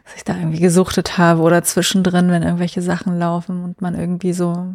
[0.05, 4.33] dass ich da irgendwie gesuchtet habe oder zwischendrin, wenn irgendwelche Sachen laufen und man irgendwie
[4.33, 4.75] so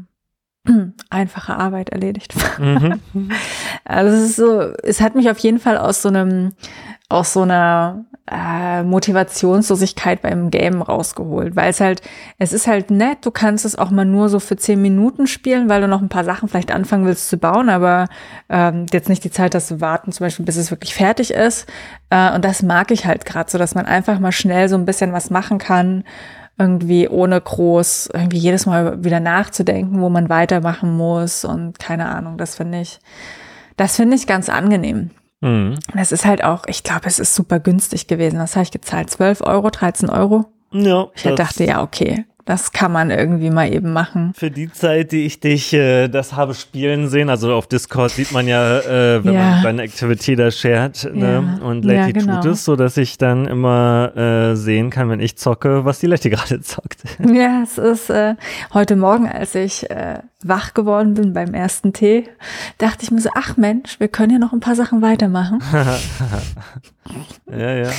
[1.10, 2.34] einfache Arbeit erledigt.
[2.58, 3.02] Mhm.
[3.86, 6.54] also es ist so, es hat mich auf jeden Fall aus so einem,
[7.10, 12.02] aus so einer äh, Motivationslosigkeit beim Game rausgeholt, weil es halt,
[12.40, 15.68] es ist halt nett, du kannst es auch mal nur so für zehn Minuten spielen,
[15.68, 18.08] weil du noch ein paar Sachen vielleicht anfangen willst zu bauen, aber
[18.50, 21.68] ähm, jetzt nicht die Zeit hast zu warten, zum Beispiel, bis es wirklich fertig ist.
[22.10, 24.86] Äh, und das mag ich halt gerade so, dass man einfach mal schnell so ein
[24.86, 26.06] bisschen was machen kann,
[26.58, 32.38] irgendwie ohne groß, irgendwie jedes Mal wieder nachzudenken, wo man weitermachen muss und keine Ahnung,
[32.38, 33.00] das finde ich,
[33.76, 35.10] das finde ich ganz angenehm.
[35.44, 35.78] Mhm.
[35.94, 38.40] Das ist halt auch, ich glaube, es ist super günstig gewesen.
[38.40, 39.10] Was habe ich gezahlt?
[39.10, 40.46] 12 Euro, 13 Euro?
[40.72, 41.08] Ja.
[41.14, 44.34] Ich dachte, ja, okay, das kann man irgendwie mal eben machen.
[44.36, 48.32] Für die Zeit, die ich dich äh, das habe spielen sehen, also auf Discord sieht
[48.34, 49.40] man ja, äh, wenn ja.
[49.40, 51.60] man deine Activity da shared ne?
[51.62, 51.66] ja.
[51.66, 52.42] und Letty ja, genau.
[52.42, 56.08] tut es, so dass ich dann immer äh, sehen kann, wenn ich zocke, was die
[56.08, 57.04] Letty gerade zockt.
[57.20, 58.36] Ja, es ist äh,
[58.74, 62.28] heute Morgen, als ich äh, wach geworden bin beim ersten Tee,
[62.78, 65.62] dachte ich mir so, ach Mensch, wir können ja noch ein paar Sachen weitermachen.
[67.52, 67.90] ja, ja.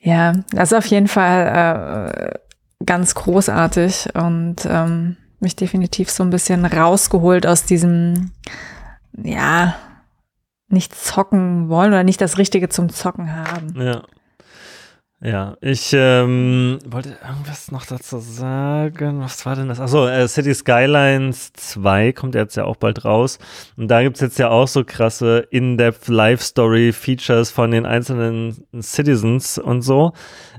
[0.00, 2.38] Ja, das ist auf jeden Fall äh,
[2.86, 8.32] ganz großartig und ähm, mich definitiv so ein bisschen rausgeholt aus diesem,
[9.22, 9.76] ja,
[10.68, 13.80] nicht zocken wollen oder nicht das Richtige zum Zocken haben.
[13.80, 14.02] Ja.
[15.24, 19.22] Ja, ich ähm, wollte irgendwas noch dazu sagen.
[19.22, 19.80] Was war denn das?
[19.80, 23.38] Achso, äh, City Skylines 2 kommt jetzt ja auch bald raus.
[23.78, 29.80] Und da gibt's jetzt ja auch so krasse In-Depth Life-Story-Features von den einzelnen Citizens und
[29.80, 30.12] so.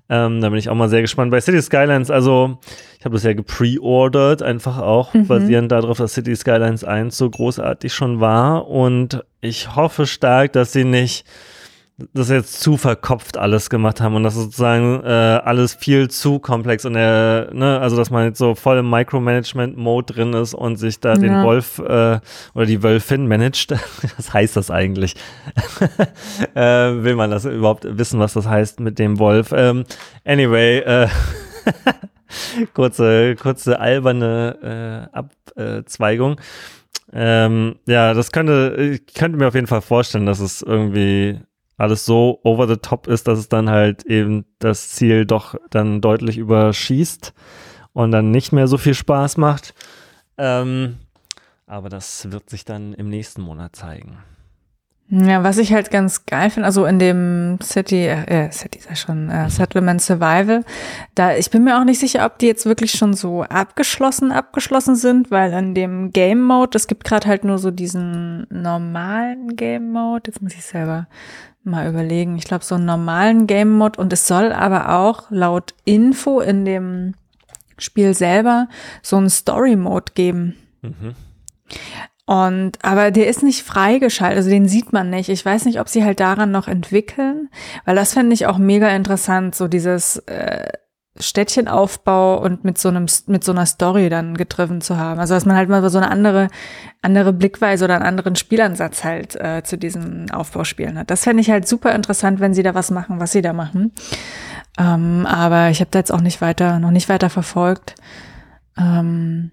[0.07, 1.32] Ähm, da bin ich auch mal sehr gespannt.
[1.32, 2.60] Bei City Skylines, also
[2.99, 5.27] ich habe das ja gepreordert, einfach auch mhm.
[5.27, 8.68] basierend darauf, dass City Skylines 1 so großartig schon war.
[8.68, 11.26] Und ich hoffe stark, dass sie nicht
[12.14, 16.84] das jetzt zu verkopft alles gemacht haben und das sozusagen äh, alles viel zu komplex
[16.84, 21.00] und äh, ne, also dass man jetzt so voll im Micromanagement-Mode drin ist und sich
[21.00, 21.20] da ja.
[21.20, 22.20] den Wolf äh,
[22.54, 23.72] oder die Wölfin managt.
[24.18, 25.16] was heißt das eigentlich?
[26.54, 29.54] äh, will man das überhaupt wissen, was das heißt mit dem Wolf?
[29.56, 29.86] Ähm,
[30.26, 31.08] anyway, äh,
[32.74, 35.08] kurze, kurze alberne
[35.56, 36.42] äh, Abzweigung.
[37.14, 41.40] Ähm, ja, das könnte, ich könnte mir auf jeden Fall vorstellen, dass es irgendwie
[41.78, 46.02] alles so over the top ist, dass es dann halt eben das Ziel doch dann
[46.02, 47.34] deutlich überschießt
[47.94, 49.74] und dann nicht mehr so viel Spaß macht.
[50.38, 50.98] Ähm,
[51.68, 54.18] aber das wird sich dann im nächsten Monat zeigen.
[55.08, 58.96] Ja, was ich halt ganz geil finde, also in dem City, äh, City ist ja
[58.96, 60.64] schon, äh, Settlement Survival,
[61.14, 64.96] da, ich bin mir auch nicht sicher, ob die jetzt wirklich schon so abgeschlossen, abgeschlossen
[64.96, 69.92] sind, weil in dem Game Mode, es gibt gerade halt nur so diesen normalen Game
[69.92, 71.06] Mode, jetzt muss ich selber
[71.66, 72.38] mal überlegen.
[72.38, 76.66] Ich glaube, so einen normalen Game Mode und es soll aber auch laut Info in
[76.66, 77.14] dem
[77.78, 78.68] Spiel selber
[79.02, 80.56] so einen Story Mode geben.
[80.82, 81.16] Mhm.
[82.28, 85.30] Und, aber der ist nicht freigeschaltet, also den sieht man nicht.
[85.30, 87.50] Ich weiß nicht, ob sie halt daran noch entwickeln,
[87.86, 90.70] weil das fände ich auch mega interessant, so dieses äh,
[91.18, 95.20] Städtchenaufbau und mit so einem, mit so einer Story dann getroffen zu haben.
[95.20, 96.50] Also, dass man halt mal so eine andere,
[97.02, 101.10] andere Blickweise oder einen anderen Spielansatz halt äh, zu diesen Aufbauspielen hat.
[101.10, 103.94] Das fände ich halt super interessant, wenn sie da was machen, was sie da machen.
[104.78, 107.96] Ähm, aber ich habe da jetzt auch nicht weiter, noch nicht weiter verfolgt.
[108.78, 109.52] Ähm,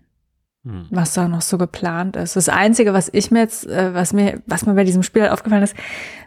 [0.64, 0.86] hm.
[0.90, 2.36] was da noch so geplant ist.
[2.36, 5.32] Das Einzige, was ich mir jetzt, äh, was mir, was mir bei diesem Spiel halt
[5.32, 5.74] aufgefallen ist,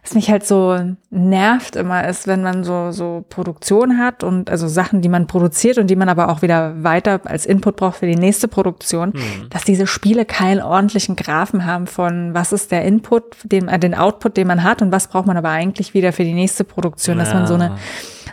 [0.03, 0.78] was mich halt so
[1.10, 5.78] nervt immer ist, wenn man so, so Produktion hat und also Sachen, die man produziert
[5.78, 9.49] und die man aber auch wieder weiter als Input braucht für die nächste Produktion, hm.
[9.52, 13.95] dass diese Spiele keinen ordentlichen Graphen haben von was ist der Input, den, äh, den
[13.95, 17.18] Output, den man hat und was braucht man aber eigentlich wieder für die nächste Produktion,
[17.18, 17.24] ja.
[17.24, 17.78] dass man so eine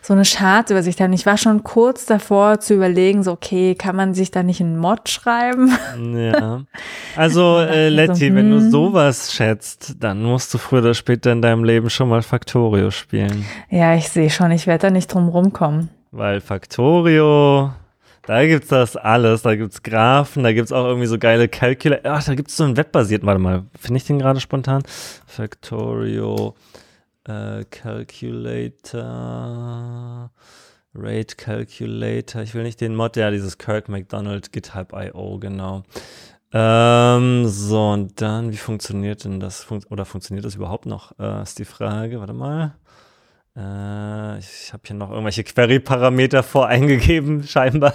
[0.02, 1.12] so eine Chartübersicht haben.
[1.12, 4.76] Ich war schon kurz davor zu überlegen, so okay, kann man sich da nicht einen
[4.76, 5.72] Mod schreiben?
[6.14, 6.62] Ja.
[7.14, 8.70] Also äh, Letty, so, wenn du hm.
[8.70, 13.44] sowas schätzt, dann musst du früher oder später in deinem Leben schon mal Factorio spielen.
[13.68, 15.90] Ja, ich sehe schon, ich werde da nicht drum rumkommen.
[16.10, 17.70] Weil Factorio,
[18.22, 19.42] da gibt's das alles.
[19.42, 22.12] Da gibt's Graphen, da gibt's auch irgendwie so geile Calculator.
[22.12, 24.82] Ach, da gibt's so einen webbasierten, warte mal, finde ich den gerade spontan?
[25.26, 26.54] Factorio.
[27.24, 29.02] Äh, Calculator,
[30.94, 32.42] Rate Calculator.
[32.42, 35.84] Ich will nicht den Mod, ja, dieses Kirk McDonald GitHub IO, genau.
[36.52, 39.64] Ähm, so, und dann, wie funktioniert denn das?
[39.64, 41.18] Fun oder funktioniert das überhaupt noch?
[41.18, 42.20] Äh, ist die Frage.
[42.20, 42.76] Warte mal.
[43.56, 47.94] Äh, ich habe hier noch irgendwelche Query-Parameter voreingegeben, scheinbar.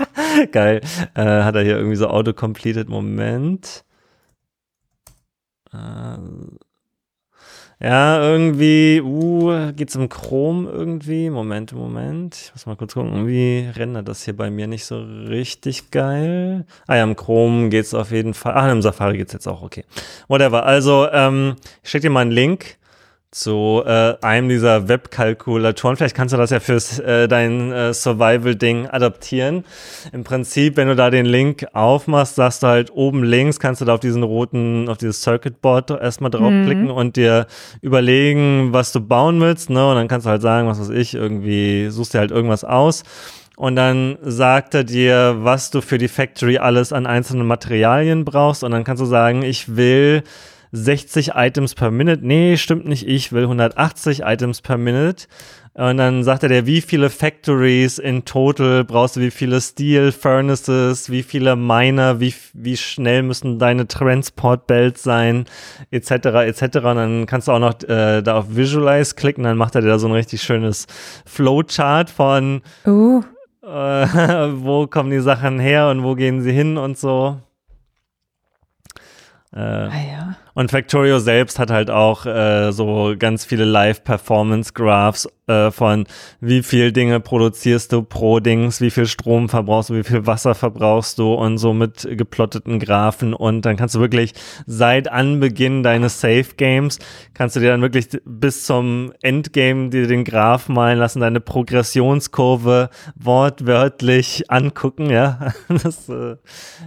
[0.52, 0.80] Geil.
[1.14, 2.88] Äh, hat er hier irgendwie so auto-completed?
[2.88, 3.84] Moment.
[5.72, 6.18] Äh,
[7.80, 11.30] ja, irgendwie, uh, geht's im Chrome irgendwie?
[11.30, 12.34] Moment, Moment.
[12.34, 13.12] Ich muss mal kurz gucken.
[13.12, 16.66] Irgendwie rendert das hier bei mir nicht so richtig geil.
[16.88, 18.54] Ah ja, im Chrome geht's auf jeden Fall.
[18.54, 19.84] Ah, im Safari geht's jetzt auch, okay.
[20.26, 20.66] Whatever.
[20.66, 22.78] Also, ähm, ich schicke dir mal einen Link
[23.30, 25.96] zu äh, einem dieser Webkalkulatoren.
[25.96, 29.64] Vielleicht kannst du das ja fürs äh, dein äh, Survival-Ding adaptieren.
[30.12, 33.84] Im Prinzip, wenn du da den Link aufmachst, sagst du halt oben links, kannst du
[33.84, 36.90] da auf diesen roten, auf dieses Circuitboard erstmal draufklicken mhm.
[36.90, 37.46] und dir
[37.82, 39.68] überlegen, was du bauen willst.
[39.68, 39.86] Ne?
[39.86, 43.02] Und dann kannst du halt sagen, was weiß ich, irgendwie suchst dir halt irgendwas aus.
[43.58, 48.64] Und dann sagt er dir, was du für die Factory alles an einzelnen Materialien brauchst.
[48.64, 50.22] Und dann kannst du sagen, ich will
[50.72, 52.26] 60 Items per Minute.
[52.26, 55.26] Nee, stimmt nicht, ich will 180 Items per Minute.
[55.78, 60.10] Und dann sagt er dir, wie viele Factories in total brauchst du, wie viele Steel
[60.10, 65.44] Furnaces, wie viele Miner, wie, wie schnell müssen deine Transport Belts sein,
[65.92, 66.62] etc., etc.
[66.78, 69.86] Und dann kannst du auch noch äh, da auf Visualize klicken, dann macht er dir
[69.86, 70.88] da so ein richtig schönes
[71.26, 73.22] Flowchart von, uh.
[73.62, 77.38] äh, wo kommen die Sachen her und wo gehen sie hin und so.
[79.54, 80.36] Äh, ah ja.
[80.58, 86.04] Und Factorio selbst hat halt auch äh, so ganz viele Live-Performance-Graphs äh, von
[86.40, 90.56] wie viel Dinge produzierst du pro Dings, wie viel Strom verbrauchst du, wie viel Wasser
[90.56, 94.34] verbrauchst du und so mit geplotteten Graphen und dann kannst du wirklich
[94.66, 96.98] seit Anbeginn deines Safe Games
[97.34, 102.90] kannst du dir dann wirklich bis zum Endgame dir den Graph malen lassen, deine Progressionskurve
[103.14, 105.52] wortwörtlich angucken, ja.
[105.68, 106.36] Das äh,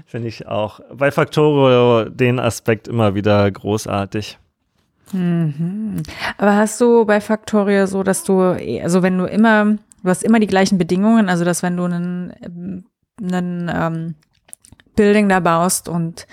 [0.06, 4.38] finde ich auch bei Factorio den Aspekt immer wieder großartig.
[5.14, 6.04] Mhm.
[6.38, 10.40] Aber hast du bei Factorio so, dass du, also wenn du immer, du hast immer
[10.40, 12.86] die gleichen Bedingungen, also dass wenn du einen,
[13.22, 14.16] einen ähm,
[14.96, 16.28] Building da baust und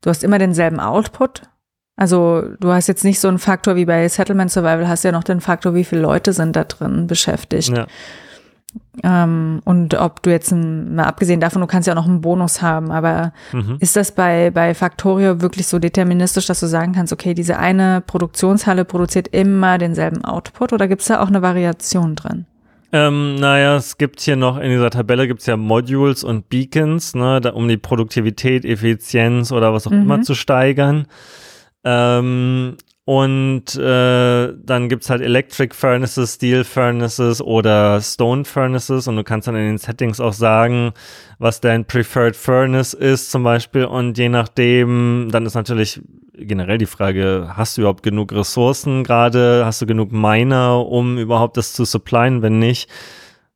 [0.00, 1.42] du hast immer denselben Output,
[1.96, 5.24] also du hast jetzt nicht so einen Faktor wie bei Settlement Survival, hast ja noch
[5.24, 7.76] den Faktor, wie viele Leute sind da drin beschäftigt.
[7.76, 7.86] Ja.
[9.02, 12.20] Ähm, und ob du jetzt, ein, mal abgesehen davon, du kannst ja auch noch einen
[12.20, 13.76] Bonus haben, aber mhm.
[13.80, 18.02] ist das bei, bei Factorio wirklich so deterministisch, dass du sagen kannst, okay, diese eine
[18.06, 22.46] Produktionshalle produziert immer denselben Output oder gibt es da auch eine Variation drin?
[22.92, 27.14] Ähm, naja, es gibt hier noch in dieser Tabelle gibt es ja Modules und Beacons,
[27.14, 30.02] ne, da, um die Produktivität, Effizienz oder was auch mhm.
[30.02, 31.06] immer zu steigern.
[31.84, 32.76] Ähm,
[33.06, 39.08] und äh, dann gibt es halt Electric Furnaces, Steel Furnaces oder Stone Furnaces.
[39.08, 40.92] Und du kannst dann in den Settings auch sagen,
[41.38, 43.86] was dein Preferred Furnace ist zum Beispiel.
[43.86, 46.00] Und je nachdem, dann ist natürlich
[46.34, 49.62] generell die Frage, hast du überhaupt genug Ressourcen gerade?
[49.64, 52.42] Hast du genug Miner, um überhaupt das zu supplyen?
[52.42, 52.88] Wenn nicht,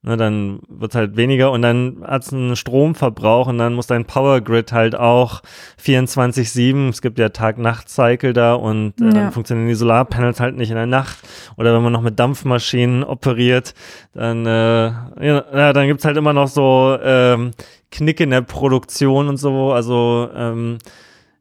[0.06, 4.04] Ne, dann wird halt weniger und dann hat es einen Stromverbrauch und dann muss dein
[4.04, 5.40] Power Grid halt auch
[5.82, 9.10] 24-7, es gibt ja Tag-Nacht-Cycle da und äh, ja.
[9.12, 11.16] dann funktionieren die Solarpanels halt nicht in der Nacht.
[11.56, 13.72] Oder wenn man noch mit Dampfmaschinen operiert,
[14.12, 17.52] dann, äh, ja, dann gibt's halt immer noch so ähm,
[17.90, 19.72] Knick in der Produktion und so.
[19.72, 20.80] Also ähm,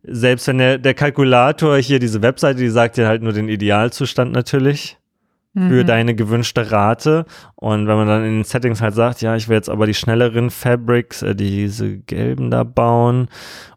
[0.04, 4.32] selbst wenn der, der Kalkulator hier, diese Webseite, die sagt dir halt nur den Idealzustand
[4.32, 4.98] natürlich
[5.54, 5.88] für mhm.
[5.88, 7.26] deine gewünschte Rate.
[7.56, 9.94] Und wenn man dann in den Settings halt sagt, ja, ich will jetzt aber die
[9.94, 13.28] schnelleren Fabrics, äh, diese gelben da bauen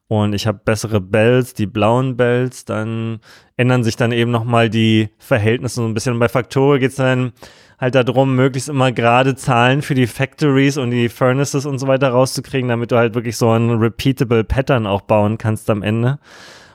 [0.09, 3.19] und ich habe bessere Bells, die blauen Bells, dann
[3.57, 6.15] ändern sich dann eben nochmal die Verhältnisse so ein bisschen.
[6.15, 7.33] Und bei Factorio geht es dann
[7.79, 12.11] halt darum, möglichst immer gerade Zahlen für die Factories und die Furnaces und so weiter
[12.11, 16.19] rauszukriegen, damit du halt wirklich so ein repeatable Pattern auch bauen kannst am Ende.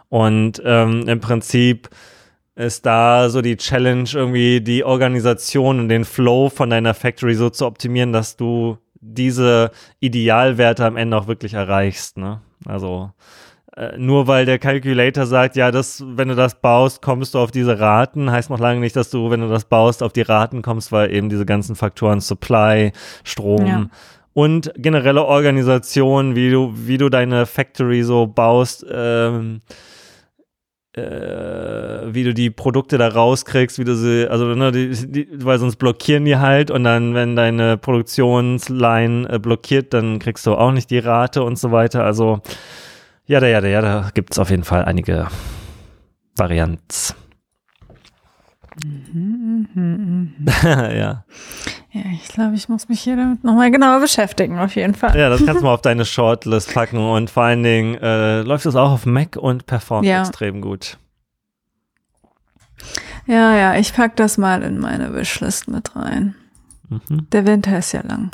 [0.10, 1.90] Und ähm, im Prinzip
[2.56, 7.50] ist da so die Challenge, irgendwie die Organisation und den Flow von deiner Factory so
[7.50, 12.18] zu optimieren, dass du diese Idealwerte am Ende auch wirklich erreichst.
[12.18, 12.42] Ne?
[12.66, 13.12] Also
[13.76, 17.52] äh, nur weil der Calculator sagt, ja, das, wenn du das baust, kommst du auf
[17.52, 20.62] diese Raten, heißt noch lange nicht, dass du, wenn du das baust, auf die Raten
[20.62, 22.92] kommst, weil eben diese ganzen Faktoren Supply,
[23.24, 23.88] Strom ja.
[24.34, 29.62] und generelle Organisation, wie du, wie du deine Factory so baust, ähm,
[30.94, 31.02] äh,
[32.14, 35.78] wie du die Produkte da rauskriegst, wie du sie, also ne, die, die, weil sonst
[35.78, 40.90] blockieren die halt und dann, wenn deine Produktionsline äh, blockiert, dann kriegst du auch nicht
[40.90, 42.04] die Rate und so weiter.
[42.04, 42.42] Also
[43.26, 45.28] ja, da, ja, da, ja, da gibt es auf jeden Fall einige
[46.36, 47.16] Varianten.
[48.84, 50.94] Mhm, mh, mh.
[50.94, 51.26] ja.
[51.94, 55.18] Ja, ich glaube, ich muss mich hier damit nochmal genauer beschäftigen, auf jeden Fall.
[55.18, 58.66] Ja, das kannst du mal auf deine Shortlist packen und vor allen Dingen äh, läuft
[58.66, 60.22] es auch auf Mac und performt ja.
[60.22, 60.98] extrem gut.
[63.28, 66.36] Ja, ja, ich pack das mal in meine Wishlist mit rein.
[66.88, 67.28] Mhm.
[67.32, 68.32] Der Winter ist ja lang.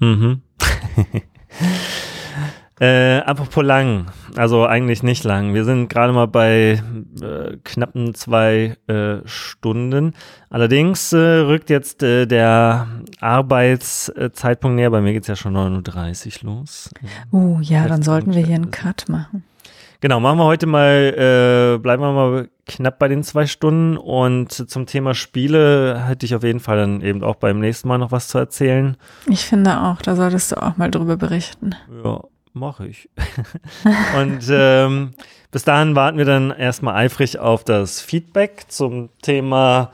[0.00, 0.42] Mhm.
[2.78, 5.54] Äh, apropos lang, also eigentlich nicht lang.
[5.54, 6.82] Wir sind gerade mal bei
[7.22, 10.12] äh, knappen zwei äh, Stunden.
[10.50, 12.86] Allerdings äh, rückt jetzt äh, der
[13.20, 14.90] Arbeitszeitpunkt näher.
[14.90, 16.90] Bei mir geht's ja schon 9.30 Uhr los.
[17.32, 19.42] Oh ja, dann sollten wir hier einen Cut machen.
[20.00, 24.52] Genau, machen wir heute mal, äh, bleiben wir mal knapp bei den zwei Stunden und
[24.52, 28.12] zum Thema Spiele hätte ich auf jeden Fall dann eben auch beim nächsten Mal noch
[28.12, 28.98] was zu erzählen.
[29.26, 31.74] Ich finde auch, da solltest du auch mal drüber berichten.
[32.04, 32.20] Ja,
[32.56, 33.08] mache ich.
[34.20, 35.14] und ähm,
[35.50, 39.92] bis dahin warten wir dann erstmal eifrig auf das Feedback zum Thema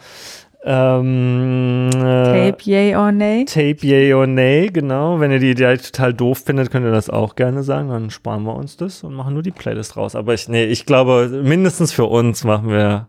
[0.64, 3.44] ähm, äh, Tape yay or nay.
[3.44, 5.18] Tape yay or nay, genau.
[5.18, 7.88] Wenn ihr die Idee total doof findet, könnt ihr das auch gerne sagen.
[7.88, 10.14] Dann sparen wir uns das und machen nur die Playlist raus.
[10.14, 13.08] Aber ich, nee, ich glaube, mindestens für uns machen wir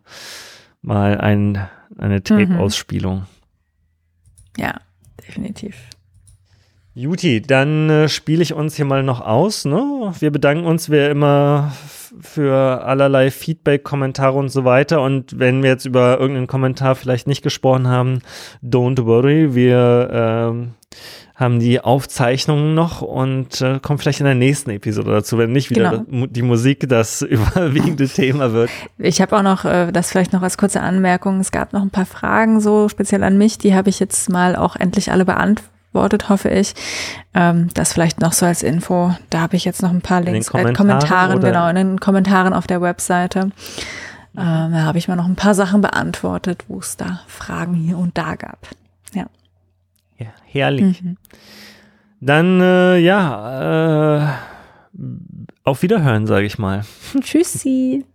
[0.82, 1.68] mal ein,
[1.98, 3.20] eine Tape-Ausspielung.
[3.20, 3.26] Mhm.
[4.58, 4.82] Ja,
[5.26, 5.76] definitiv.
[6.96, 9.66] Juti, dann äh, spiele ich uns hier mal noch aus.
[9.66, 10.14] Ne?
[10.20, 11.72] Wir bedanken uns wie immer
[12.22, 15.02] für allerlei Feedback, Kommentare und so weiter.
[15.02, 18.20] Und wenn wir jetzt über irgendeinen Kommentar vielleicht nicht gesprochen haben,
[18.64, 20.74] don't worry, wir ähm,
[21.34, 25.72] haben die Aufzeichnungen noch und äh, kommen vielleicht in der nächsten Episode dazu, wenn nicht
[25.72, 26.28] wieder genau.
[26.28, 28.70] die Musik das überwiegende Thema wird.
[29.00, 31.90] Ich habe auch noch, äh, das vielleicht noch als kurze Anmerkung, es gab noch ein
[31.90, 35.73] paar Fragen so speziell an mich, die habe ich jetzt mal auch endlich alle beantwortet
[35.94, 36.74] beantwortet, hoffe ich.
[37.34, 39.16] Ähm, das vielleicht noch so als Info.
[39.30, 41.76] Da habe ich jetzt noch ein paar Links, in den Kommentaren, äh, Kommentaren genau, in
[41.76, 43.52] den Kommentaren auf der Webseite.
[44.36, 47.98] Ähm, da habe ich mal noch ein paar Sachen beantwortet, wo es da Fragen hier
[47.98, 48.68] und da gab.
[49.14, 49.28] Ja.
[50.18, 51.02] Ja, herrlich.
[51.02, 51.18] Mhm.
[52.20, 54.28] Dann, äh, ja, äh,
[55.64, 56.84] auf Wiederhören, sage ich mal.
[57.22, 58.06] Tschüssi.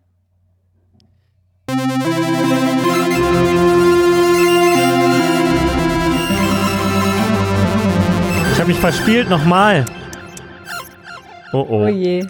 [8.59, 9.85] Ich habe mich verspielt, nochmal.
[11.53, 11.85] Oh oh.
[11.85, 12.27] Oh je.